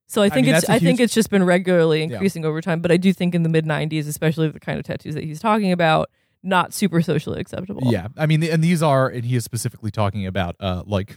So 0.06 0.20
I 0.22 0.28
think 0.28 0.46
mean, 0.46 0.54
it's 0.54 0.66
that's 0.66 0.70
a 0.70 0.74
I 0.74 0.78
think 0.78 0.98
huge- 0.98 1.04
it's 1.06 1.14
just 1.14 1.30
been 1.30 1.44
regularly 1.44 2.02
increasing 2.02 2.44
over 2.44 2.60
time. 2.60 2.80
But 2.80 2.90
I 2.92 2.96
do 2.98 3.12
think 3.12 3.34
in 3.34 3.42
the 3.42 3.48
mid 3.48 3.64
90s, 3.64 4.06
especially 4.06 4.48
the 4.50 4.60
kind 4.60 4.78
of 4.78 4.84
tattoos 4.84 5.14
that 5.14 5.24
he's 5.24 5.40
talking 5.40 5.72
about, 5.72 6.10
not 6.42 6.74
super 6.74 7.00
socially 7.00 7.40
acceptable. 7.40 7.82
Yeah, 7.90 8.08
I 8.16 8.26
mean, 8.26 8.42
and 8.42 8.62
these 8.62 8.82
are, 8.82 9.08
and 9.08 9.24
he 9.24 9.36
is 9.36 9.44
specifically 9.44 9.90
talking 9.90 10.26
about 10.26 10.56
uh 10.60 10.82
like 10.86 11.16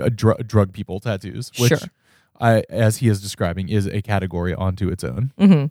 uh, 0.00 0.08
dr- 0.14 0.46
drug 0.46 0.72
people 0.72 1.00
tattoos, 1.00 1.50
which 1.58 1.68
Sure. 1.70 1.78
I, 2.40 2.64
as 2.70 2.96
he 2.98 3.08
is 3.08 3.20
describing, 3.20 3.68
is 3.68 3.86
a 3.86 4.00
category 4.02 4.54
onto 4.54 4.88
its 4.88 5.04
own. 5.04 5.32
hmm 5.38 5.66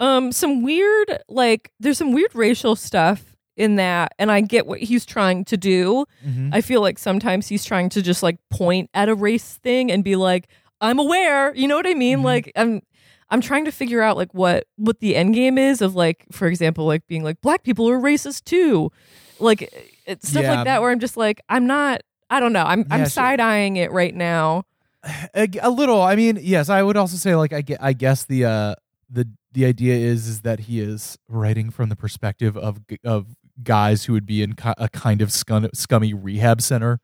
Um, 0.00 0.32
some 0.32 0.62
weird, 0.62 1.22
like, 1.28 1.70
there's 1.78 1.98
some 1.98 2.12
weird 2.12 2.34
racial 2.34 2.74
stuff 2.74 3.36
in 3.56 3.76
that, 3.76 4.12
and 4.18 4.30
I 4.32 4.40
get 4.40 4.66
what 4.66 4.80
he's 4.80 5.04
trying 5.04 5.44
to 5.46 5.56
do. 5.56 6.06
Mm-hmm. 6.26 6.50
I 6.52 6.62
feel 6.62 6.80
like 6.80 6.98
sometimes 6.98 7.46
he's 7.48 7.64
trying 7.64 7.90
to 7.90 8.00
just 8.02 8.22
like 8.22 8.38
point 8.50 8.88
at 8.94 9.08
a 9.10 9.14
race 9.14 9.54
thing 9.62 9.92
and 9.92 10.02
be 10.02 10.16
like, 10.16 10.48
"I'm 10.80 10.98
aware," 10.98 11.54
you 11.54 11.68
know 11.68 11.76
what 11.76 11.86
I 11.86 11.92
mean? 11.94 12.20
Mhm. 12.20 12.24
Like, 12.24 12.52
I'm, 12.56 12.80
I'm 13.28 13.42
trying 13.42 13.66
to 13.66 13.70
figure 13.72 14.00
out 14.00 14.16
like 14.16 14.32
what 14.32 14.64
what 14.76 15.00
the 15.00 15.14
end 15.14 15.34
game 15.34 15.58
is 15.58 15.82
of 15.82 15.94
like, 15.94 16.24
for 16.32 16.48
example, 16.48 16.86
like 16.86 17.06
being 17.06 17.22
like 17.22 17.40
black 17.42 17.62
people 17.62 17.88
are 17.90 17.98
racist 18.00 18.44
too, 18.44 18.90
like 19.38 19.62
it, 20.06 20.24
stuff 20.24 20.42
Yeah. 20.42 20.54
like 20.54 20.64
that. 20.64 20.80
Where 20.80 20.90
I'm 20.90 20.98
just 21.00 21.16
like, 21.18 21.40
I'm 21.50 21.66
not. 21.66 22.00
I 22.30 22.40
don't 22.40 22.52
know. 22.54 22.64
I'm 22.64 22.86
I'm 22.90 23.00
sure. 23.00 23.06
side 23.10 23.40
eyeing 23.40 23.76
it 23.76 23.92
right 23.92 24.14
now. 24.14 24.64
a, 25.34 25.46
a 25.60 25.68
little. 25.70 26.00
I 26.00 26.16
mean, 26.16 26.38
yes, 26.40 26.70
I 26.70 26.82
would 26.82 26.96
also 26.96 27.16
say 27.18 27.34
like 27.36 27.52
I, 27.52 27.60
gue- 27.60 27.76
I 27.78 27.92
guess 27.92 28.24
the 28.24 28.46
uh 28.46 28.74
the 29.10 29.28
the 29.52 29.64
idea 29.64 29.94
is 29.94 30.26
is 30.28 30.40
that 30.42 30.60
he 30.60 30.80
is 30.80 31.18
writing 31.28 31.70
from 31.70 31.88
the 31.88 31.96
perspective 31.96 32.56
of 32.56 32.80
of 33.04 33.36
guys 33.62 34.04
who 34.04 34.12
would 34.12 34.26
be 34.26 34.42
in 34.42 34.54
a 34.78 34.88
kind 34.88 35.20
of 35.20 35.32
scum, 35.32 35.68
scummy 35.74 36.14
rehab 36.14 36.62
center 36.62 37.00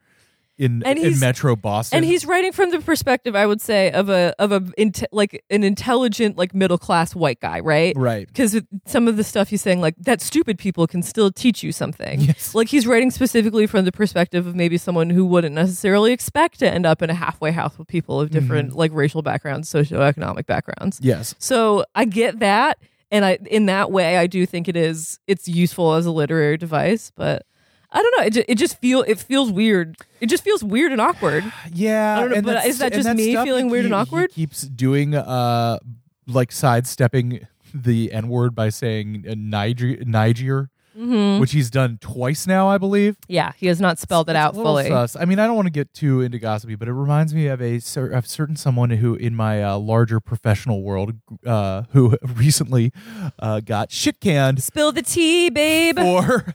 in 0.58 0.82
And 0.84 0.98
in 0.98 1.20
Metro 1.20 1.54
Boston. 1.56 1.98
And 1.98 2.06
he's 2.06 2.24
writing 2.24 2.52
from 2.52 2.70
the 2.70 2.80
perspective, 2.80 3.36
I 3.36 3.44
would 3.46 3.60
say, 3.60 3.90
of 3.90 4.08
a 4.08 4.34
of 4.38 4.52
a 4.52 4.60
inte- 4.60 5.04
like 5.12 5.44
an 5.50 5.62
intelligent, 5.62 6.36
like 6.38 6.54
middle 6.54 6.78
class 6.78 7.14
white 7.14 7.40
guy, 7.40 7.60
right? 7.60 7.94
right. 7.96 8.26
Because 8.26 8.60
some 8.86 9.08
of 9.08 9.16
the 9.16 9.24
stuff 9.24 9.48
he's 9.48 9.62
saying, 9.62 9.80
like 9.80 9.94
that 9.98 10.20
stupid 10.20 10.58
people 10.58 10.86
can 10.86 11.02
still 11.02 11.30
teach 11.30 11.62
you 11.62 11.72
something. 11.72 12.20
Yes. 12.22 12.54
Like 12.54 12.68
he's 12.68 12.86
writing 12.86 13.10
specifically 13.10 13.66
from 13.66 13.84
the 13.84 13.92
perspective 13.92 14.46
of 14.46 14.54
maybe 14.54 14.78
someone 14.78 15.10
who 15.10 15.24
wouldn't 15.26 15.54
necessarily 15.54 16.12
expect 16.12 16.58
to 16.60 16.70
end 16.70 16.86
up 16.86 17.02
in 17.02 17.10
a 17.10 17.14
halfway 17.14 17.52
house 17.52 17.76
with 17.78 17.88
people 17.88 18.20
of 18.20 18.30
different 18.30 18.70
Mm-hmm. 18.70 18.78
like 18.78 18.92
racial 18.94 19.22
backgrounds, 19.22 19.70
socioeconomic 19.72 20.46
backgrounds. 20.46 20.98
Yes. 21.02 21.34
So 21.38 21.84
I 21.94 22.04
get 22.06 22.38
that, 22.38 22.78
and 23.10 23.24
I 23.24 23.38
in 23.50 23.66
that 23.66 23.92
way 23.92 24.16
I 24.16 24.26
do 24.26 24.46
think 24.46 24.68
it 24.68 24.76
is 24.76 25.18
it's 25.26 25.46
useful 25.46 25.94
as 25.94 26.06
a 26.06 26.10
literary 26.10 26.56
device, 26.56 27.12
but. 27.14 27.44
I 27.92 28.02
don't 28.02 28.14
know. 28.18 28.24
It 28.26 28.32
just, 28.32 28.46
it 28.48 28.54
just 28.56 28.78
feel 28.80 29.02
it 29.06 29.18
feels 29.18 29.50
weird. 29.50 29.96
It 30.20 30.26
just 30.26 30.42
feels 30.44 30.62
weird 30.64 30.92
and 30.92 31.00
awkward. 31.00 31.44
Yeah, 31.72 32.16
I 32.16 32.20
don't 32.20 32.30
know, 32.30 32.36
and 32.36 32.46
but 32.46 32.52
that's- 32.54 32.70
is 32.70 32.78
that 32.78 32.92
and 32.92 33.02
just 33.04 33.16
me 33.16 33.32
stuff 33.32 33.44
feeling 33.44 33.66
he- 33.66 33.70
weird 33.72 33.84
and 33.86 33.94
he 33.94 34.00
awkward? 34.00 34.30
keeps 34.32 34.62
doing 34.62 35.14
uh 35.14 35.78
like 36.26 36.50
sidestepping 36.52 37.46
the 37.74 38.12
N 38.12 38.28
word 38.28 38.54
by 38.54 38.68
saying 38.70 39.24
uh, 39.28 39.34
Niger, 39.36 39.96
Niger, 40.04 40.70
Mm-hmm. 40.98 41.40
which 41.42 41.52
he's 41.52 41.68
done 41.68 41.98
twice 42.00 42.46
now, 42.46 42.68
I 42.68 42.78
believe. 42.78 43.18
Yeah, 43.28 43.52
he 43.58 43.66
has 43.66 43.82
not 43.82 43.98
spelled 43.98 44.30
it 44.30 44.32
It's 44.32 44.38
out 44.38 44.54
a 44.54 44.56
little 44.56 44.72
fully. 44.72 44.88
sus. 44.88 45.14
I 45.14 45.26
mean, 45.26 45.38
I 45.38 45.46
don't 45.46 45.54
want 45.54 45.66
to 45.66 45.70
get 45.70 45.92
too 45.92 46.22
into 46.22 46.38
gossipy, 46.38 46.74
but 46.74 46.88
it 46.88 46.94
reminds 46.94 47.34
me 47.34 47.48
of 47.48 47.60
a 47.60 47.80
cer- 47.80 48.08
of 48.08 48.26
certain 48.26 48.56
someone 48.56 48.88
who, 48.88 49.14
in 49.14 49.34
my 49.36 49.62
uh, 49.62 49.76
larger 49.76 50.20
professional 50.20 50.82
world, 50.82 51.12
uh, 51.44 51.82
who 51.90 52.16
recently 52.22 52.92
uh, 53.38 53.60
got 53.60 53.92
shit 53.92 54.20
canned 54.20 54.62
Spill 54.62 54.90
the 54.90 55.02
tea, 55.02 55.50
babe. 55.50 55.98
for 55.98 56.54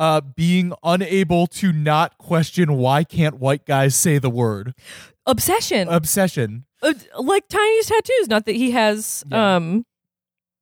uh, 0.00 0.20
being 0.22 0.72
unable 0.82 1.46
to 1.46 1.72
not 1.72 2.16
question 2.18 2.72
why 2.76 3.04
can't 3.04 3.36
white 3.38 3.64
guys 3.66 3.94
say 3.94 4.18
the 4.18 4.30
word 4.30 4.74
Obsession. 5.26 5.86
obsession. 5.88 6.64
Uh, 6.82 6.94
like 7.20 7.46
Tiny's 7.48 7.86
tattoos. 7.86 8.26
Not 8.28 8.46
that 8.46 8.56
he 8.56 8.70
has 8.72 9.22
Yeah. 9.30 9.56
um 9.56 9.84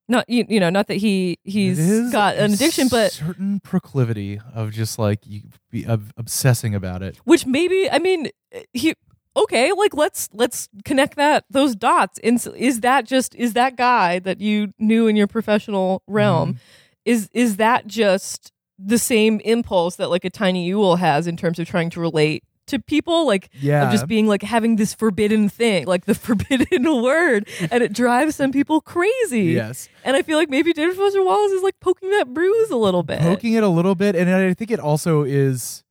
not 0.09 0.25
you, 0.27 0.43
you 0.49 0.59
know 0.59 0.69
not 0.69 0.87
that 0.87 0.95
he 0.97 1.37
he's 1.43 2.11
got 2.11 2.35
an 2.35 2.51
addiction 2.53 2.87
but 2.89 3.11
certain 3.13 3.59
proclivity 3.61 4.41
of 4.53 4.71
just 4.71 4.99
like 4.99 5.19
you 5.25 5.41
be 5.71 5.87
ob- 5.87 6.11
obsessing 6.17 6.73
about 6.75 7.01
it. 7.03 7.15
which 7.25 7.45
maybe 7.45 7.89
i 7.91 7.99
mean 7.99 8.27
he 8.73 8.93
okay 9.37 9.71
like 9.71 9.93
let's 9.93 10.27
let's 10.33 10.67
connect 10.83 11.15
that 11.15 11.45
those 11.51 11.75
dots 11.75 12.19
and 12.23 12.43
is 12.57 12.81
that 12.81 13.05
just 13.05 13.35
is 13.35 13.53
that 13.53 13.77
guy 13.77 14.17
that 14.19 14.41
you 14.41 14.73
knew 14.79 15.05
in 15.07 15.15
your 15.15 15.27
professional 15.27 16.01
realm 16.07 16.49
Mm-hmm. 16.53 16.57
is 17.05 17.29
is 17.33 17.57
that 17.57 17.85
just 17.87 18.51
the 18.81 18.97
same 18.97 19.39
impulse 19.41 19.97
that 19.97 20.09
like 20.09 20.23
a 20.23 20.29
tiny 20.29 20.65
Ewell 20.67 20.95
has 20.95 21.27
in 21.27 21.35
terms 21.35 21.59
of 21.59 21.67
trying 21.67 21.89
to 21.91 21.99
relate 21.99 22.43
to 22.67 22.79
people 22.79 23.25
like 23.25 23.49
Yeah. 23.59 23.85
of 23.87 23.91
just 23.91 24.07
being 24.07 24.27
like 24.27 24.41
having 24.43 24.75
this 24.77 24.93
forbidden 24.93 25.49
thing 25.49 25.85
like 25.87 26.05
the 26.05 26.15
forbidden 26.27 27.01
word. 27.01 27.47
And 27.71 27.83
it 27.83 27.93
drives 27.93 28.35
some 28.35 28.51
people 28.51 28.79
crazy. 28.79 29.45
Yes. 29.53 29.89
and 30.05 30.15
i 30.15 30.21
feel 30.21 30.37
like 30.37 30.49
maybe 30.49 30.71
david 30.71 30.95
foster 30.95 31.23
wallace 31.23 31.51
is 31.51 31.63
like 31.63 31.79
poking 31.79 32.11
that 32.11 32.33
bruise 32.33 32.69
a 32.69 32.77
little 32.77 33.03
bit. 33.03 33.19
Poking 33.21 33.53
it 33.53 33.63
a 33.63 33.67
little 33.69 33.95
bit. 33.95 34.15
And 34.15 34.29
i 34.29 34.53
think 34.53 34.71
it 34.71 34.79
also 34.79 35.23
is 35.23 35.83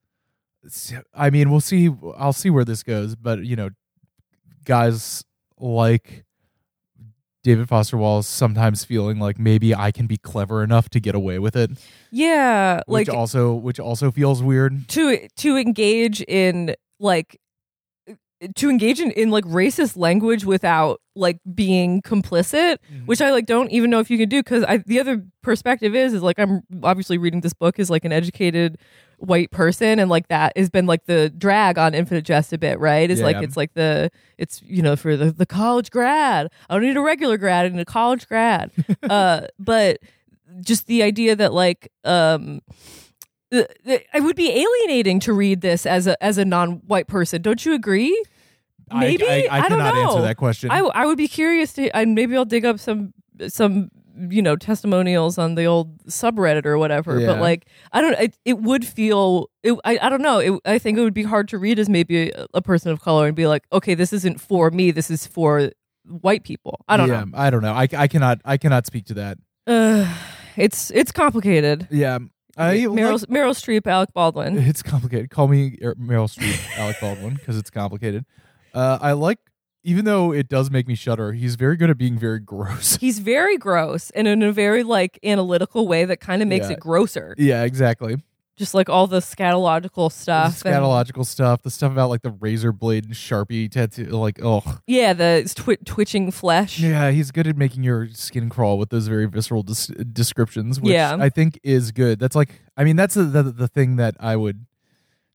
i 1.14 1.30
mean 1.30 1.51
we'll 1.51 1.61
see 1.61 1.91
i'll 2.16 2.32
see 2.32 2.49
where 2.51 2.64
this 2.64 2.82
goes. 2.82 3.16
But 3.16 3.45
you 3.45 3.57
know 3.57 3.70
guys 4.64 5.24
like 5.59 6.24
david 7.43 7.68
foster 7.68 7.97
wallace 7.97 8.26
sometimes 8.26 8.84
feeling 8.84 9.18
like 9.18 9.39
maybe 9.39 9.74
i 9.74 9.91
can 9.91 10.07
be 10.07 10.16
clever 10.16 10.62
enough 10.62 10.89
to 10.89 11.01
get 11.01 11.14
away 11.14 11.39
with 11.39 11.57
it. 11.57 11.70
Yeah 12.11 12.80
like 12.86 13.07
which 13.07 13.14
also 13.14 13.55
which 13.55 13.80
also 13.80 14.11
feels 14.11 14.43
weird. 14.43 14.89
To 14.91 15.28
to 15.28 15.57
engage 15.57 16.20
in 16.22 16.74
like 17.01 17.41
to 18.55 18.70
engage 18.70 19.01
in, 19.01 19.11
in 19.12 19.30
like 19.30 19.45
racist 19.45 19.97
language 19.97 20.45
without 20.45 21.01
like 21.16 21.41
being 21.55 22.01
complicit 22.03 22.76
mm-hmm. 22.93 23.07
which 23.07 23.20
i 23.20 23.30
like 23.30 23.47
don't 23.47 23.70
even 23.72 23.91
know 23.91 23.99
if 23.99 24.11
you 24.11 24.16
can 24.16 24.28
do 24.28 24.41
because 24.41 24.62
i 24.64 24.78
the 24.86 25.01
other 25.01 25.24
perspective 25.43 25.95
is 25.95 26.14
is 26.14 26.22
like 26.22 26.39
i'm 26.39 26.62
obviously 26.84 27.18
reading 27.18 27.41
this 27.41 27.53
book 27.53 27.80
as 27.80 27.91
like 27.91 28.05
an 28.05 28.12
educated 28.12 28.78
white 29.19 29.51
person 29.51 29.99
and 29.99 30.09
like 30.09 30.29
that 30.29 30.57
has 30.57 30.71
been 30.71 30.87
like 30.87 31.05
the 31.07 31.29
drag 31.31 31.77
on 31.77 31.95
infinite 31.95 32.25
jest 32.25 32.53
a 32.53 32.59
bit 32.59 32.79
right? 32.79 33.11
It's 33.11 33.21
like 33.21 33.37
it's 33.43 33.57
like 33.57 33.75
the 33.75 34.11
it's 34.39 34.62
you 34.62 34.83
know 34.83 34.97
for 34.97 35.16
the, 35.16 35.33
the 35.33 35.47
college 35.47 35.91
grad. 35.91 36.51
I 36.69 36.75
don't 36.75 36.85
need 36.85 36.97
a 36.97 37.01
regular 37.01 37.37
grad 37.37 37.66
i 37.66 37.69
need 37.69 37.81
a 37.81 37.85
college 37.85 38.29
grad. 38.29 38.71
Uh 39.09 39.47
but 39.59 40.01
just 40.61 40.87
the 40.87 41.03
idea 41.03 41.37
that 41.37 41.53
like 41.53 41.91
um 42.05 42.61
it 43.51 44.23
would 44.23 44.37
be 44.37 44.51
alienating 44.51 45.21
to 45.21 45.33
read 45.33 45.61
this 45.61 45.87
as 45.87 46.07
a 46.07 46.23
as 46.23 46.39
a 46.39 46.45
non-white 46.45 47.07
person. 47.07 47.43
Don't 47.43 47.64
you 47.64 47.75
agree? 47.75 48.25
I- 48.91 49.01
maybe? 49.01 49.29
I, 49.29 49.49
I, 49.51 49.69
don't 49.69 49.79
cannot 49.79 49.97
answer 49.97 50.23
that 50.23 50.37
question. 50.37 50.71
I, 50.71 50.79
I 50.79 51.07
would 51.07 51.19
be 51.19 51.29
curious 51.29 51.73
to 51.75 51.89
and 51.97 52.14
maybe 52.14 52.37
I'll 52.37 52.45
dig 52.45 52.64
up 52.64 52.79
some 52.79 53.12
some 53.49 53.91
you 54.31 54.43
know 54.43 54.57
testimonials 54.57 55.39
on 55.39 55.55
the 55.55 55.64
old 55.64 55.99
subreddit 56.07 56.66
or 56.66 56.77
whatever 56.79 57.21
Yeah. 57.21 57.27
but 57.29 57.41
like 57.41 57.66
I 57.93 58.01
don't 58.01 58.14
it, 58.19 58.37
it 58.45 58.59
would 58.61 58.87
feel 58.87 59.51
it, 59.62 59.75
I, 59.85 59.99
I 60.03 60.09
don't 60.09 60.23
know 60.23 60.39
it, 60.39 60.61
I 60.64 60.79
think 60.79 60.99
it 60.99 61.03
would 61.03 61.14
be 61.14 61.23
hard 61.23 61.49
to 61.49 61.59
read 61.59 61.79
as 61.79 61.89
maybe 61.89 62.31
a, 62.31 62.47
a 62.55 62.62
person 62.62 62.91
of 62.91 63.01
color 63.01 63.27
and 63.27 63.37
be 63.37 63.47
like 63.47 63.64
okay 63.73 63.95
this 63.95 64.12
isn't 64.12 64.41
for 64.41 64.71
me 64.71 64.91
this 64.91 65.11
is 65.11 65.27
for 65.27 65.71
white 66.05 66.43
people 66.43 66.81
I 66.89 66.97
don't 66.97 67.09
yeah, 67.09 67.25
I 67.35 67.51
don't 67.51 67.62
know. 67.62 67.73
I, 67.75 67.87
I 67.97 68.09
cannot 68.09 68.41
I 68.45 68.57
cannot 68.57 68.87
speak 68.87 69.05
to 69.07 69.14
that. 69.14 69.39
uh, 69.66 70.12
it's 70.57 70.91
it's 70.91 71.12
complicated 71.12 71.87
Yeah. 71.91 72.19
I 72.57 72.79
Meryl, 72.79 73.12
like- 73.21 73.31
Meryl 73.31 73.55
Streep 73.55 73.87
Alec 73.87 74.12
Baldwin 74.12 74.59
It's 74.59 74.83
complicated. 74.83 75.31
Call 75.31 75.47
me 75.47 75.79
Er- 75.81 75.95
Meryl 75.95 76.27
Streep, 76.29 76.59
Alec 76.77 76.97
Baldwin, 77.01 77.35
because 77.35 77.57
it's 77.57 77.71
complicated. 77.71 78.25
Uh, 78.75 78.99
I 79.01 79.12
like, 79.12 79.39
even 79.89 80.05
though 80.05 80.32
it 80.32 80.49
does 80.49 80.70
make 80.70 80.86
me 80.86 80.95
shudder. 80.95 81.32
He's 81.32 81.55
very 81.57 81.76
good 81.76 81.91
at 81.91 81.99
being 81.99 82.18
very 82.18 82.41
gross. 82.41 82.97
he's 83.01 83.18
very 83.18 83.57
gross 83.57 84.11
and 84.11 84.28
in 84.28 84.43
a 84.43 84.53
very 84.53 84.82
like 84.82 85.18
analytical 85.24 85.89
way 85.89 86.05
that 86.05 86.20
kind 86.20 86.43
of 86.43 86.49
makes 86.49 86.66
Yeah. 86.66 86.74
it 86.74 86.80
grosser 86.80 87.34
yeah, 87.39 87.62
exactly. 87.64 88.16
just 88.57 88.74
like 88.74 88.89
all 88.89 89.07
the 89.07 89.20
scatological 89.20 90.11
stuff 90.11 90.62
The 90.62 90.70
and- 90.74 90.84
scatological 90.84 91.24
stuff, 91.24 91.62
the 91.62 91.70
stuff 91.70 91.93
about 91.93 92.11
like 92.11 92.22
the 92.22 92.30
razor 92.32 92.72
blade 92.72 93.05
and 93.05 93.14
sharpie 93.14 93.70
tattoo, 93.70 94.05
like 94.07 94.41
oh 94.43 94.62
Yeah, 94.86 95.12
the 95.12 95.51
twi- 95.55 95.78
twitching 95.84 96.30
flesh. 96.32 96.78
yeah, 96.80 97.11
he's 97.11 97.30
good 97.30 97.47
at 97.47 97.57
making 97.57 97.82
your 97.84 98.09
skin 98.12 98.49
crawl 98.51 98.76
with 98.78 98.91
those 98.91 99.07
very 99.09 99.26
visceral 99.26 99.62
des- 99.62 99.95
descriptions, 100.12 100.80
which 100.80 100.93
Yeah. 100.93 101.16
I 101.18 101.28
think 101.28 101.59
is 101.62 101.93
good. 101.93 102.18
That's 102.18 102.34
like, 102.36 102.61
I 102.76 102.84
mean, 102.84 102.97
that's 102.97 103.14
the, 103.14 103.22
the 103.24 103.43
the 103.45 103.68
thing 103.68 103.97
that 103.97 104.16
I 104.20 104.34
would 104.36 104.66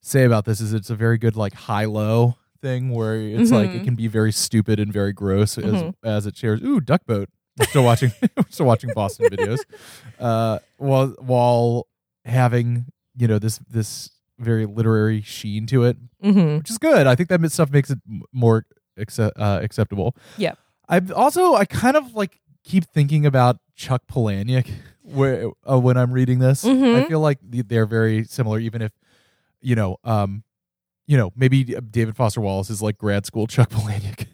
say 0.01 0.25
about 0.25 0.43
this 0.45 0.59
is 0.59 0.73
it's 0.73 0.89
a 0.89 0.95
very 0.95 1.17
good 1.17 1.35
like 1.37 1.53
high 1.53 1.85
low 1.85 2.35
thing 2.63 2.89
where 2.89 3.15
it's 3.19 3.51
like 3.51 3.69
it 3.71 3.81
Mhm. 3.81 3.83
can 3.83 3.95
be 3.95 4.07
very 4.07 4.31
stupid 4.31 4.79
and 4.79 4.91
very 4.91 5.13
gross 5.13 5.57
as 5.59 5.65
Mhm. 5.83 5.93
as 6.03 6.25
it 6.25 6.35
shares. 6.35 6.61
Ooh, 6.63 6.79
duck 6.79 7.05
boat. 7.05 7.29
We're 7.59 7.67
still 7.67 7.83
watching. 7.83 8.11
we're 8.37 8.49
still 8.49 8.65
watching 8.65 8.89
Boston 8.95 9.27
videos, 9.29 9.59
uh, 10.19 10.57
while 10.77 11.09
while 11.19 11.87
having 12.25 12.85
you 13.15 13.27
know 13.27 13.37
this 13.37 13.59
this 13.69 14.09
very 14.39 14.65
literary 14.65 15.21
sheen 15.21 15.67
to 15.67 15.83
it, 15.83 15.97
hmm 16.21 16.57
which 16.57 16.71
is 16.71 16.77
good. 16.79 17.05
I 17.05 17.13
think 17.15 17.29
that 17.29 17.39
stuff 17.51 17.69
makes 17.69 17.89
it 17.91 17.99
more 18.31 18.65
acce- 18.99 19.31
uh, 19.37 19.59
acceptable. 19.61 20.15
Yeah. 20.37 20.53
I 20.89 20.99
also 21.15 21.53
I 21.53 21.65
kind 21.65 21.95
of 21.95 22.15
like 22.15 22.39
keep 22.63 22.85
thinking 22.85 23.25
about 23.25 23.57
Chuck 23.75 24.01
Palahniuk 24.11 24.67
where 25.03 25.51
uh, 25.69 25.77
when 25.79 25.97
I'm 25.97 26.11
reading 26.11 26.39
this. 26.39 26.65
I 26.65 26.69
Mhm. 26.69 27.07
feel 27.07 27.19
like 27.19 27.37
they're 27.43 27.85
very 27.85 28.23
similar, 28.23 28.57
even 28.59 28.81
if 28.81 28.91
you 29.61 29.75
know, 29.75 29.97
um, 30.03 30.43
you 31.07 31.17
know, 31.17 31.31
maybe 31.35 31.63
David 31.63 32.15
Foster 32.15 32.41
Wallace 32.41 32.69
is 32.69 32.81
like 32.81 32.97
grad 32.97 33.25
school 33.25 33.47
Chuck 33.47 33.69
Palahniuk. 33.69 34.27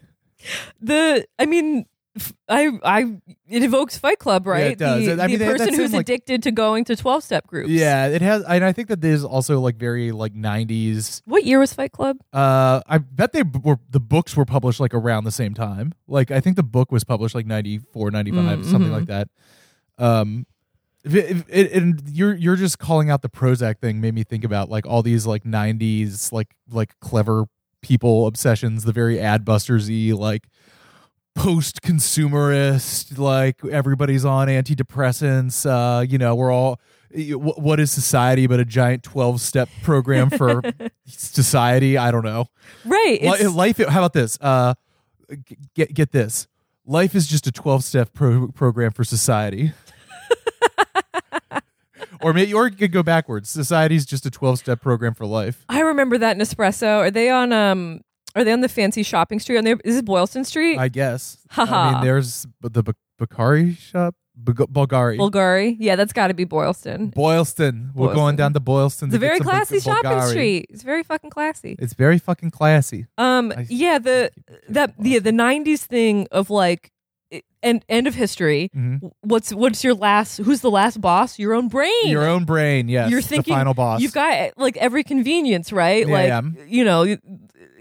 The, 0.79 1.25
I 1.37 1.45
mean, 1.45 1.85
I, 2.47 2.71
I, 2.83 3.17
it 3.47 3.63
evokes 3.63 3.97
Fight 3.97 4.19
Club, 4.19 4.47
right? 4.47 4.71
it 4.71 4.77
does. 4.79 5.05
The, 5.05 5.21
I 5.21 5.27
mean, 5.27 5.39
the 5.39 5.45
that- 5.45 5.57
person 5.57 5.73
who's 5.73 5.93
like- 5.93 6.01
addicted 6.01 6.43
to 6.43 6.51
going 6.51 6.83
to 6.85 6.95
twelve 6.95 7.23
step 7.23 7.45
groups. 7.47 7.69
yeah, 7.69 8.07
it 8.07 8.21
has, 8.21 8.43
and 8.43 8.63
I 8.63 8.71
think 8.73 8.87
that 8.89 9.01
there's 9.01 9.23
also 9.23 9.59
like 9.59 9.75
very 9.77 10.11
like 10.11 10.33
'90s. 10.33 11.21
What 11.25 11.43
year 11.45 11.59
was 11.59 11.73
Fight 11.73 11.91
Club? 11.91 12.17
Uh, 12.33 12.81
I 12.87 12.97
bet 12.97 13.31
they 13.33 13.43
b- 13.43 13.59
were 13.63 13.79
the 13.89 13.99
books 13.99 14.35
were 14.35 14.45
published 14.45 14.79
like 14.79 14.93
around 14.93 15.25
the 15.25 15.31
same 15.31 15.53
time. 15.53 15.93
Like 16.07 16.31
I 16.31 16.39
think 16.39 16.55
the 16.55 16.63
book 16.63 16.91
was 16.91 17.03
published 17.03 17.35
like 17.35 17.45
94, 17.45 18.11
95, 18.11 18.59
Mm, 18.59 18.65
something 18.65 18.89
mhm. 18.91 18.93
like 18.93 19.05
that. 19.05 19.27
Um, 19.97 20.45
it, 21.03 21.45
it, 21.47 21.71
and 21.71 22.01
you're 22.09 22.35
you're 22.35 22.55
just 22.55 22.79
calling 22.79 23.09
out 23.09 23.21
the 23.21 23.29
Prozac 23.29 23.79
thing 23.79 24.01
made 24.01 24.13
me 24.13 24.23
think 24.23 24.43
about 24.43 24.69
like 24.69 24.85
all 24.85 25.01
these 25.01 25.25
like 25.25 25.43
'90s 25.43 26.31
like 26.31 26.55
like 26.69 26.99
clever 26.99 27.45
people 27.81 28.27
obsessions, 28.27 28.83
the 28.83 28.91
very 28.91 29.17
adbustersy 29.17 30.13
like 30.13 30.47
post 31.35 31.81
consumerist 31.81 33.17
like 33.17 33.63
everybody's 33.65 34.25
on 34.25 34.47
antidepressants. 34.47 35.65
Uh, 35.65 36.01
you 36.01 36.17
know, 36.17 36.35
we're 36.35 36.51
all. 36.51 36.79
What 37.11 37.79
is 37.79 37.91
society 37.91 38.45
but 38.45 38.59
a 38.59 38.65
giant 38.65 39.01
twelve 39.01 39.41
step 39.41 39.67
program 39.81 40.29
for 40.29 40.61
society? 41.07 41.97
I 41.97 42.11
don't 42.11 42.23
know. 42.23 42.45
Right. 42.85 43.19
Life. 43.23 43.77
How 43.77 43.99
about 43.99 44.13
this? 44.13 44.37
Uh, 44.39 44.75
get 45.73 45.91
get 45.93 46.11
this. 46.11 46.47
Life 46.85 47.15
is 47.15 47.25
just 47.25 47.47
a 47.47 47.51
twelve 47.51 47.83
step 47.83 48.13
pro- 48.13 48.49
program 48.49 48.91
for 48.91 49.03
society. 49.03 49.71
or 52.21 52.33
maybe, 52.33 52.53
or 52.53 52.67
you 52.67 52.75
could 52.75 52.91
go 52.91 53.03
backwards. 53.03 53.49
Society's 53.49 54.05
just 54.05 54.25
a 54.25 54.31
twelve 54.31 54.59
step 54.59 54.81
program 54.81 55.13
for 55.13 55.25
life. 55.25 55.63
I 55.69 55.81
remember 55.81 56.17
that 56.17 56.37
Nespresso. 56.37 56.97
Are 56.99 57.11
they 57.11 57.29
on, 57.29 57.51
um, 57.53 58.01
are 58.35 58.43
they 58.43 58.51
on 58.51 58.61
the 58.61 58.69
fancy 58.69 59.03
shopping 59.03 59.39
street? 59.39 59.57
On 59.57 59.63
there, 59.63 59.77
is 59.83 59.97
it 59.97 60.05
Boylston 60.05 60.43
Street? 60.45 60.77
I 60.77 60.87
guess. 60.89 61.37
I 61.51 61.53
Haha. 61.65 61.91
mean, 61.93 62.03
there's 62.03 62.45
the 62.61 62.83
B- 62.83 62.91
Bakari 63.17 63.73
shop, 63.73 64.15
B- 64.41 64.53
Bulgari, 64.53 65.17
Bulgari. 65.17 65.75
Yeah, 65.79 65.95
that's 65.95 66.13
got 66.13 66.27
to 66.27 66.33
be 66.33 66.45
Boylston. 66.45 67.07
Boylston. 67.09 67.91
We're 67.93 68.07
Boylston. 68.07 68.15
going 68.15 68.35
down 68.37 68.53
to 68.53 68.59
Boylston. 68.59 69.09
It's 69.09 69.15
a 69.15 69.19
very 69.19 69.39
classy 69.39 69.79
shopping 69.79 70.11
Bulgari. 70.11 70.29
street. 70.29 70.65
It's 70.69 70.83
very 70.83 71.03
fucking 71.03 71.29
classy. 71.31 71.75
It's 71.79 71.93
very 71.93 72.19
fucking 72.19 72.51
classy. 72.51 73.07
Um, 73.17 73.51
I- 73.55 73.65
yeah, 73.69 73.99
the 73.99 74.31
that 74.69 74.93
the 74.99 75.19
the 75.19 75.31
'90s 75.31 75.79
thing 75.81 76.27
of 76.31 76.49
like 76.49 76.91
i- 77.63 77.81
end 77.89 78.07
of 78.07 78.15
history. 78.15 78.69
Mhm. 78.75 79.11
What's 79.21 79.53
what's 79.53 79.83
your 79.83 79.93
last? 79.93 80.37
Who's 80.37 80.61
the 80.61 80.71
last 80.71 80.99
boss? 81.01 81.37
Your 81.39 81.53
own 81.53 81.67
brain. 81.67 82.07
Your 82.07 82.27
own 82.27 82.45
brain. 82.45 82.87
Yes. 82.89 83.09
You're 83.11 83.21
the 83.21 83.27
thinking 83.27 83.53
final 83.53 83.73
boss. 83.73 84.01
You've 84.01 84.13
got 84.13 84.51
like 84.57 84.77
every 84.77 85.03
convenience, 85.03 85.71
right? 85.71 86.07
Yeah, 86.07 86.13
like 86.13 86.27
yeah. 86.27 86.41
you 86.67 86.83
know, 86.83 87.03
you, 87.03 87.17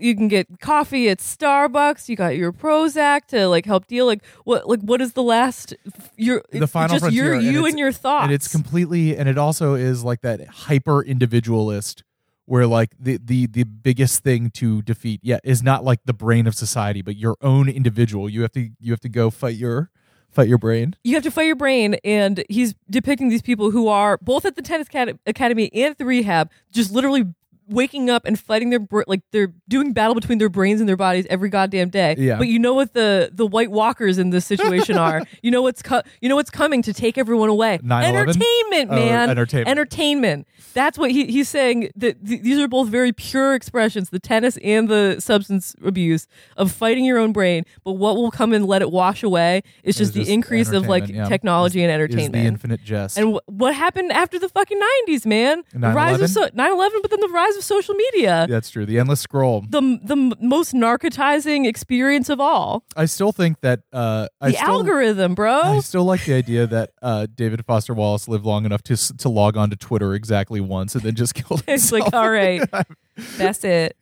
you 0.00 0.14
can 0.14 0.28
get 0.28 0.46
coffee 0.60 1.08
at 1.08 1.18
Starbucks. 1.18 2.08
You 2.08 2.14
got 2.16 2.36
your 2.36 2.52
Prozac 2.52 3.26
to 3.28 3.48
like 3.48 3.66
help 3.66 3.86
deal. 3.86 4.06
Like 4.06 4.24
what? 4.44 4.68
Like 4.68 4.80
what 4.80 5.00
is 5.00 5.12
the 5.14 5.22
last? 5.22 5.74
Your 6.16 6.42
The 6.52 6.66
final 6.66 6.94
just 6.94 7.02
frontier, 7.02 7.24
your 7.26 7.34
and 7.34 7.42
you 7.44 7.50
it's- 7.58 7.70
and 7.72 7.78
your 7.78 7.92
thoughts. 7.92 8.24
and 8.24 8.32
it's 8.32 8.48
completely 8.48 9.16
and 9.16 9.28
it 9.28 9.38
also 9.38 9.74
is 9.74 10.04
like 10.04 10.20
that 10.22 10.46
hyper 10.46 11.02
individualist 11.02 12.02
where 12.48 12.66
like 12.66 12.90
the 12.98 13.18
the 13.22 13.46
the 13.46 13.64
biggest 13.64 14.22
thing 14.22 14.50
to 14.50 14.80
defeat 14.82 15.20
yeah 15.22 15.38
is 15.44 15.62
not 15.62 15.84
like 15.84 16.00
the 16.06 16.14
brain 16.14 16.46
of 16.46 16.54
society 16.54 17.02
but 17.02 17.16
your 17.16 17.36
own 17.42 17.68
individual. 17.68 18.28
You 18.28 18.42
have 18.42 18.52
to 18.52 18.70
you 18.80 18.92
have 18.92 19.00
to 19.00 19.08
go 19.08 19.30
fight 19.30 19.56
your 19.56 19.90
fight 20.30 20.48
your 20.48 20.58
brain. 20.58 20.96
You 21.04 21.14
have 21.14 21.22
to 21.24 21.30
fight 21.30 21.46
your 21.46 21.56
brain 21.56 21.96
and 22.04 22.42
he's 22.48 22.74
depicting 22.90 23.28
these 23.28 23.42
people 23.42 23.70
who 23.70 23.88
are 23.88 24.18
both 24.18 24.44
at 24.44 24.56
the 24.56 24.62
tennis 24.62 24.88
academy 25.26 25.70
and 25.74 25.90
at 25.90 25.98
the 25.98 26.04
rehab 26.04 26.50
just 26.72 26.90
literally 26.90 27.24
waking 27.68 28.08
up 28.10 28.24
and 28.24 28.38
fighting 28.38 28.70
their 28.70 28.78
br- 28.80 29.02
like 29.06 29.20
they're 29.32 29.52
doing 29.68 29.92
battle 29.92 30.14
between 30.14 30.38
their 30.38 30.48
brains 30.48 30.80
and 30.80 30.88
their 30.88 30.96
bodies 30.96 31.26
every 31.30 31.48
goddamn 31.48 31.90
day. 31.90 32.14
Yeah. 32.18 32.38
But 32.38 32.48
you 32.48 32.58
know 32.58 32.74
what 32.74 32.94
the 32.94 33.30
the 33.32 33.46
White 33.46 33.70
Walkers 33.70 34.18
in 34.18 34.30
this 34.30 34.46
situation 34.46 34.96
are? 35.06 35.22
You 35.42 35.50
know 35.50 35.62
what's 35.62 35.82
co- 35.82 36.02
you 36.20 36.28
know 36.28 36.36
what's 36.36 36.50
coming 36.50 36.82
to 36.82 36.92
take 36.92 37.18
everyone 37.18 37.48
away? 37.48 37.78
9/11? 37.82 38.04
Entertainment, 38.04 38.90
Oh, 38.90 38.94
man. 38.94 39.30
entertainment. 39.30 39.68
Entertainment. 39.68 40.48
That's 40.74 40.98
what 40.98 41.10
he, 41.10 41.26
he's 41.26 41.48
saying. 41.48 41.90
That 41.96 42.24
th- 42.24 42.42
these 42.42 42.58
are 42.58 42.68
both 42.68 42.88
very 42.88 43.12
pure 43.12 43.54
expressions, 43.54 44.10
the 44.10 44.18
tennis 44.20 44.56
and 44.58 44.88
the 44.88 45.16
substance 45.20 45.74
abuse 45.84 46.26
of 46.56 46.70
fighting 46.72 47.04
your 47.04 47.18
own 47.18 47.32
brain. 47.32 47.64
But 47.84 47.92
what 47.92 48.16
will 48.16 48.30
come 48.30 48.52
and 48.52 48.66
let 48.66 48.82
it 48.82 48.90
wash 48.90 49.22
away 49.22 49.62
is 49.82 49.96
just 49.96 50.12
the 50.14 50.20
just 50.20 50.30
increase 50.30 50.70
of 50.72 50.86
like 50.86 51.08
yeah. 51.08 51.26
technology 51.28 51.82
and 51.82 51.90
Is 51.90 51.94
entertainment. 51.94 52.32
the 52.34 52.40
infinite 52.40 52.82
jest. 52.84 53.16
And 53.18 53.34
wh- 53.34 53.48
what 53.50 53.74
happened 53.74 54.12
after 54.12 54.38
the 54.38 54.48
fucking 54.48 54.78
90s, 55.08 55.26
man? 55.26 55.62
The 55.72 55.88
rise 55.88 56.20
of 56.20 56.28
9/11? 56.30 56.34
so- 56.34 56.48
9/11, 56.50 56.90
but 57.02 57.10
then 57.10 57.20
the 57.20 57.28
rise 57.28 57.56
of 57.58 57.64
social 57.64 57.94
media. 57.94 58.46
That's 58.48 58.70
true. 58.70 58.86
The 58.86 58.98
endless 58.98 59.20
scroll. 59.20 59.62
The 59.68 59.98
the 60.02 60.16
most 60.40 60.72
narcotizing 60.72 61.66
experience 61.66 62.28
of 62.28 62.40
all. 62.40 62.84
I 62.96 63.04
still 63.04 63.32
think 63.32 63.60
that 63.60 63.80
uh, 63.92 64.28
I 64.40 64.50
The 64.50 64.56
still, 64.56 64.68
algorithm, 64.68 65.34
bro. 65.34 65.60
I 65.60 65.80
still 65.80 66.04
like 66.04 66.24
the 66.24 66.34
idea 66.34 66.66
that 66.66 66.90
uh, 67.02 67.26
David 67.34 67.64
Foster 67.66 67.92
Wallace 67.94 68.28
lived 68.28 68.44
long 68.44 68.64
enough 68.64 68.82
to 68.84 68.96
to 69.16 69.28
log 69.28 69.56
on 69.56 69.70
to 69.70 69.76
Twitter 69.76 70.14
exactly 70.14 70.60
once 70.60 70.94
and 70.94 71.02
then 71.04 71.14
just 71.14 71.34
killed 71.34 71.62
himself. 71.66 71.68
it's 71.68 71.92
like, 71.92 72.14
all 72.14 72.30
right, 72.30 72.62
that's 73.36 73.64
it. 73.64 73.96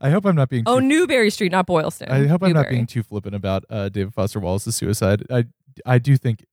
I 0.00 0.10
hope 0.10 0.24
I'm 0.26 0.36
not 0.36 0.48
being. 0.48 0.64
Oh, 0.66 0.80
too, 0.80 0.86
Newbury 0.86 1.30
Street, 1.30 1.50
not 1.52 1.66
Boylston. 1.66 2.10
I 2.10 2.26
hope 2.26 2.42
I'm 2.42 2.52
not 2.52 2.68
being 2.68 2.86
too 2.86 3.02
flippant 3.02 3.34
about 3.34 3.64
uh, 3.70 3.88
David 3.88 4.14
Foster 4.14 4.38
Wallace's 4.38 4.76
suicide. 4.76 5.24
I 5.30 5.44
I 5.86 5.98
do 5.98 6.16
think. 6.16 6.44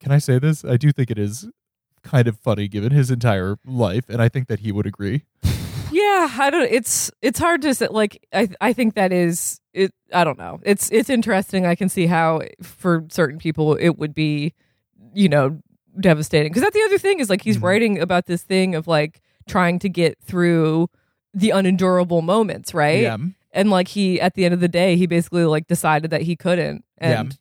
Can 0.00 0.12
I 0.12 0.18
say 0.18 0.38
this? 0.38 0.64
I 0.64 0.76
do 0.76 0.92
think 0.92 1.10
it 1.10 1.18
is 1.18 1.48
kind 2.02 2.28
of 2.28 2.38
funny 2.38 2.68
given 2.68 2.92
his 2.92 3.10
entire 3.10 3.56
life, 3.64 4.08
and 4.08 4.20
I 4.22 4.28
think 4.28 4.48
that 4.48 4.60
he 4.60 4.72
would 4.72 4.86
agree. 4.86 5.24
Yeah, 5.90 6.28
I 6.38 6.50
don't. 6.50 6.70
It's 6.70 7.10
it's 7.22 7.38
hard 7.38 7.62
to 7.62 7.74
say. 7.74 7.88
Like, 7.90 8.26
I 8.32 8.48
I 8.60 8.72
think 8.72 8.94
that 8.94 9.12
is 9.12 9.60
it. 9.72 9.92
I 10.12 10.22
don't 10.24 10.38
know. 10.38 10.60
It's 10.62 10.90
it's 10.92 11.08
interesting. 11.10 11.64
I 11.66 11.74
can 11.74 11.88
see 11.88 12.06
how 12.06 12.42
for 12.62 13.06
certain 13.10 13.38
people 13.38 13.74
it 13.74 13.96
would 13.98 14.14
be, 14.14 14.52
you 15.14 15.28
know, 15.30 15.58
devastating. 15.98 16.50
Because 16.50 16.62
that's 16.62 16.74
the 16.76 16.82
other 16.82 16.98
thing 16.98 17.20
is 17.20 17.30
like 17.30 17.42
he's 17.42 17.56
Mhm. 17.58 17.62
writing 17.62 17.98
about 18.00 18.26
this 18.26 18.42
thing 18.42 18.74
of 18.74 18.86
like 18.86 19.20
trying 19.48 19.78
to 19.78 19.88
get 19.88 20.18
through 20.22 20.90
the 21.32 21.50
unendurable 21.50 22.20
moments, 22.20 22.74
right? 22.74 23.02
Yeah. 23.02 23.16
And 23.52 23.70
like 23.70 23.88
he 23.88 24.20
at 24.20 24.34
the 24.34 24.44
end 24.44 24.52
of 24.52 24.60
the 24.60 24.68
day, 24.68 24.96
he 24.96 25.06
basically 25.06 25.44
like 25.46 25.66
decided 25.68 26.10
that 26.10 26.22
he 26.22 26.36
couldn't. 26.36 26.84
Yeah. 27.00 27.20
And 27.20 27.38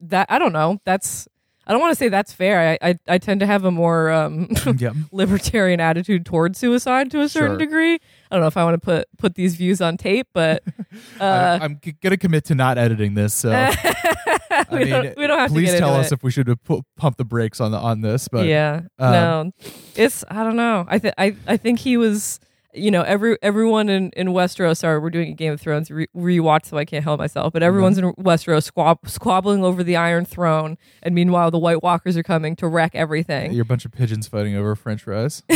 that 0.00 0.26
I 0.30 0.38
don't 0.38 0.52
know. 0.52 0.78
That's 0.84 1.26
I 1.68 1.72
don't 1.72 1.80
want 1.82 1.92
to 1.92 1.96
say 1.96 2.08
that's 2.08 2.32
fair. 2.32 2.78
I 2.82 2.88
I, 2.90 2.98
I 3.06 3.18
tend 3.18 3.40
to 3.40 3.46
have 3.46 3.64
a 3.64 3.70
more 3.70 4.10
um 4.10 4.48
yeah. 4.78 4.92
libertarian 5.12 5.80
attitude 5.80 6.24
towards 6.24 6.58
suicide 6.58 7.10
to 7.10 7.20
a 7.20 7.28
certain 7.28 7.50
Sure. 7.50 7.58
degree. 7.58 7.94
I 7.94 8.34
don't 8.34 8.40
know 8.40 8.46
if 8.46 8.56
I 8.56 8.64
want 8.64 8.74
to 8.74 8.80
put 8.84 9.06
put 9.18 9.34
these 9.34 9.54
views 9.56 9.80
on 9.82 9.96
tape, 9.98 10.28
but 10.32 10.62
I, 11.20 11.24
uh, 11.24 11.58
I'm 11.62 11.78
g- 11.82 11.94
gonna 12.02 12.16
commit 12.16 12.44
to 12.46 12.54
not 12.54 12.78
editing 12.78 13.14
this. 13.14 13.34
So 13.34 13.50
we, 13.50 13.54
I 13.54 14.64
mean, 14.70 14.88
don't, 14.88 15.16
we 15.18 15.26
don't 15.26 15.38
have 15.38 15.50
please 15.50 15.72
to 15.72 15.78
tell 15.78 15.94
us 15.94 16.06
it. 16.06 16.14
if 16.14 16.22
we 16.22 16.30
should 16.30 16.48
have 16.48 16.62
pu- 16.64 16.82
pumped 16.96 17.18
the 17.18 17.24
brakes 17.24 17.60
on 17.60 17.70
the 17.70 17.78
on 17.78 18.00
this. 18.00 18.28
But 18.28 18.46
yeah, 18.46 18.80
um, 18.98 19.12
no, 19.12 19.52
it's 19.94 20.24
I 20.30 20.42
don't 20.44 20.56
know. 20.56 20.86
I 20.88 20.98
think 20.98 21.14
I 21.18 21.36
I 21.46 21.56
think 21.58 21.78
he 21.80 21.96
was. 21.96 22.40
You 22.74 22.90
know, 22.90 23.00
every 23.02 23.38
everyone 23.42 23.88
in, 23.88 24.10
in 24.10 24.28
Westeros. 24.28 24.76
Sorry, 24.78 24.98
we're 24.98 25.08
doing 25.10 25.30
a 25.30 25.34
Game 25.34 25.54
of 25.54 25.60
Thrones 25.60 25.90
re- 25.90 26.06
rewatch, 26.14 26.66
so 26.66 26.76
I 26.76 26.84
can't 26.84 27.02
help 27.02 27.18
myself. 27.18 27.52
But 27.54 27.62
everyone's 27.62 27.96
in 27.96 28.12
Westeros 28.14 28.64
squab- 28.64 29.08
squabbling 29.08 29.64
over 29.64 29.82
the 29.82 29.96
Iron 29.96 30.26
Throne, 30.26 30.76
and 31.02 31.14
meanwhile, 31.14 31.50
the 31.50 31.58
White 31.58 31.82
Walkers 31.82 32.16
are 32.18 32.22
coming 32.22 32.54
to 32.56 32.68
wreck 32.68 32.94
everything. 32.94 33.52
you're 33.52 33.62
a 33.62 33.64
bunch 33.64 33.86
of 33.86 33.92
pigeons 33.92 34.28
fighting 34.28 34.54
over 34.54 34.76
French 34.76 35.02
fries. 35.02 35.42
uh, 35.50 35.52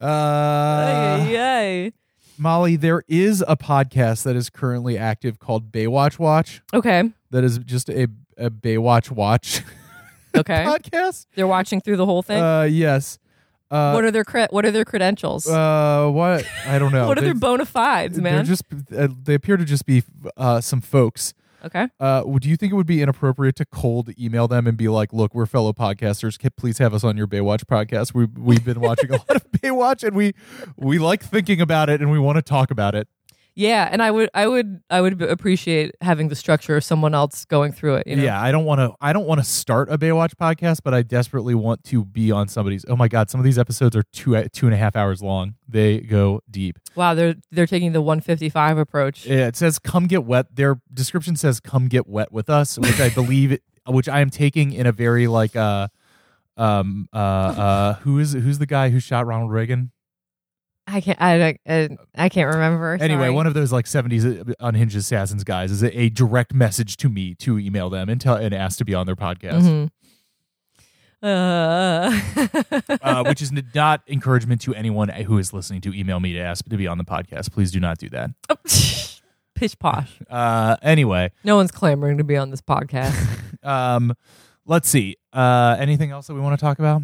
Ay, 0.00 0.06
ay, 1.20 1.36
ay. 1.38 1.92
Molly, 2.38 2.76
there 2.76 3.02
is 3.08 3.44
a 3.46 3.56
podcast 3.56 4.22
that 4.22 4.36
is 4.36 4.48
currently 4.48 4.96
active 4.96 5.38
called 5.38 5.70
Baywatch 5.72 6.18
Watch. 6.18 6.62
Okay, 6.72 7.10
That 7.30 7.44
is 7.44 7.58
just 7.58 7.90
a 7.90 8.08
a 8.38 8.48
Baywatch 8.48 9.10
Watch 9.10 9.60
okay. 10.34 10.64
podcast. 10.66 11.26
They're 11.34 11.46
watching 11.46 11.80
through 11.82 11.98
the 11.98 12.06
whole 12.06 12.22
thing. 12.22 12.40
Uh, 12.40 12.62
yes. 12.62 13.18
Uh, 13.70 13.92
what 13.92 14.04
are 14.04 14.10
their 14.10 14.24
cre- 14.24 14.46
What 14.50 14.64
are 14.64 14.70
their 14.70 14.84
credentials? 14.84 15.46
uh, 15.48 16.08
what 16.10 16.44
I 16.66 16.78
don't 16.78 16.92
know. 16.92 17.06
what 17.08 17.16
are 17.18 17.20
They- 17.20 17.28
their 17.28 17.34
bona 17.34 17.64
fides, 17.66 18.14
They're 18.18 18.22
man? 18.32 18.44
just 18.44 18.64
uh, 18.96 19.08
they 19.22 19.34
appear 19.34 19.56
to 19.56 19.64
just 19.64 19.86
be 19.86 20.02
uh, 20.36 20.60
some 20.60 20.80
folks. 20.80 21.34
okay. 21.64 21.88
Uh, 22.00 22.22
would 22.24 22.44
you 22.44 22.56
think 22.56 22.72
it 22.72 22.74
would 22.76 22.86
be 22.86 23.02
inappropriate 23.02 23.54
to 23.56 23.64
cold 23.66 24.10
email 24.18 24.48
them 24.48 24.66
and 24.66 24.76
be 24.78 24.88
like, 24.88 25.12
"Look, 25.12 25.34
we're 25.34 25.46
fellow 25.46 25.72
podcasters. 25.72 26.38
Can, 26.38 26.50
please 26.56 26.78
have 26.78 26.94
us 26.94 27.04
on 27.04 27.16
your 27.16 27.26
Baywatch 27.26 27.64
podcast. 27.66 28.14
We 28.14 28.24
we've 28.24 28.64
been 28.64 28.80
watching 28.80 29.10
a 29.10 29.16
lot 29.28 29.36
of 29.36 29.44
Baywatch, 29.52 30.02
and 30.02 30.16
we 30.16 30.32
we 30.76 30.98
like 30.98 31.22
thinking 31.22 31.60
about 31.60 31.88
it, 31.90 32.00
and 32.00 32.10
we 32.10 32.18
want 32.18 32.36
to 32.36 32.42
talk 32.42 32.70
about 32.70 32.94
it." 32.94 33.08
Yeah, 33.60 33.86
and 33.92 34.02
I 34.02 34.10
would, 34.10 34.30
I 34.32 34.46
would, 34.46 34.80
I 34.88 35.02
would 35.02 35.20
appreciate 35.20 35.94
having 36.00 36.28
the 36.28 36.34
structure 36.34 36.78
of 36.78 36.84
someone 36.84 37.14
else 37.14 37.44
going 37.44 37.72
through 37.72 37.96
it. 37.96 38.06
You 38.06 38.16
know? 38.16 38.22
Yeah, 38.22 38.40
I 38.40 38.50
don't 38.52 38.64
want 38.64 38.78
to. 38.78 38.94
I 39.02 39.12
don't 39.12 39.26
want 39.26 39.38
to 39.38 39.44
start 39.44 39.92
a 39.92 39.98
Baywatch 39.98 40.34
podcast, 40.34 40.78
but 40.82 40.94
I 40.94 41.02
desperately 41.02 41.54
want 41.54 41.84
to 41.84 42.06
be 42.06 42.32
on 42.32 42.48
somebody's. 42.48 42.86
Oh 42.88 42.96
my 42.96 43.06
god, 43.06 43.28
some 43.28 43.38
of 43.38 43.44
these 43.44 43.58
episodes 43.58 43.94
are 43.94 44.02
two 44.14 44.42
two 44.48 44.64
and 44.64 44.74
a 44.74 44.78
half 44.78 44.96
hours 44.96 45.20
long. 45.20 45.56
They 45.68 46.00
go 46.00 46.40
deep. 46.50 46.78
Wow, 46.94 47.12
they're 47.12 47.34
they're 47.50 47.66
taking 47.66 47.92
the 47.92 48.00
155 48.00 48.78
approach. 48.78 49.26
Yeah, 49.26 49.46
it 49.46 49.56
says 49.56 49.78
"come 49.78 50.06
get 50.06 50.24
wet." 50.24 50.56
Their 50.56 50.80
description 50.94 51.36
says 51.36 51.60
"come 51.60 51.88
get 51.88 52.08
wet 52.08 52.32
with 52.32 52.48
us," 52.48 52.78
which 52.78 52.98
I 52.98 53.10
believe, 53.10 53.58
which 53.86 54.08
I 54.08 54.20
am 54.20 54.30
taking 54.30 54.72
in 54.72 54.86
a 54.86 54.92
very 54.92 55.26
like 55.26 55.54
uh, 55.54 55.88
um 56.56 57.10
uh 57.12 57.16
uh 57.16 57.94
who 57.96 58.18
is 58.18 58.32
who's 58.32 58.58
the 58.58 58.66
guy 58.66 58.88
who 58.88 59.00
shot 59.00 59.26
Ronald 59.26 59.52
Reagan? 59.52 59.92
I 60.92 61.00
can't, 61.00 61.20
I, 61.20 61.58
I, 61.66 61.88
I 62.16 62.28
can't 62.28 62.52
remember. 62.52 62.98
Anyway, 63.00 63.22
Sorry. 63.22 63.30
one 63.30 63.46
of 63.46 63.54
those 63.54 63.70
like 63.72 63.84
'70s 63.86 64.54
unhinged 64.60 64.96
assassins 64.96 65.44
guys 65.44 65.70
is 65.70 65.82
a, 65.82 65.98
a 66.00 66.08
direct 66.10 66.52
message 66.54 66.96
to 66.98 67.08
me 67.08 67.34
to 67.36 67.58
email 67.58 67.88
them 67.90 68.08
and 68.08 68.20
tell 68.20 68.36
and 68.36 68.52
ask 68.54 68.78
to 68.78 68.84
be 68.84 68.94
on 68.94 69.06
their 69.06 69.16
podcast, 69.16 69.62
Mhm. 69.62 69.90
Uh, 71.22 72.18
uh, 73.02 73.24
which 73.24 73.42
is 73.42 73.52
not 73.74 74.02
encouragement 74.08 74.60
to 74.62 74.74
anyone 74.74 75.08
who 75.10 75.36
is 75.38 75.52
listening 75.52 75.80
to 75.82 75.92
email 75.94 76.18
me 76.18 76.32
to 76.32 76.38
ask 76.40 76.64
to 76.64 76.76
be 76.76 76.86
on 76.86 76.96
the 76.98 77.04
podcast. 77.04 77.52
Please 77.52 77.70
do 77.70 77.78
not 77.78 77.98
do 77.98 78.08
that. 78.08 78.30
Pish 79.54 79.78
posh. 79.78 80.10
Uh, 80.30 80.76
anyway, 80.80 81.30
No 81.44 81.56
one's 81.56 81.70
clamoring 81.72 82.16
to 82.18 82.24
be 82.24 82.36
on 82.38 82.50
this 82.50 82.62
podcast. 82.62 83.14
um, 83.62 84.14
let's 84.64 84.88
see. 84.88 85.16
Uh, 85.32 85.76
anything 85.78 86.10
else 86.10 86.26
that 86.28 86.34
we 86.34 86.40
want 86.40 86.58
to 86.58 86.64
talk 86.64 86.78
about? 86.78 87.02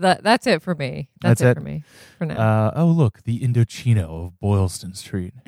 That 0.00 0.22
that's 0.22 0.46
it 0.46 0.62
for 0.62 0.74
me. 0.74 1.08
That's, 1.20 1.40
That's 1.40 1.42
it, 1.42 1.50
it? 1.50 1.54
for 1.54 1.60
me 1.60 1.84
for 2.18 2.26
now. 2.26 2.38
Uh, 2.38 2.72
oh, 2.76 2.86
look, 2.86 3.22
the 3.24 3.40
Indochino 3.40 4.26
of 4.26 4.40
Boylston 4.40 4.94
Street. 4.94 5.34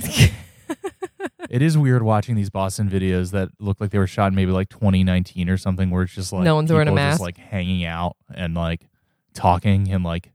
it 1.50 1.62
is 1.62 1.76
weird 1.76 2.02
watching 2.02 2.34
these 2.34 2.50
Boston 2.50 2.88
videos 2.88 3.30
that 3.32 3.50
look 3.58 3.80
like 3.80 3.90
they 3.90 3.98
were 3.98 4.06
shot 4.06 4.28
in 4.28 4.34
maybe 4.34 4.52
like 4.52 4.68
2019 4.70 5.48
or 5.48 5.56
something, 5.56 5.90
where 5.90 6.02
it's 6.02 6.14
just 6.14 6.32
like 6.32 6.44
No 6.44 6.54
one's 6.54 6.72
wearing 6.72 6.88
a 6.88 6.92
mask. 6.92 7.14
just 7.14 7.22
like 7.22 7.36
hanging 7.36 7.84
out 7.84 8.16
and 8.34 8.54
like 8.54 8.88
talking 9.34 9.90
and 9.90 10.04
like 10.04 10.32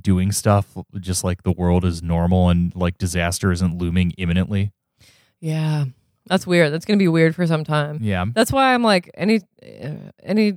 doing 0.00 0.32
stuff, 0.32 0.76
just 1.00 1.22
like 1.24 1.42
the 1.42 1.52
world 1.52 1.84
is 1.84 2.02
normal 2.02 2.48
and 2.48 2.74
like 2.74 2.98
disaster 2.98 3.52
isn't 3.52 3.78
looming 3.78 4.12
imminently. 4.18 4.72
yeah, 5.40 5.84
that's 6.26 6.46
weird. 6.46 6.72
That's 6.72 6.84
gonna 6.86 6.96
be 6.98 7.08
weird 7.08 7.34
for 7.34 7.46
some 7.46 7.64
time. 7.64 7.98
Yeah, 8.00 8.24
That's 8.32 8.50
why 8.50 8.72
I'm 8.74 8.82
like 8.82 9.10
any 9.14 9.42
uh, 9.62 10.10
any 10.22 10.54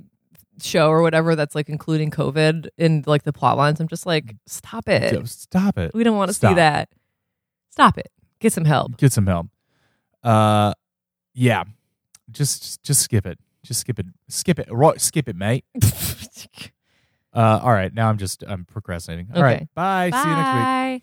show 0.60 0.88
or 0.90 1.02
whatever 1.02 1.36
that's 1.36 1.54
like 1.54 1.68
including 1.68 2.10
COVID 2.10 2.68
in 2.76 3.04
like 3.06 3.22
the 3.24 3.32
plot 3.32 3.56
lines. 3.56 3.80
I'm 3.80 3.88
just 3.88 4.06
like, 4.06 4.34
stop 4.46 4.88
it. 4.88 5.28
Stop 5.28 5.78
it. 5.78 5.92
We 5.94 6.04
don't 6.04 6.16
want 6.16 6.28
to 6.28 6.34
see 6.34 6.38
Stop. 6.38 6.56
that. 6.56 6.88
Stop 7.70 7.98
it. 7.98 8.10
Get 8.40 8.52
some 8.52 8.64
help. 8.64 8.96
Get 8.96 9.12
some 9.12 9.26
help. 9.26 9.48
Uh, 10.22 10.72
yeah, 11.34 11.64
just 12.30 12.82
just 12.82 13.02
skip 13.02 13.26
it. 13.26 13.38
Just 13.64 13.80
skip 13.80 13.98
it. 13.98 14.06
Skip 14.28 14.58
it. 14.58 14.68
Ro- 14.70 14.96
Skip 14.96 15.28
it, 15.28 15.36
mate. 15.36 15.64
Uh, 17.30 17.60
all 17.62 17.72
right. 17.72 17.92
Now 17.92 18.08
I'm 18.08 18.16
just 18.18 18.42
I'm 18.48 18.64
procrastinating. 18.64 19.28
All 19.34 19.42
right. 19.42 19.56
Okay. 19.58 19.68
Bye. 19.74 20.10
See 20.10 20.16
you 20.28 20.34
next 20.34 20.54
week. 20.54 21.02